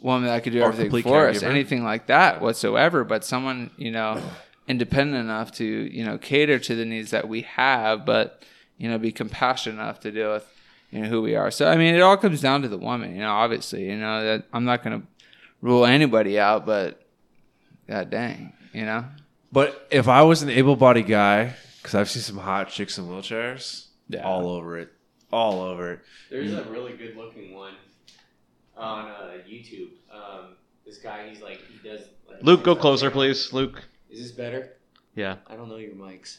[0.01, 3.91] woman that could do Or everything for us, anything like that whatsoever, but someone, you
[3.91, 4.23] know,
[4.71, 8.43] independent enough to, you know, cater to the needs that we have, but,
[8.79, 10.47] you know, be compassionate enough to deal with,
[10.91, 11.51] you know, who we are.
[11.51, 14.23] So, I mean, it all comes down to the woman, you know, obviously, you know,
[14.25, 15.07] that I'm not going to
[15.61, 17.03] rule anybody out, but
[17.89, 19.05] god dang, you know?
[19.53, 23.87] But if I was an able-bodied guy, because I've seen some hot chicks in wheelchairs,
[24.09, 24.23] Yeah.
[24.23, 24.91] all over it,
[25.33, 26.01] all over it.
[26.31, 27.75] There's a really good looking one
[28.77, 29.91] on uh, YouTube.
[30.13, 30.55] Um,
[30.87, 32.03] this guy, he's like, he does.
[32.29, 33.53] Like, Luke, go closer, please.
[33.53, 33.83] Luke.
[34.11, 34.77] Is this better?
[35.15, 35.37] Yeah.
[35.47, 36.39] I don't know your mics.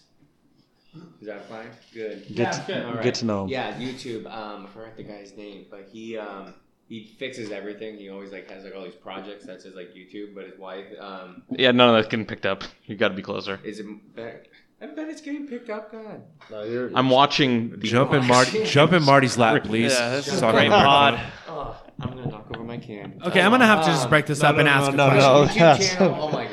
[1.21, 1.67] Is that fine?
[1.93, 2.25] Good.
[2.35, 3.03] Get, to, All right.
[3.03, 3.49] get to know him.
[3.49, 4.25] Yeah, YouTube.
[4.25, 6.53] Um, I forgot the guy's name, but he um
[6.89, 7.97] he fixes everything.
[7.97, 9.45] He always like has like all these projects.
[9.45, 10.35] That's his like YouTube.
[10.35, 12.63] But his wife um Yeah, none of that's getting picked up.
[12.87, 13.59] You got to be closer.
[13.63, 14.15] is it.
[14.15, 14.43] better?
[14.81, 15.91] I bet it's getting picked up.
[15.91, 16.23] God.
[16.49, 17.79] No, you're, I'm watching.
[17.81, 19.93] Jump in Marty, jump in Marty's lap, please.
[19.93, 21.21] Yeah, this is a great pod.
[21.47, 23.21] Oh, I'm gonna knock over my can.
[23.27, 25.15] Okay, I'm gonna have to just break this no, up and no, ask no, a
[25.15, 25.61] no, question.
[25.61, 25.75] no.
[25.75, 25.95] YouTube Yes.
[25.99, 26.45] Oh my.
[26.47, 26.50] Okay.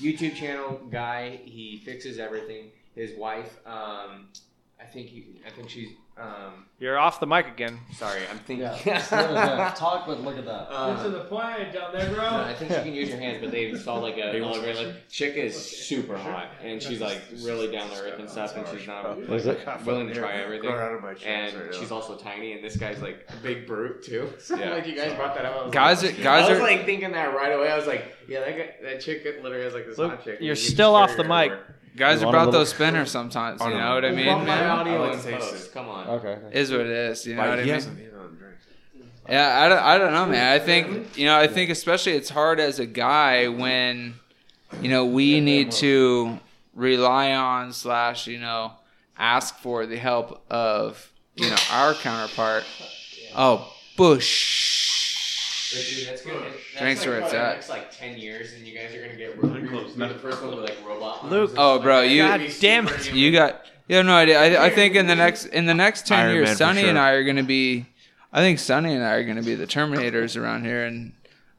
[0.00, 1.40] YouTube channel guy.
[1.44, 2.70] He fixes everything.
[2.94, 3.58] His wife.
[3.66, 4.28] Um,
[4.80, 5.40] I think he.
[5.46, 5.90] I think she's.
[6.20, 7.78] Um, You're off the mic again.
[7.94, 8.20] sorry.
[8.30, 8.68] I'm thinking.
[8.84, 9.72] yeah.
[9.76, 10.72] Talk, but look at that.
[10.74, 13.68] Um, the point down there, no, I think you can use your hands, but they
[13.70, 14.86] installed like a elevator.
[14.88, 18.66] Like, chick is super hot, and she's like really down to earth and stuff, and
[18.68, 19.16] she's not
[19.86, 20.70] willing to try everything.
[20.70, 23.66] Growing out of my chest And she's also tiny, and this guy's like a big
[23.66, 24.32] brute too.
[24.38, 26.62] So like you guys brought that up, I Guys like, are- guys I was are-
[26.62, 27.70] like thinking that right away.
[27.70, 30.38] I was like, yeah, that guy, that chick literally has like this Look, hot chick.
[30.40, 31.52] you're still off the mic.
[31.52, 31.74] everywhere.
[31.98, 34.70] Guys are want about those spinners sometimes, you know what I mean, bump my man?
[34.70, 35.66] audio I like in to taste post.
[35.66, 35.72] it.
[35.74, 36.06] Come on.
[36.08, 36.28] Okay.
[36.28, 36.58] okay.
[36.60, 37.74] Is what it is, you know Like, what I mean?
[37.74, 38.04] hasn't- he.
[39.28, 40.52] Yeah, I don't, I don't know, man.
[40.54, 44.14] I think you know, I think especially it's hard as a guy when
[44.80, 46.38] you know we need to
[46.74, 48.72] rely on slash you know
[49.18, 52.64] ask for the help of you know our counterpart.
[53.36, 54.97] Oh, Bush.
[55.72, 56.40] But dude, that's gonna.
[56.40, 57.54] That's Drinks like where it's probably the at.
[57.56, 59.36] Next like ten years, and you guys are gonna get.
[59.36, 61.18] You're, you're the first one with like robot.
[61.24, 61.52] arms Luke.
[61.56, 63.12] Oh, bro, like you- God damn it.
[63.12, 64.40] You got you have no idea.
[64.60, 66.80] I, I think in the next in the next ten Iron years, Man for Sonny
[66.82, 66.98] and sure.
[66.98, 67.86] I are going to be.
[68.32, 71.12] I think Sonny and I are going to be the Terminators around here, and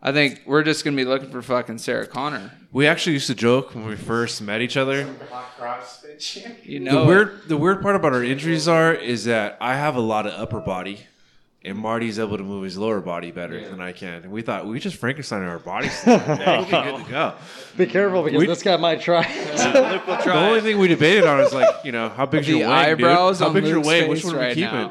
[0.04, 2.52] I think we're just going to be looking for fucking Sarah Connor.
[2.72, 5.04] We actually used to joke when we first met each other.
[5.32, 6.84] Hot CrossFit champion.
[6.84, 7.08] You The know, it.
[7.08, 10.34] weird, the weird part about our injuries are is that I have a lot of
[10.34, 11.08] upper body,
[11.64, 14.24] and Marty's able to move his lower body better than I can.
[14.24, 16.02] And we thought we just Frankenstein our bodies.
[16.08, 16.26] we'll be
[16.72, 17.34] good to go.
[17.78, 19.22] Be careful because We- this guy might try.
[19.92, 22.54] Luke will The only thing we debated on is like, you know, how big's The
[22.60, 23.44] your wing, eyebrows dude?
[23.44, 24.10] How on big's your Luke's wing?
[24.10, 24.90] Which one are we right keeping?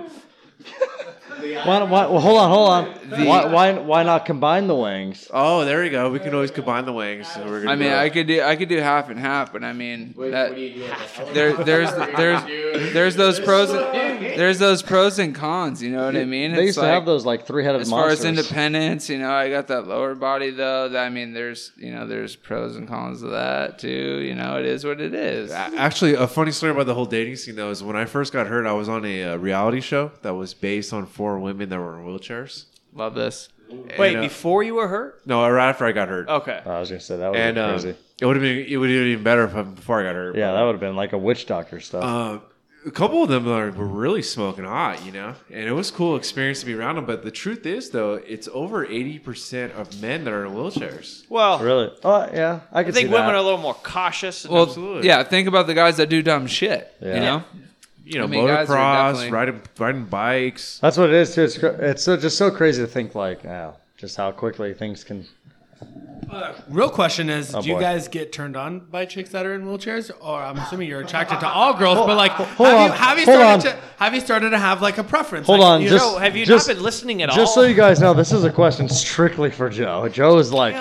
[1.43, 1.67] Now.
[1.67, 3.27] why, why, well, hold on, hold on.
[3.27, 5.29] why, why, why not combine the wings?
[5.33, 6.11] Oh, there we go.
[6.11, 7.29] We can always combine the wings.
[7.29, 7.93] So we're I mean.
[7.93, 10.57] I could do I could do half and half, but I mean What, that what
[10.57, 11.33] do you do?
[11.33, 15.83] There there's there's there's those pros and, there's those pros and cons.
[15.83, 16.53] You know what I mean?
[16.53, 18.25] They It's used to have those like three-headed as far monsters.
[18.25, 20.89] as independence, you know, I got that lower body though.
[20.89, 24.21] That, I mean, there's you know, there's pros and cons of that too.
[24.21, 25.51] You know, it is what it is.
[25.51, 28.47] Actually, a funny story about the whole dating scene though is when I first got
[28.47, 31.79] hurt, I was on a uh, reality show that was based on four women that
[31.81, 32.67] were in wheelchairs.
[32.95, 33.49] Love this.
[33.99, 35.21] Wait, And, uh, before you were hurt?
[35.27, 36.29] No, right after I got hurt.
[36.29, 36.63] Okay.
[36.65, 37.95] I was gonna say that would and be uh, crazy.
[38.21, 40.15] it would have been it would have been even better if I, before I got
[40.15, 40.37] hurt.
[40.37, 42.05] yeah, that would have been like a witch doctor stuff.
[42.05, 42.39] Uh,
[42.87, 45.93] a couple of them are, were really smoking hot, you know, and it was a
[45.93, 47.05] cool experience to be around them.
[47.07, 51.29] But the truth is, though, it's over eighty percent of men that are in wheelchairs.
[51.29, 51.91] Well, really?
[52.05, 53.35] Oh, yeah, I I think see women that.
[53.35, 54.49] are a little more cautious.
[54.49, 55.09] Well, Absolutely.
[55.09, 55.23] yeah.
[55.25, 56.91] Think about the guys that do dumb shit.
[57.03, 57.15] Yeah.
[57.17, 57.45] You know,
[58.09, 60.79] You know, I mean, motocross, riding riding bikes.
[60.81, 61.43] That's what it is too.
[61.45, 65.27] It's, it's so, just so crazy to think like, wow, just how quickly things can.
[66.31, 67.81] Uh, real question is, Oh, do you boy.
[67.81, 71.41] guys get turned on by chicks that are in wheelchairs, or I'm assuming you're attracted
[71.41, 71.99] to all girls?
[71.99, 73.61] But like, have hold you on, have you started on.
[73.61, 75.47] to have you started to have like a preference?
[75.47, 77.37] Hold Like, on, you just- know, have you just- not been listening at all?
[77.37, 80.09] Just so you guys know, this is a question strictly for Joe.
[80.09, 80.75] Joe is like,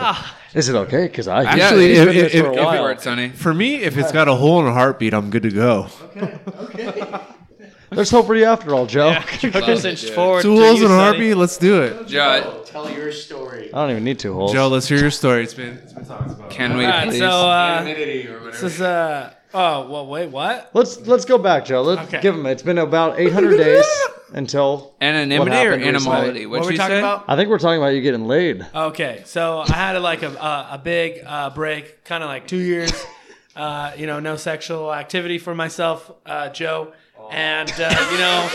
[0.57, 1.07] is it okay?
[1.07, 2.83] Because I Actually, he's if- been this if- for a if- while.
[2.85, 3.29] for it, Sonny.
[3.29, 5.87] For me, if it's got a hole in a heartbeat, I'm good to go.
[6.15, 6.39] Okay.
[6.59, 7.03] Okay.
[7.89, 9.17] There's hope for you after all, Joe.
[9.39, 10.41] Joe Love just inched forward.
[10.41, 11.37] Two holes you, and a heartbeat.
[11.37, 12.05] Let's do it.
[12.07, 13.73] Joe, Tell your story.
[13.73, 14.51] I don't even need two holes.
[14.51, 15.43] Joe, let's hear your story.
[15.43, 16.49] It's been it's been talked about.
[16.49, 17.19] can we All right, please?
[17.19, 20.69] so uh, Anonymity or this is uh oh well wait what?
[20.73, 21.81] Let's let's go back, Joe.
[21.81, 22.21] Let's Okay.
[22.21, 22.45] give him.
[22.45, 23.85] It's been about 800 days
[24.33, 24.95] until.
[25.01, 25.95] Anonymity what or happened recently.
[26.15, 26.45] animality?
[26.45, 26.99] What, What are we you talking say?
[26.99, 27.25] about?
[27.27, 28.65] I think we're talking about you getting laid.
[28.73, 32.57] Okay, so I had like a a, a big uh, break, kind of like two
[32.57, 32.91] years.
[33.55, 36.93] Uh, you know, no sexual activity for myself, uh, Joe,
[37.31, 38.49] and uh, you know,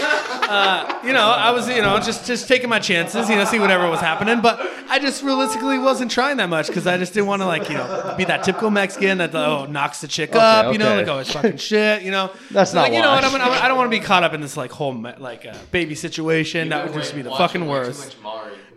[0.49, 3.59] uh, you know, I was you know just just taking my chances, you know, see
[3.59, 4.41] whatever was happening.
[4.41, 7.69] But I just realistically wasn't trying that much because I just didn't want to like
[7.69, 11.09] you know be that typical Mexican that oh knocks the chick up, you know, like
[11.09, 12.31] oh it's fucking shit, you know.
[12.51, 14.35] That's not like, you know what I'm, I'm, I don't want to be caught up
[14.35, 16.71] in this like whole like uh, baby situation.
[16.71, 18.17] That would just be the fucking worst.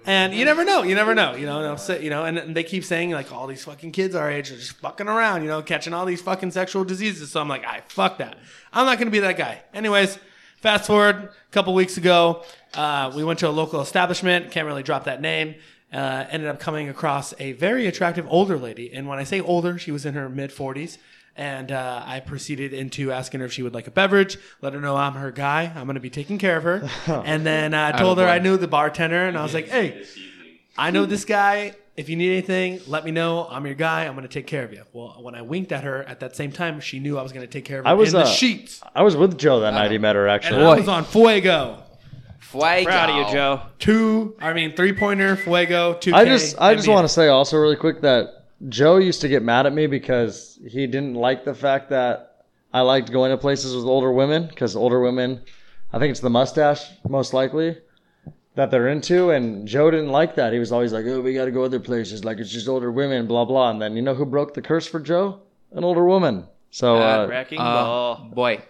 [0.06, 0.84] And you never know.
[0.84, 1.36] You never know.
[1.36, 4.30] You know, you know, and, and they keep saying like all these fucking kids our
[4.30, 5.42] age are just fucking around.
[5.42, 7.32] You know, catching all these fucking sexual diseases.
[7.32, 8.38] So I'm like, I fuck that.
[8.72, 9.62] I'm not gonna be that guy.
[9.74, 10.20] Anyways,
[10.62, 12.44] fast forward a couple weeks ago,
[12.76, 14.52] uh, we went to a local establishment.
[14.52, 15.56] Can't really drop that name.
[15.92, 19.78] Uh, ended up coming across a very attractive older lady, and when I say older,
[19.78, 20.98] she was in her mid 40s.
[21.38, 24.38] And uh, I proceeded into asking her if she would like a beverage.
[24.62, 25.72] Let her know I'm her guy.
[25.76, 26.90] I'm going to be taking care of her.
[27.26, 30.06] and then uh, I told her I knew the bartender, and I was like, "Hey,
[30.78, 31.76] I know this guy.
[31.98, 33.48] If you need anything, let me know.
[33.50, 34.06] I'm your guy.
[34.06, 34.84] I'm going to take care of you.
[34.92, 37.46] Well, when I winked at her at that same time, she knew I was going
[37.46, 38.82] to take care of her I was, in the uh, sheets.
[38.94, 40.66] I was with Joe that night he met her And actually.
[40.66, 41.84] I was on Fuego.
[42.40, 42.90] Fuego.
[42.90, 43.62] Proud of you, Joe.
[43.80, 46.14] Two, I mean, three pointer, Fuego, 2K.
[46.14, 48.35] I just I just want to say also really quick that
[48.70, 52.82] Joe used to get mad at me because he didn't like the fact that I
[52.82, 55.42] liked going to places with older women because older women,
[55.94, 57.78] I think it's the mustache most likely
[58.56, 60.54] that they're into, and Joe didn't like that.
[60.54, 62.92] He was always like, "Oh, we got to go other places, like it's just older
[62.92, 65.42] women, blah blah." And then you know who broke the curse for Joe?
[65.74, 66.46] An older woman.
[66.72, 68.32] So uh, Wrecking Uh, ball.
[68.34, 68.62] boy,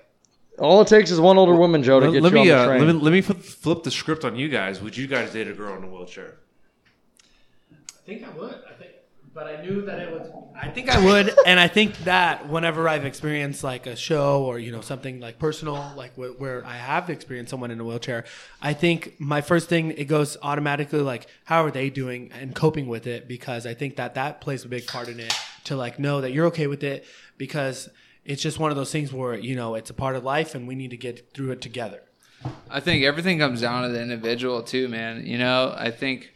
[0.57, 2.47] all it takes is one older woman, Joe, to Let, get let you me on
[2.47, 2.87] the uh, train.
[2.87, 4.81] let me let me flip, flip the script on you guys.
[4.81, 6.37] Would you guys date a girl in a wheelchair?
[7.71, 7.75] I
[8.05, 8.55] think I would.
[8.69, 8.91] I think,
[9.35, 10.29] but I knew that it was.
[10.59, 14.57] I think I would, and I think that whenever I've experienced like a show or
[14.57, 18.23] you know something like personal, like wh- where I have experienced someone in a wheelchair,
[18.61, 22.87] I think my first thing it goes automatically like how are they doing and coping
[22.87, 25.33] with it because I think that that plays a big part in it
[25.65, 27.05] to like know that you're okay with it
[27.37, 27.89] because
[28.23, 30.65] it's just one of those things where you know it's a part of life and
[30.67, 32.01] we need to get through it together.
[32.69, 35.25] I think everything comes down to the individual too, man.
[35.25, 36.31] You know, I think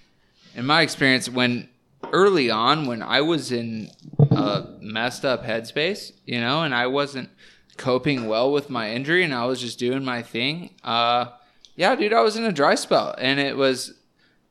[0.56, 1.70] in my experience when
[2.12, 3.90] early on when I was in
[4.32, 7.30] a messed up headspace, you know, and I wasn't
[7.78, 11.28] coping well with my injury and I was just doing my thing, uh
[11.76, 13.94] yeah, dude, I was in a dry spell and it was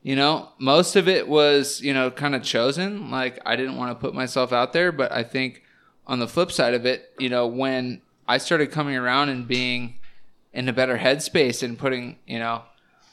[0.01, 3.11] you know, most of it was, you know, kind of chosen.
[3.11, 5.63] Like I didn't want to put myself out there, but I think
[6.07, 9.99] on the flip side of it, you know, when I started coming around and being
[10.53, 12.63] in a better headspace and putting, you know,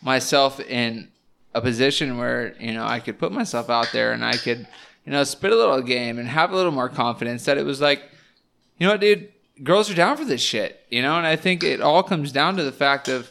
[0.00, 1.10] myself in
[1.56, 4.68] a position where, you know, I could put myself out there and I could,
[5.06, 7.80] you know, spit a little game and have a little more confidence that it was
[7.80, 8.02] like,
[8.76, 9.32] you know what, dude,
[9.64, 12.58] girls are down for this shit, you know, and I think it all comes down
[12.58, 13.30] to the fact of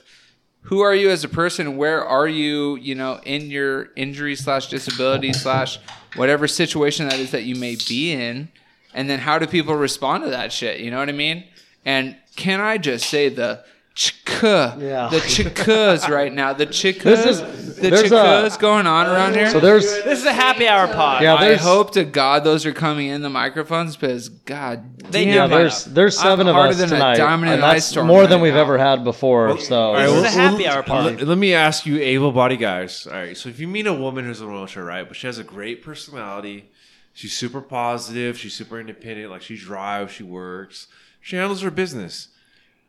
[0.61, 1.77] who are you as a person?
[1.77, 5.77] Where are you, you know, in your injury slash disability slash
[6.15, 8.49] whatever situation that is that you may be in?
[8.95, 10.79] And then how do people respond to that shit?
[10.79, 11.43] You know what I mean?
[11.85, 13.63] And can I just say the
[13.95, 15.07] chika, Yeah.
[15.09, 19.49] the chikas right now, the chikas, is- the there's a- chikas going on around here.
[19.49, 21.21] So there's This is a happy hour pod.
[21.23, 25.33] Yeah, I hope to God those are coming in the microphones because God They damn,
[25.33, 28.07] yeah, there's there's I'm seven of us than a tonight, diamond in and that's storm
[28.07, 28.61] more right than we've now.
[28.61, 29.57] ever had before.
[29.59, 31.15] So All right, well, This is a happy hour party.
[31.17, 33.07] Let, let me ask you, able-bodied guys.
[33.07, 35.27] All right, so if you meet a woman who's in a wheelchair, right, but she
[35.27, 36.69] has a great personality,
[37.13, 40.87] she's super positive, she's super independent, like she drives, she works,
[41.21, 42.27] she handles her business.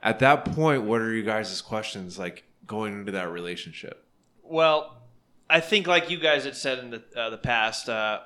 [0.07, 4.05] At that point, what are you guys' questions like going into that relationship?
[4.45, 4.99] Well,
[5.51, 8.21] I think like you guys had said in the uh, the past, uh,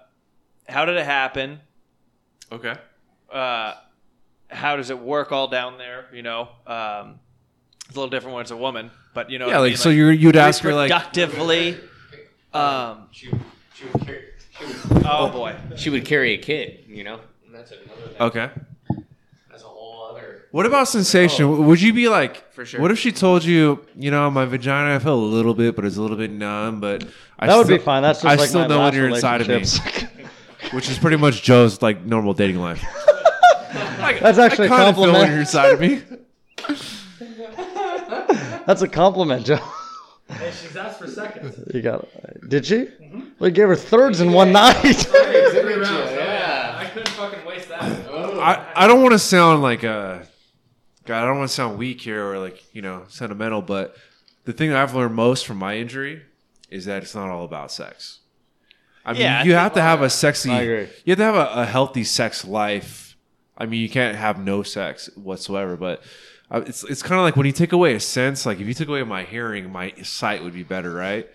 [0.68, 1.60] how did it happen?
[2.52, 2.74] Okay.
[3.32, 3.74] Uh,
[4.48, 6.04] how does it work all down there?
[6.12, 7.18] You know, um,
[7.86, 9.70] it's a little different when it's a woman, but you know, Yeah, what I like
[9.70, 9.76] mean?
[9.78, 11.78] so you you'd ask her like, productively.
[12.52, 13.30] Um, She,
[13.74, 14.24] she, would carry,
[14.58, 17.20] she, would, oh boy, she would carry a kid, you know?
[17.46, 18.20] And that's another thing.
[18.20, 18.50] okay.
[19.48, 20.39] That's a whole other.
[20.52, 21.44] What about sensation?
[21.44, 21.60] Oh.
[21.62, 22.80] Would you be like, For sure.
[22.80, 25.84] What if she told you, you know, my vagina, I feel a little bit, but
[25.84, 27.04] it's a little bit numb, but
[27.38, 28.02] I that would still- be fine.
[28.02, 29.64] That's just I like still my know when last you're inside of me,
[30.72, 32.82] which is pretty much Joe's like normal dating life.
[34.20, 35.30] That's actually a I kinda feel when compliment.
[35.30, 36.02] you're inside of me.
[38.66, 39.58] That's a compliment, Joe.
[40.28, 41.58] Hey, she's asked for seconds.
[41.74, 42.48] You got it.
[42.48, 42.74] Did she?
[42.86, 43.20] Mm-hmm.
[43.38, 44.74] We gave her thirds in one night.
[44.76, 46.10] Three rounds.
[46.12, 46.76] Yeah.
[46.78, 47.82] I couldn't fucking waste that.
[47.82, 50.26] I, I don't want to sound like a
[51.06, 51.22] God.
[51.22, 53.96] I don't want to sound weak here or like you know sentimental, but
[54.44, 56.22] the thing that I've learned most from my injury
[56.70, 58.20] is that it's not all about sex.
[59.04, 60.50] I mean, Yeah, you think- have to have a sexy.
[60.50, 60.62] I.
[60.62, 63.16] You have to have a, a healthy sex life.
[63.56, 65.76] I mean, you can't have no sex whatsoever.
[65.76, 66.02] But
[66.50, 68.46] uh, it's it's kind of like when you take away a sense.
[68.46, 71.28] Like if you took away my hearing, my sight would be better, right?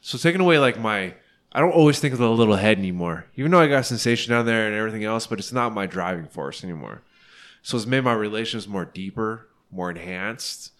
[0.00, 1.12] So taking away like my,
[1.52, 3.26] I don't always think of the little head anymore.
[3.36, 6.26] Even though I got sensation down there and everything else, but it's not my driving
[6.26, 7.02] force anymore.
[7.62, 10.72] So it's made my relationships more deeper, more enhanced,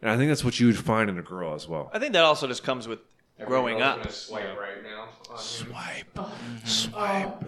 [0.00, 1.90] and I think that's what you would find in a girl as well.
[1.92, 3.00] I think that also just comes with
[3.44, 4.10] growing up.
[4.10, 5.08] Swipe right now.
[5.36, 6.18] Swipe,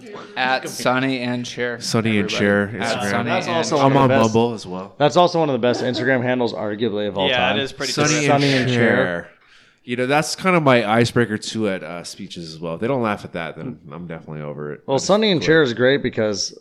[0.01, 0.19] him.
[0.37, 1.81] at Sonny and Cher.
[1.81, 3.11] Sonny and Cher Instagram.
[3.11, 3.85] Sonny That's and also Cher.
[3.87, 4.95] I'm one on of the best- Bumble as well.
[4.99, 7.59] That's also one of the best Instagram handles, arguably, of all Yeah, time.
[7.59, 7.93] it is pretty.
[7.93, 8.27] Sonny, good.
[8.27, 9.31] Sonny and and Cher.
[9.85, 12.75] You know, that's kind of my icebreaker too at uh, speeches as well.
[12.77, 14.83] If they don't laugh at that, then I'm definitely over it.
[14.87, 15.47] Well, Sonny and quit.
[15.47, 16.57] Cher is great because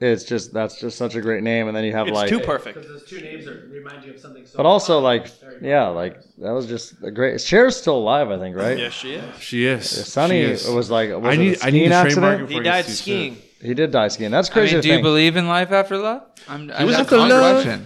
[0.00, 2.40] it's just that's just such a great name, and then you have It's like, too
[2.40, 2.80] perfect.
[2.80, 5.02] Because those two names are, remind you of something so but also fun.
[5.04, 5.26] like,
[5.60, 7.40] yeah, like that was just a great.
[7.40, 8.78] Cher's still alive, I think, right?
[8.78, 9.38] Yes, she is.
[9.40, 10.06] She is.
[10.06, 10.68] Sonny She is.
[10.68, 11.58] was like, was I need.
[11.60, 12.50] a I need skiing to trademark accident?
[12.50, 13.34] it He died gets skiing.
[13.34, 13.42] soon.
[13.68, 14.30] He did die skiing.
[14.30, 14.74] That's I crazy.
[14.76, 15.02] mean, do you think.
[15.04, 16.22] believe in life after love?
[16.48, 17.82] I'm, was that's after a fun love.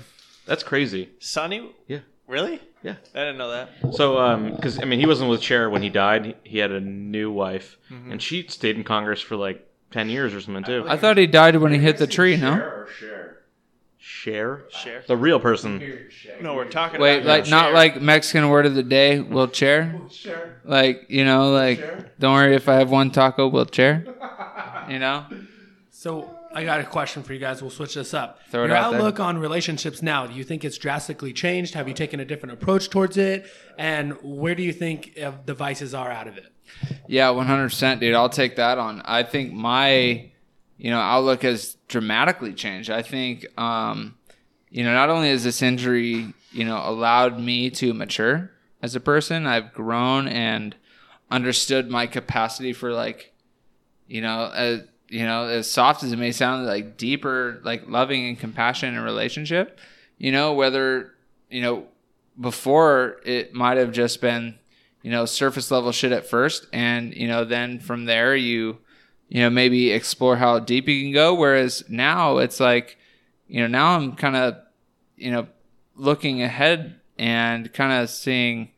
[0.46, 1.08] That's crazy.
[1.18, 1.74] Sonny?
[1.88, 2.00] Yeah.
[2.28, 2.60] Really?
[2.82, 2.94] Yeah.
[3.14, 3.70] I didn't know that.
[3.94, 6.26] So, um, because I mean, he wasn't with Cher when he died.
[6.26, 10.34] He- He had a new wife, and she stayed in Congress for like ten years
[10.34, 10.84] or something too.
[10.88, 12.36] I thought he died when he hit the tree.
[12.36, 12.84] No.
[13.96, 15.82] Cher, Cher, the real person.
[16.40, 17.74] No, we're talking Wait, about like not Cher.
[17.74, 19.20] like Mexican word of the day.
[19.20, 19.98] Will chair.
[20.64, 24.04] Like you know, like don't worry if I have one taco, will chair.
[24.86, 25.24] You know.
[25.90, 27.62] So I got a question for you guys.
[27.62, 28.40] We'll switch this up.
[28.50, 29.00] Throw it Your out there.
[29.00, 30.26] outlook on relationships now.
[30.26, 31.72] Do you think it's drastically changed?
[31.72, 33.46] Have you taken a different approach towards it?
[33.78, 36.52] And where do you think uh, the vices are out of it?
[37.06, 38.14] Yeah, one hundred percent, dude.
[38.14, 39.02] I'll take that on.
[39.04, 40.30] I think my,
[40.76, 42.90] you know, outlook has dramatically changed.
[42.90, 44.16] I think, um,
[44.70, 48.50] you know, not only has this injury, you know, allowed me to mature
[48.82, 50.74] as a person, I've grown and
[51.30, 53.32] understood my capacity for like,
[54.06, 58.26] you know, as you know, as soft as it may sound, like deeper, like loving
[58.26, 59.78] and compassion in a relationship.
[60.18, 61.14] You know, whether
[61.50, 61.86] you know
[62.40, 64.58] before it might have just been
[65.04, 66.66] you know surface level shit at first.
[66.72, 68.78] And you know then from there you
[69.28, 71.34] you know maybe explore how deep you can go.
[71.34, 72.96] Whereas now it's like
[73.46, 74.56] you know now i'm kind of
[75.16, 75.46] you know
[75.94, 78.70] looking ahead and kind of seeing,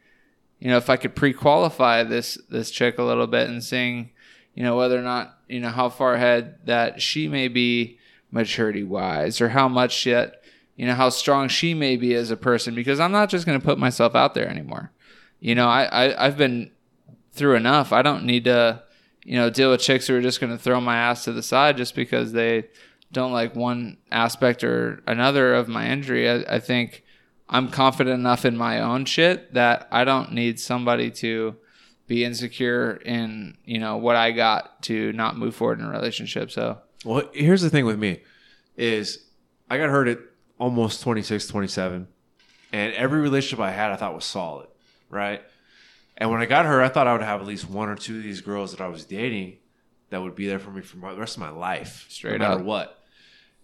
[0.59, 4.11] you know, if I could pre-qualify this this chick a little bit and seeing,
[4.55, 7.98] you know, whether or not you know how far ahead that she may be
[8.32, 10.43] maturity wise or how much yet
[10.74, 12.74] you know how strong she may be as a person.
[12.74, 14.90] Because i'm not just going to put myself out there anymore
[15.40, 16.70] you know I, I i've been
[17.32, 17.92] through enough.
[17.92, 18.82] I don't need to
[19.24, 21.42] you know deal with chicks who are just going to throw my ass to the
[21.42, 22.68] side just because they
[23.12, 26.28] don't like one aspect or another of my injury.
[26.28, 27.04] I, I think
[27.48, 31.54] i'm confident enough in my own shit that i don't need somebody to
[32.08, 36.50] be insecure in you know what i got to not move forward in a relationship.
[36.50, 38.20] So Well, here's the thing with me
[38.76, 39.24] is
[39.68, 40.18] I got hurt at
[40.58, 42.08] almost 26, 27.
[42.72, 44.68] And every relationship I had, I thought was solid,
[45.11, 45.43] right?
[46.16, 48.16] And when I got hurt, I thought I would have at least one or two
[48.16, 49.59] of these girls that I was dating
[50.11, 52.39] that would be there for me for my, the rest of my life, Straight no
[52.39, 52.66] matter up.
[52.66, 53.05] what.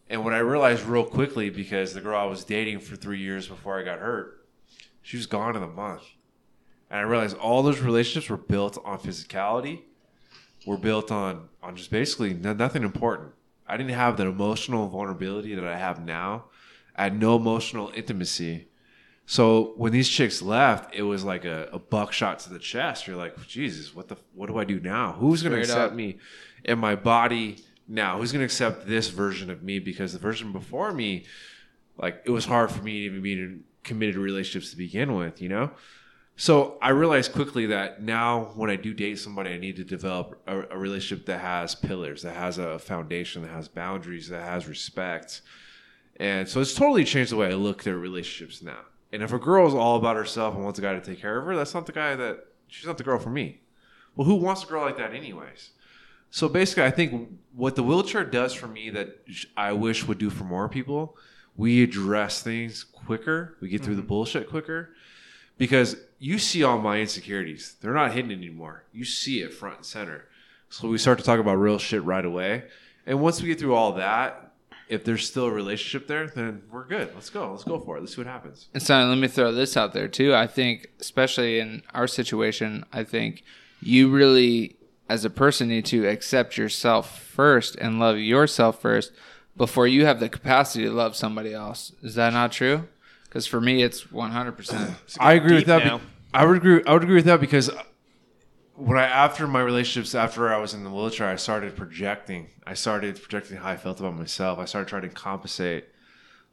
[0.09, 3.49] And what I realized real quickly, because the girl I was dating for three years
[3.49, 4.47] before I got hurt,
[5.01, 6.03] she was gone in a month.
[6.91, 9.81] And I realized all those relationships were built on physicality,
[10.67, 13.33] were built on on just basically no, nothing important.
[13.67, 16.45] I didn't have that emotional vulnerability that I have now.
[16.95, 18.69] I had no emotional intimacy.
[19.33, 23.07] So when these chicks left, it was like a, a buckshot to the chest.
[23.07, 25.13] You're like, Jesus, what the what do I do now?
[25.13, 25.97] Who's gonna Straight accept up.
[25.97, 26.19] me
[26.67, 28.19] and my body now?
[28.19, 29.79] Who's gonna accept this version of me?
[29.79, 31.25] Because the version before me,
[31.97, 35.41] like it was hard for me to even be in committed relationships to begin with,
[35.41, 35.71] you know?
[36.37, 40.43] So I realized quickly that now when I do date somebody, I need to develop
[40.47, 44.69] a, a relationship that has pillars, that has a foundation, that has boundaries, that has
[44.69, 45.41] respect.
[46.17, 48.92] And so it's totally changed the way I look at relationships now.
[49.13, 51.39] And if a girl is all about herself and wants a guy to take care
[51.39, 53.61] of her, that's not the guy that she's not the girl for me.
[54.17, 55.71] Well, who wants a girl like that anyways?
[56.31, 59.19] So basically, I think what the wheelchair does for me that
[59.57, 61.17] I wish would do for more people,
[61.57, 64.09] we address things quicker, we get through the mm-hmm.
[64.09, 64.95] bullshit quicker,
[65.59, 67.77] because you see all my insecurities.
[67.81, 68.85] They're not hidden anymore.
[68.93, 70.25] You see it front and center.
[70.71, 72.65] So we start to talk about real shit right away.
[73.05, 74.52] And once we get through all that,
[74.93, 77.11] if there's still a relationship there, then we're good.
[77.15, 77.51] Let's go.
[77.51, 78.01] Let's go for it.
[78.01, 78.69] Let's see what happens.
[78.75, 80.35] And so let me throw this out there too.
[80.35, 83.43] I think, especially in our situation, I think
[83.81, 84.77] you really,
[85.09, 89.13] as a person, need to accept yourself first and love yourself first
[89.57, 91.93] before you have the capacity to love somebody else.
[92.03, 92.87] Is that not true?
[93.25, 95.17] Because for me, it's 100%.
[95.19, 95.87] I agree with that.
[95.87, 95.99] now.
[95.99, 96.05] be-
[96.35, 96.83] I would agree.
[96.87, 97.71] I would agree with that because
[98.75, 102.49] when I after my relationships, after I was in the wheelchair, I started projecting.
[102.67, 104.59] I started projecting how I felt about myself.
[104.59, 105.87] I started trying to compensate.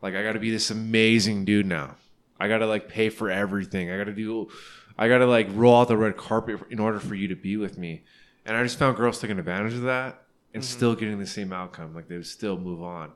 [0.02, 1.96] Like I got to be this amazing dude now.
[2.40, 3.92] I got to like pay for everything.
[3.92, 4.50] I got to do.
[4.98, 7.58] I got to like roll out the red carpet in order for you to be
[7.58, 8.04] with me.
[8.46, 10.24] And I just found girls taking advantage of that
[10.54, 10.78] and mm-hmm.
[10.78, 11.94] still getting the same outcome.
[11.94, 13.12] Like they would still move on.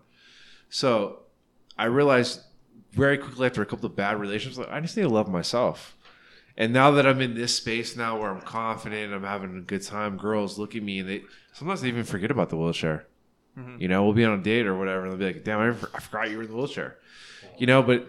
[0.69, 1.23] So
[1.77, 2.41] I realized
[2.91, 5.97] very quickly after a couple of bad relationships, like, I just need to love myself.
[6.55, 9.81] And now that I'm in this space now where I'm confident, I'm having a good
[9.81, 11.23] time, girls look at me and they
[11.53, 13.07] sometimes they even forget about the wheelchair.
[13.57, 13.81] Mm-hmm.
[13.81, 15.69] You know, we'll be on a date or whatever, and they'll be like, "Damn, I,
[15.95, 16.97] I forgot you were in the wheelchair."
[17.57, 18.07] You know, but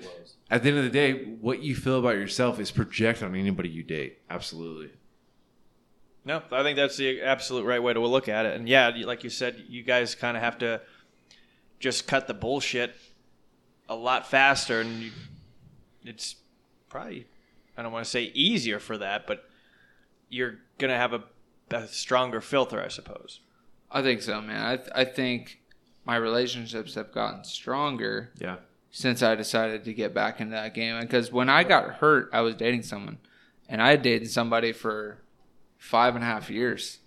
[0.51, 3.69] at the end of the day, what you feel about yourself is projected on anybody
[3.69, 4.19] you date.
[4.31, 4.91] Absolutely.
[6.25, 8.57] No, I think that's the absolute right way to look at it.
[8.57, 10.81] And yeah, like you said, you guys kind of have to
[11.79, 12.95] just cut the bullshit
[13.89, 15.11] a lot faster, and you,
[16.05, 16.37] it's
[16.89, 17.27] probably
[17.77, 19.49] I don't want to say easier for that, but
[20.29, 21.23] you're gonna have a,
[21.71, 23.41] a stronger filter, I suppose.
[23.91, 24.65] I think so, man.
[24.65, 25.61] I, th- I think
[26.05, 28.57] my relationships have gotten stronger Yeah.
[28.91, 31.01] since I decided to get back into that game.
[31.01, 33.19] Because when I got hurt, I was dating someone,
[33.69, 35.19] and I had dated somebody for
[35.79, 36.99] five and a half years.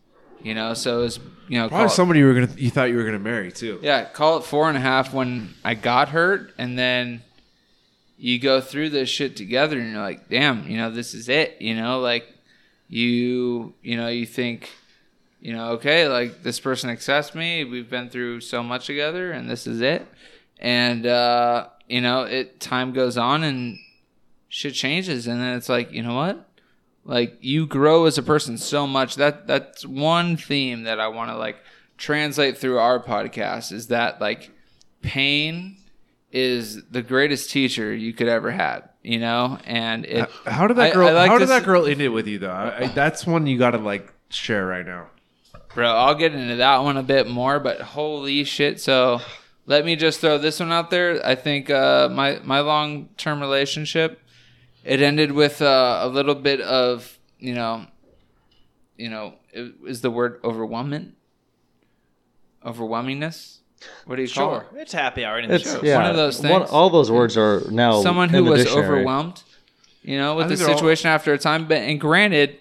[0.43, 1.19] You know, so it was
[1.49, 3.51] you know Probably call it- somebody you were gonna you thought you were gonna marry
[3.51, 3.79] too.
[3.81, 7.23] yeah, call it four and a half when I got hurt, and then
[8.17, 11.61] you go through this shit together, and you're like, damn, you know, this is it.
[11.61, 12.27] You know, like
[12.87, 14.69] you, you know, you think,
[15.39, 17.63] you know, okay, like this person accepts me.
[17.63, 20.07] We've been through so much together, and this is it.
[20.59, 23.77] And uh, you know, it time goes on, and
[24.49, 26.43] shit changes, and then it's like, you know what?
[27.05, 29.15] Like you grow as a person so much.
[29.15, 31.57] That that's one theme that I want to like
[31.97, 34.51] translate through our podcast is that like
[35.01, 35.77] pain
[36.31, 39.57] is the greatest teacher you could ever had, you know?
[39.65, 41.07] And it How did that girl?
[41.07, 42.51] I like how did that girl end it with you though?
[42.51, 45.07] I, I, that's one you got to like share right now.
[45.73, 48.81] Bro, I'll get into that one a bit more, but holy shit.
[48.81, 49.21] So
[49.65, 51.25] let me just throw this one out there.
[51.25, 54.19] I think uh, my, my long term relationship,
[54.83, 57.85] it ended with uh, a little bit of, you know,
[58.97, 61.13] you know, is the word overwhelming?
[62.65, 63.56] Overwhelmingness?
[64.05, 64.81] What do you call Sure, it?
[64.81, 65.37] it's happy hour.
[65.37, 65.83] Anything It's shows.
[65.83, 65.97] yeah.
[66.01, 66.71] One of those one- things.
[66.71, 68.85] all those words are now Someone in who the was dictionary.
[68.85, 69.43] overwhelmed
[70.03, 71.67] you know, with the think they're all- situation after a time.
[71.67, 72.57] But and granted,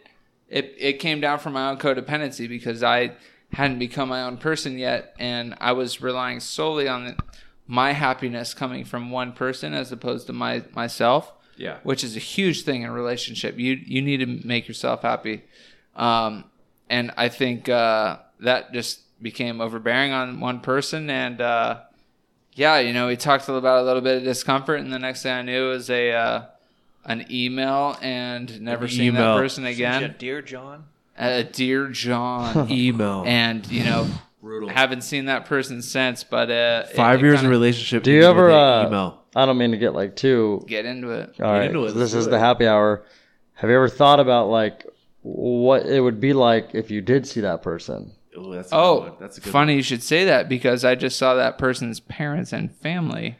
[0.49, 3.13] it it came down from my own codependency because I
[3.53, 7.17] hadn't become my own person yet, and I was relying solely on the,
[7.69, 11.77] my happiness coming from one person as opposed to my myself Yeah.
[11.85, 13.59] which is a huge thing in a relationship.
[13.59, 15.45] You you need to make yourself happy,
[15.95, 16.45] um,
[16.91, 21.09] and I think uh, that just became overbearing on one person.
[21.11, 21.81] And uh,
[22.55, 25.33] yeah, you know, we talked about a little bit of discomfort, and the next thing
[25.33, 26.43] I knew was a uh,
[27.05, 29.35] an email and never An seeing email.
[29.37, 30.15] that person Yeah, again.
[30.19, 30.85] dear John.
[31.19, 33.25] A dear John, Email.
[33.27, 34.07] and you know,
[34.43, 34.69] Brutal.
[34.69, 36.25] haven't seen that person since.
[36.25, 38.03] But uh, Five it years kinda in relationship.
[38.03, 38.51] Do you ever?
[38.51, 39.23] Uh, email?
[39.35, 40.63] I don't mean to get like too.
[40.67, 41.35] get into it.
[41.41, 42.41] All right, into it, this let's is do the it.
[42.41, 43.05] happy hour.
[43.55, 44.87] Have you ever thought about like
[45.23, 48.13] what it would be like if you did see that person?
[48.37, 49.09] Ooh, that's a good oh, one.
[49.11, 52.01] Oh, that's a good funny you should say that because I just saw that person's
[52.01, 53.37] parents and family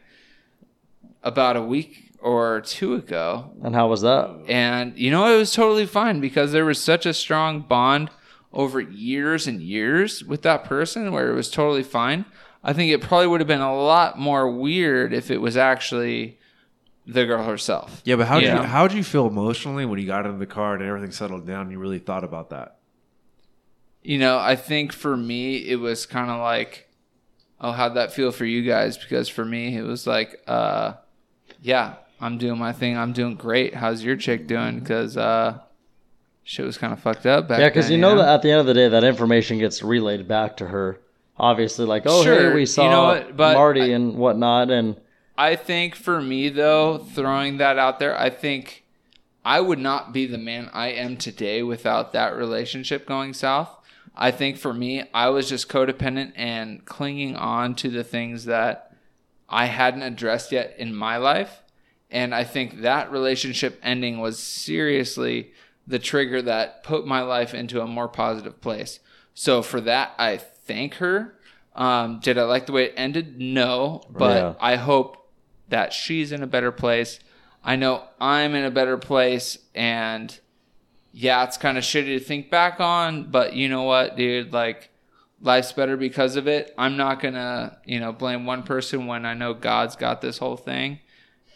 [1.23, 3.51] about a week or two ago.
[3.63, 4.43] And how was that?
[4.47, 8.09] And you know, it was totally fine because there was such a strong bond
[8.53, 12.25] over years and years with that person where it was totally fine.
[12.63, 16.39] I think it probably would have been a lot more weird if it was actually
[17.05, 18.01] the girl herself.
[18.03, 18.61] Yeah, but how did Yeah.
[18.61, 21.45] you how did you feel emotionally when you got into the car and everything settled
[21.45, 21.61] down?
[21.63, 22.76] and You really thought about that.
[24.07, 26.87] You know, I think for me, it was kind of like,
[27.59, 28.97] oh, how'd that feel for you guys?
[28.97, 30.93] Because for me, it was like, uh,
[31.61, 32.97] yeah, I'm doing my thing.
[32.97, 33.75] I'm doing great.
[33.75, 34.79] How's your chick doing?
[34.79, 35.59] Because uh,
[36.45, 38.61] shit was kind of fucked up back Yeah, because you know that at the end
[38.61, 41.01] of the day, that information gets relayed back to her.
[41.37, 44.71] Obviously, like, oh, Sure, hey, we you saw know what, but Marty I- and whatnot,
[44.71, 44.95] and
[45.37, 48.85] I think for me though, throwing that out there, I think
[49.43, 53.76] I would not be the man I am today without that relationship going south.
[54.17, 58.95] I think for me, I was just codependent and clinging on to the things that
[59.47, 61.61] I hadn't addressed yet in my life.
[62.09, 65.51] And I think that relationship ending was seriously
[65.85, 68.99] the trigger that put my life into a more positive place.
[69.33, 71.35] So for that, I thank her.
[71.75, 73.39] Um, did I like the way it ended?
[73.39, 74.53] No, but Yeah.
[74.59, 75.29] I hope
[75.69, 77.19] that she's in a better place.
[77.63, 80.37] I know I'm in a better place, and
[81.11, 84.53] yeah, it's kind of shitty to think back on, but you know what, dude?
[84.53, 84.89] Like,
[85.41, 86.73] life's better because of it.
[86.77, 90.57] I'm not gonna, you know, blame one person when I know God's got this whole
[90.57, 90.99] thing,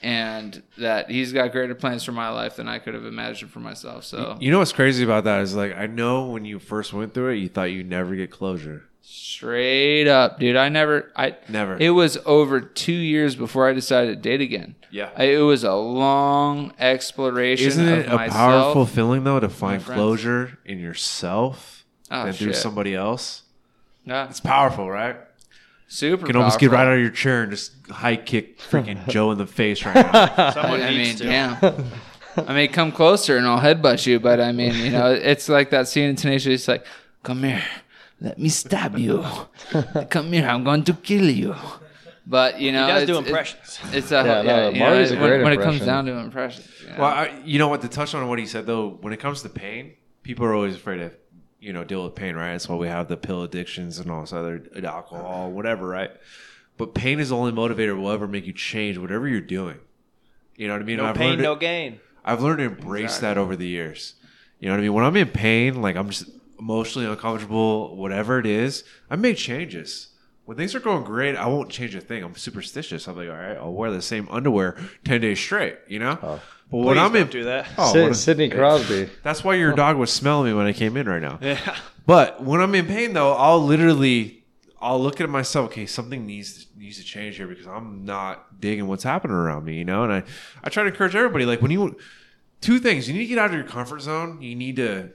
[0.02, 3.60] and that He's got greater plans for my life than I could have imagined for
[3.60, 4.04] myself.
[4.04, 7.14] So You know what's crazy about that is like I know when you first went
[7.14, 8.84] through it, you thought you'd never get closure.
[9.02, 11.78] Straight up, dude, I never, I Never.
[11.80, 14.76] It was over two years before I decided to date again.
[14.90, 15.10] Yeah.
[15.16, 17.68] I, it was a long exploration.
[17.68, 18.34] Isn't of it a myself.
[18.36, 23.44] powerful feeling though to find closure in yourself Oh, than through somebody else?
[24.06, 25.16] Yeah, It's powerful, right?
[25.88, 26.22] super.
[26.22, 29.32] You can almost get right out of your chair and just high kick freaking Joe
[29.32, 30.52] in the face right now.
[30.54, 31.60] Someone I needs mean, to.
[31.62, 31.86] damn.
[32.48, 34.20] I mean, come closer and I'll headbutt you.
[34.20, 36.54] But I mean, you know, it's like that scene in Tenacious.
[36.62, 36.86] It's like,
[37.24, 37.62] come here,
[38.22, 39.26] let me stab you.
[40.10, 41.56] come here, I'm going to kill you.
[42.26, 43.80] But you know, He does it's, do impressions.
[43.92, 46.06] It's, a Yeah, yeah, no, you know, Marty's a when, great when it comes down
[46.06, 46.70] to impressions.
[46.82, 46.96] you know.
[47.00, 47.82] Well, I, you know what?
[47.82, 50.76] To touch on what he said though, when it comes to pain, people are always
[50.76, 51.12] afraid to,
[51.60, 52.52] you know, deal with pain, right?
[52.52, 56.12] That's why we have the pill addictions and all this other alcohol, whatever, right?
[56.78, 59.80] But pain is the only motivator will ever make you change whatever you're doing.
[60.56, 60.98] You know what I mean?
[60.98, 62.00] No I've pain, no it- gain.
[62.24, 64.14] I've learned to embrace that over the years.
[64.60, 64.94] You know what I mean?
[64.94, 66.30] When I'm in pain, like I'm just
[66.62, 70.10] emotionally uncomfortable, whatever it is, I make changes.
[70.46, 72.24] When things are going great, I won't change a thing.
[72.24, 73.08] I'm superstitious.
[73.08, 75.78] I'm like, all right, I'll wear the same underwear ten days straight.
[75.88, 76.20] You know.
[76.22, 76.42] Oh.
[76.70, 77.68] but when I'm in, do that.
[77.78, 79.10] Oh, Sid- Sidney Crosby.
[79.24, 79.76] that's why your oh.
[79.76, 81.40] dog was smelling me when I came in right now.
[81.42, 81.78] Yeah.
[82.06, 84.44] But when I'm in pain, though, I'll literally
[84.80, 85.72] I'll look at myself.
[85.72, 89.78] Okay, something needs needs to change here because I'm not digging what's happening around me.
[89.78, 90.24] You know, and I
[90.64, 91.46] I try to encourage everybody.
[91.46, 91.98] Like when you
[92.62, 94.42] two things, you need to get out of your comfort zone.
[94.42, 95.12] You need to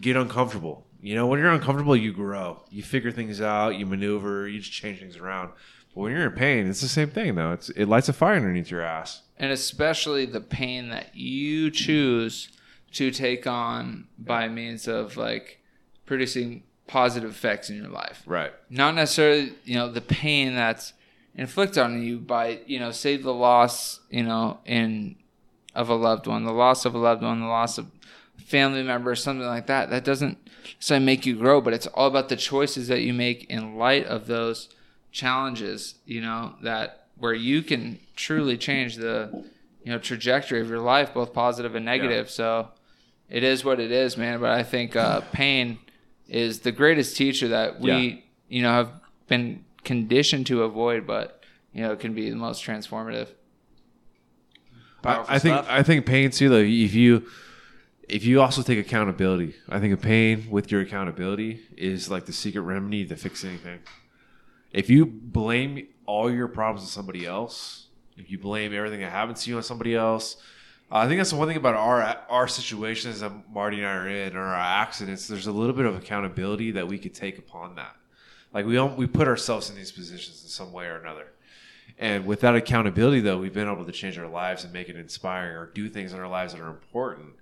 [0.00, 0.85] get uncomfortable.
[1.02, 2.62] You know, when you're uncomfortable, you grow.
[2.70, 3.76] You figure things out.
[3.76, 4.48] You maneuver.
[4.48, 5.50] You just change things around.
[5.94, 7.52] But when you're in pain, it's the same thing though.
[7.52, 9.22] It's it lights a fire underneath your ass.
[9.38, 12.48] and especially the pain that you choose
[12.92, 15.60] to take on by means of like
[16.06, 18.52] producing positive effects in your life Right.
[18.70, 20.92] not necessarily you know the pain that's
[21.34, 25.16] inflicted on you by you know say the loss you know in
[25.74, 27.86] of a loved one the loss of a loved one the loss of
[28.46, 30.38] family member or something like that that doesn't
[30.76, 34.06] necessarily make you grow but it's all about the choices that you make in light
[34.06, 34.68] of those
[35.10, 39.44] challenges you know that where you can truly change the
[39.82, 42.68] you know trajectory of your life both positive and negative so
[43.28, 45.78] it is what it is man but i think uh, pain
[46.28, 48.16] is the greatest teacher that we Yeah.
[48.48, 48.90] you know have
[49.28, 51.42] been conditioned to avoid but
[51.72, 53.28] you know it can be the most transformative
[55.04, 55.70] I, I think.
[55.70, 56.56] I think pain too though.
[56.56, 57.26] If you
[58.08, 62.32] if you also take accountability, I think a pain with your accountability is like the
[62.32, 63.80] secret remedy to fix anything.
[64.72, 69.42] If you blame all your problems on somebody else, if you blame everything that happens
[69.44, 70.36] to you on somebody else,
[70.90, 73.94] uh, I think that's the one thing about our our situations that Marty and I
[73.94, 75.26] are in, or our accidents.
[75.26, 77.96] There's a little bit of accountability that we could take upon that.
[78.52, 81.26] Like we don't we put ourselves in these positions in some way or another.
[81.98, 84.96] And with that accountability, though, we've been able to change our lives and make it
[84.96, 87.34] inspiring or do things in our lives that are important.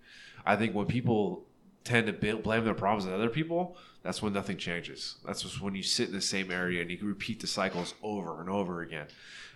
[0.45, 1.47] I think when people
[1.85, 5.17] tend to blame their problems on other people, that's when nothing changes.
[5.25, 7.95] That's just when you sit in the same area and you can repeat the cycles
[8.03, 9.07] over and over again.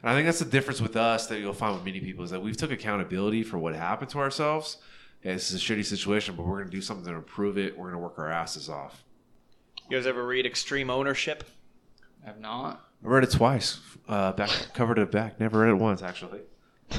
[0.02, 2.30] And I think that's the difference with us that you'll find with many people is
[2.30, 4.78] that we've took accountability for what happened to ourselves.
[5.22, 7.76] Yeah, this is a shitty situation, but we're going to do something to improve it.
[7.76, 9.04] We're going to work our asses off.
[9.88, 11.44] You guys ever read Extreme Ownership?
[12.22, 12.84] I have not.
[13.04, 15.40] I read it twice, uh, back cover to back.
[15.40, 16.40] Never read it once, actually.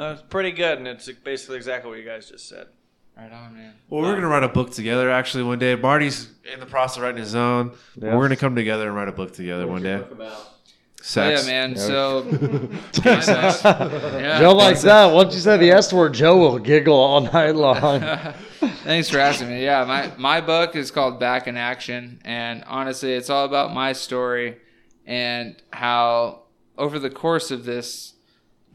[0.00, 2.68] It's pretty good, and it's basically exactly what you guys just said.
[3.16, 3.74] Right on, man.
[3.90, 5.74] Well, we're gonna write a book together actually one day.
[5.74, 7.72] Marty's in the process of writing his own.
[7.96, 8.14] Yeah.
[8.14, 10.00] We're gonna come together and write a book together one day.
[10.20, 10.50] Oh,
[11.02, 11.44] Sex.
[11.44, 11.76] yeah, man.
[11.76, 12.22] So,
[13.04, 14.38] yeah.
[14.38, 15.12] Joe likes that.
[15.12, 18.00] Once you say the S word, Joe will giggle all night long.
[18.84, 19.64] Thanks for asking me.
[19.64, 23.92] Yeah, my my book is called Back in Action, and honestly, it's all about my
[23.94, 24.58] story
[25.06, 26.42] and how
[26.76, 28.14] over the course of this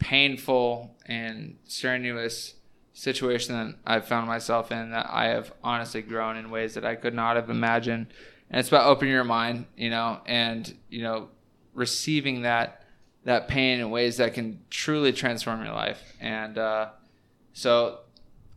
[0.03, 2.55] painful and strenuous
[2.91, 6.95] situation that I've found myself in, that I have honestly grown in ways that I
[6.95, 8.07] could not have imagined.
[8.49, 11.29] And it's about opening your mind, you know, and you know,
[11.73, 12.81] receiving that
[13.23, 16.01] that pain in ways that can truly transform your life.
[16.19, 16.89] And uh,
[17.53, 17.99] so,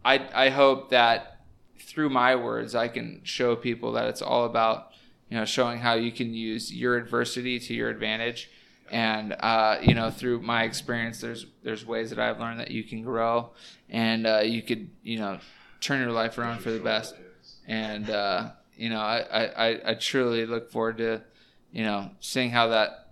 [0.05, 1.43] I I hope that
[1.79, 4.91] through my words I can show people that it's all about
[5.31, 8.51] you know showing how you can use your adversity to your advantage
[8.91, 12.85] and uh, you know through my experience there's there's ways that I've learned that you
[12.85, 13.51] can grow
[13.89, 15.39] and uh, you could you know
[15.81, 17.15] turn your life around for the best
[17.67, 21.23] and uh, you know I, I, I truly look forward to
[21.73, 23.11] you know seeing how that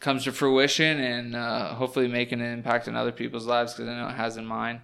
[0.00, 3.94] comes to fruition and uh, hopefully making an impact in other people's lives because I
[3.94, 4.82] know it has in mine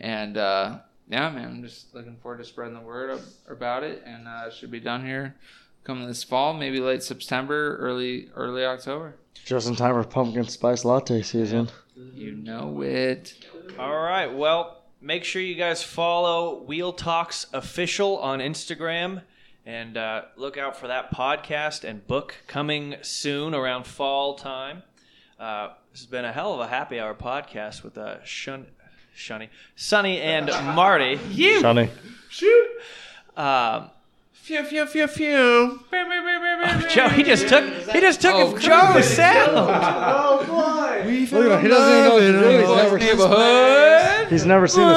[0.00, 0.78] and uh,
[1.08, 4.70] yeah, man, I'm just looking forward to spreading the word about it, and uh, should
[4.70, 5.36] be done here
[5.84, 9.14] coming this fall, maybe late September, early early October.
[9.44, 11.68] Just in time for pumpkin spice latte season.
[12.14, 13.34] You know it.
[13.78, 14.26] All right.
[14.26, 19.22] Well, make sure you guys follow Wheel Talks Official on Instagram
[19.64, 24.82] and uh, look out for that podcast and book coming soon around fall time.
[25.38, 28.66] Uh, this has been a hell of a happy hour podcast with uh, Shun-
[29.16, 31.18] Shunny, Sonny, and Marty.
[31.30, 31.90] You, Shunny.
[33.36, 33.90] Um,
[34.46, 35.80] Phew, phew, phew, phew.
[36.88, 39.56] Joe, he just took he just took Oh, Joe's sound.
[39.56, 41.10] Look at him.
[41.10, 41.26] He
[41.68, 42.70] doesn't even know what.
[42.70, 44.28] He's never, Neighborhood.
[44.28, 44.96] he's never seen this.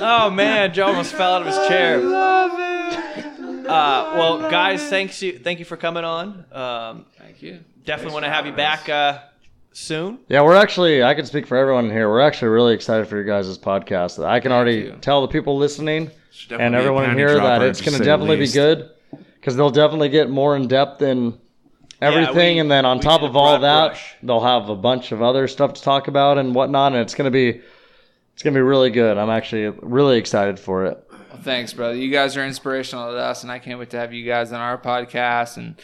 [0.00, 1.98] Oh man, Joe almost fell out of his chair.
[3.66, 6.44] Uh, well, guys, thanks you, thank you for coming on.
[6.52, 7.64] Um, Thank you.
[7.84, 9.18] definitely want to have you back uh,
[9.74, 10.20] soon.
[10.28, 12.08] Yeah, we're actually, I can speak for everyone here.
[12.08, 14.24] We're actually really excited for your guys' podcast.
[14.24, 14.98] I can already you.
[15.00, 16.10] tell the people listening
[16.50, 18.90] and everyone in here that it's going to definitely be good
[19.34, 21.38] because they'll definitely get more in depth in
[22.00, 22.56] everything.
[22.56, 24.14] we- and then on top of all that, brush.
[24.22, 26.92] they'll have a bunch of other stuff to talk about and whatnot.
[26.92, 27.60] And it's going to be,
[28.32, 29.18] it's going to be really good.
[29.18, 31.04] I'm actually really excited for it.
[31.10, 31.96] Well, thanks, brother.
[31.96, 34.60] You guys are inspirational to us, and I can't wait to have you guys on
[34.60, 35.74] our podcast and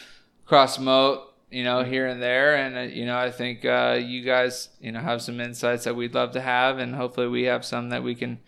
[0.46, 2.56] cross moat, you know, here and there.
[2.56, 5.97] And uh, you know, I think uh, you guys, you know, have some insights that
[5.97, 8.39] we'd love to have, and hopefully, we have some that we can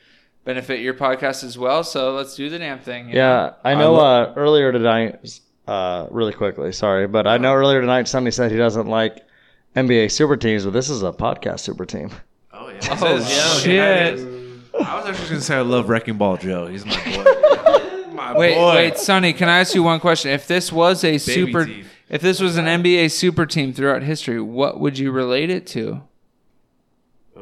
[0.45, 1.85] benefit your podcast as well.
[1.85, 3.09] So let's do the damn thing.
[3.09, 3.21] you know?
[3.21, 3.97] Yeah, I know.
[3.97, 8.57] uh, earlier tonight, uh, really quickly, sorry, but I know earlier tonight Sonny said he
[8.57, 9.25] doesn't like
[9.77, 12.11] NBA super teams, but this is a podcast super team.
[12.53, 12.99] Oh, yeah.
[13.01, 14.19] Oh Yeah, shit!
[14.75, 16.67] I was actually going to say I love Wrecking Ball Joe.
[16.67, 18.13] He's my boy.
[18.13, 18.75] my Wait, boy.
[18.75, 19.33] wait, Sonny.
[19.33, 20.31] Can I ask you one question?
[20.31, 21.92] If this was a super, teeth.
[22.13, 26.03] If this was an NBA super team throughout history, what would you relate it to?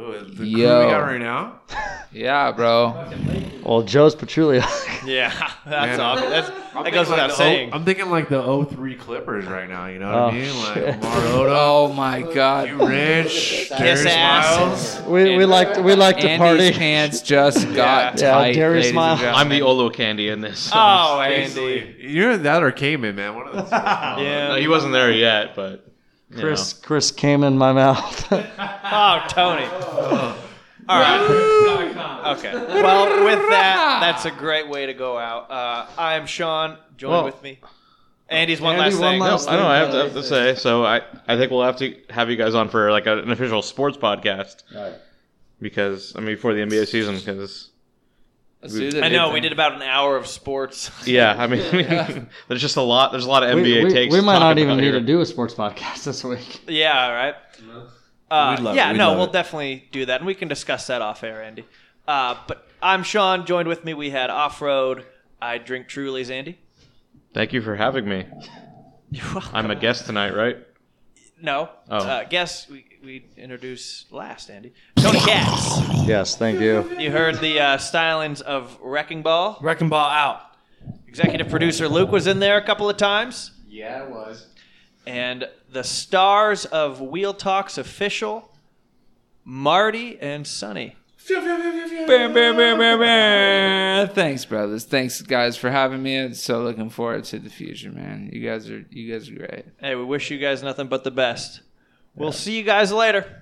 [0.00, 0.84] Ooh, the crew Yo.
[0.86, 1.60] we got right now.
[2.12, 3.08] Yeah, bro.
[3.64, 4.64] Well, Joe's Petrulia.
[5.06, 5.30] Yeah,
[5.64, 6.00] that's Man.
[6.00, 6.30] obvious.
[6.30, 7.70] That's, I'm that goes thinking like without saying.
[7.70, 9.86] O- I'm thinking like the 03 Clippers right now.
[9.86, 10.56] You know what Oh, I mean?
[10.62, 11.02] Like shit.
[11.02, 12.68] Mariota, Oh my God.
[12.68, 14.96] you rich, Kiss Darius ass.
[14.98, 15.08] Miles.
[15.08, 16.72] we, we like we like to Andy's party.
[16.72, 18.52] pants just got Yeah, tight.
[18.52, 19.22] Darius ladies Miles.
[19.22, 19.62] I'm the.
[19.62, 20.70] Olo candy in this.
[20.74, 21.96] oh, Andy.
[22.00, 23.34] You're that or Kaman, man.
[23.36, 23.68] One of the two.
[24.22, 24.48] Yeah.
[24.48, 25.86] No, he wasn't there yet, but
[26.30, 28.32] you Chris Chris came in my mouth.
[28.92, 29.64] Oh, Tony.
[30.88, 32.32] All right.
[32.36, 32.52] Okay.
[32.52, 35.48] Well, with that, that's a great way to go out.
[35.50, 36.76] Uh, I am Sean.
[36.96, 37.60] Join Well- with me.
[38.28, 39.20] Andy's one Andy, last one thing.
[39.20, 40.54] last- I know I have to, have to say.
[40.54, 43.30] So I, I think we'll have to have you guys on for like a, an
[43.32, 44.94] official sports podcast All right.
[45.60, 47.69] because I mean before the NBA season because Let's do the
[48.62, 50.90] I know we did about an hour of sports.
[51.06, 51.60] yeah I mean
[52.48, 54.12] there's just a lot there's a lot of NBA We, we, takes.
[54.12, 54.92] we might not even about need here.
[54.92, 56.60] to do a sports podcast this week.
[56.66, 57.34] yeah, right.
[58.30, 58.92] Uh, We'd love yeah, it.
[58.92, 59.32] We'd no, love we'll it.
[59.32, 61.64] definitely do that, and we can discuss that off air, Andy.
[62.06, 63.44] Uh, but I'm Sean.
[63.44, 65.04] Joined with me, we had off road.
[65.42, 66.58] I drink Truly's, Andy.
[67.34, 68.26] Thank you for having me.
[69.10, 69.50] You're welcome.
[69.52, 70.58] I'm a guest tonight, right?
[71.42, 71.70] no.
[71.88, 71.96] Oh.
[71.96, 74.72] Uh, guess we we introduce last, Andy.
[74.96, 75.80] Tony Katz.
[76.06, 76.90] Yes, thank you.
[76.98, 79.58] You heard the uh, stylings of Wrecking Ball.
[79.60, 80.42] Wrecking ball out.
[81.06, 83.52] Executive producer Luke was in there a couple of times.
[83.68, 84.46] Yeah, it was.
[85.06, 88.52] And the stars of Wheel Talks official,
[89.44, 90.96] Marty and Sonny.
[91.28, 91.44] Bam,
[92.06, 94.08] bam, bam, bam, bam.
[94.08, 94.84] Thanks, brothers.
[94.84, 96.18] Thanks, guys, for having me.
[96.18, 98.30] I'm so looking forward to the future, man.
[98.32, 99.64] You guys are you guys are great.
[99.78, 101.60] Hey, we wish you guys nothing but the best.
[102.14, 103.39] We'll see you guys later.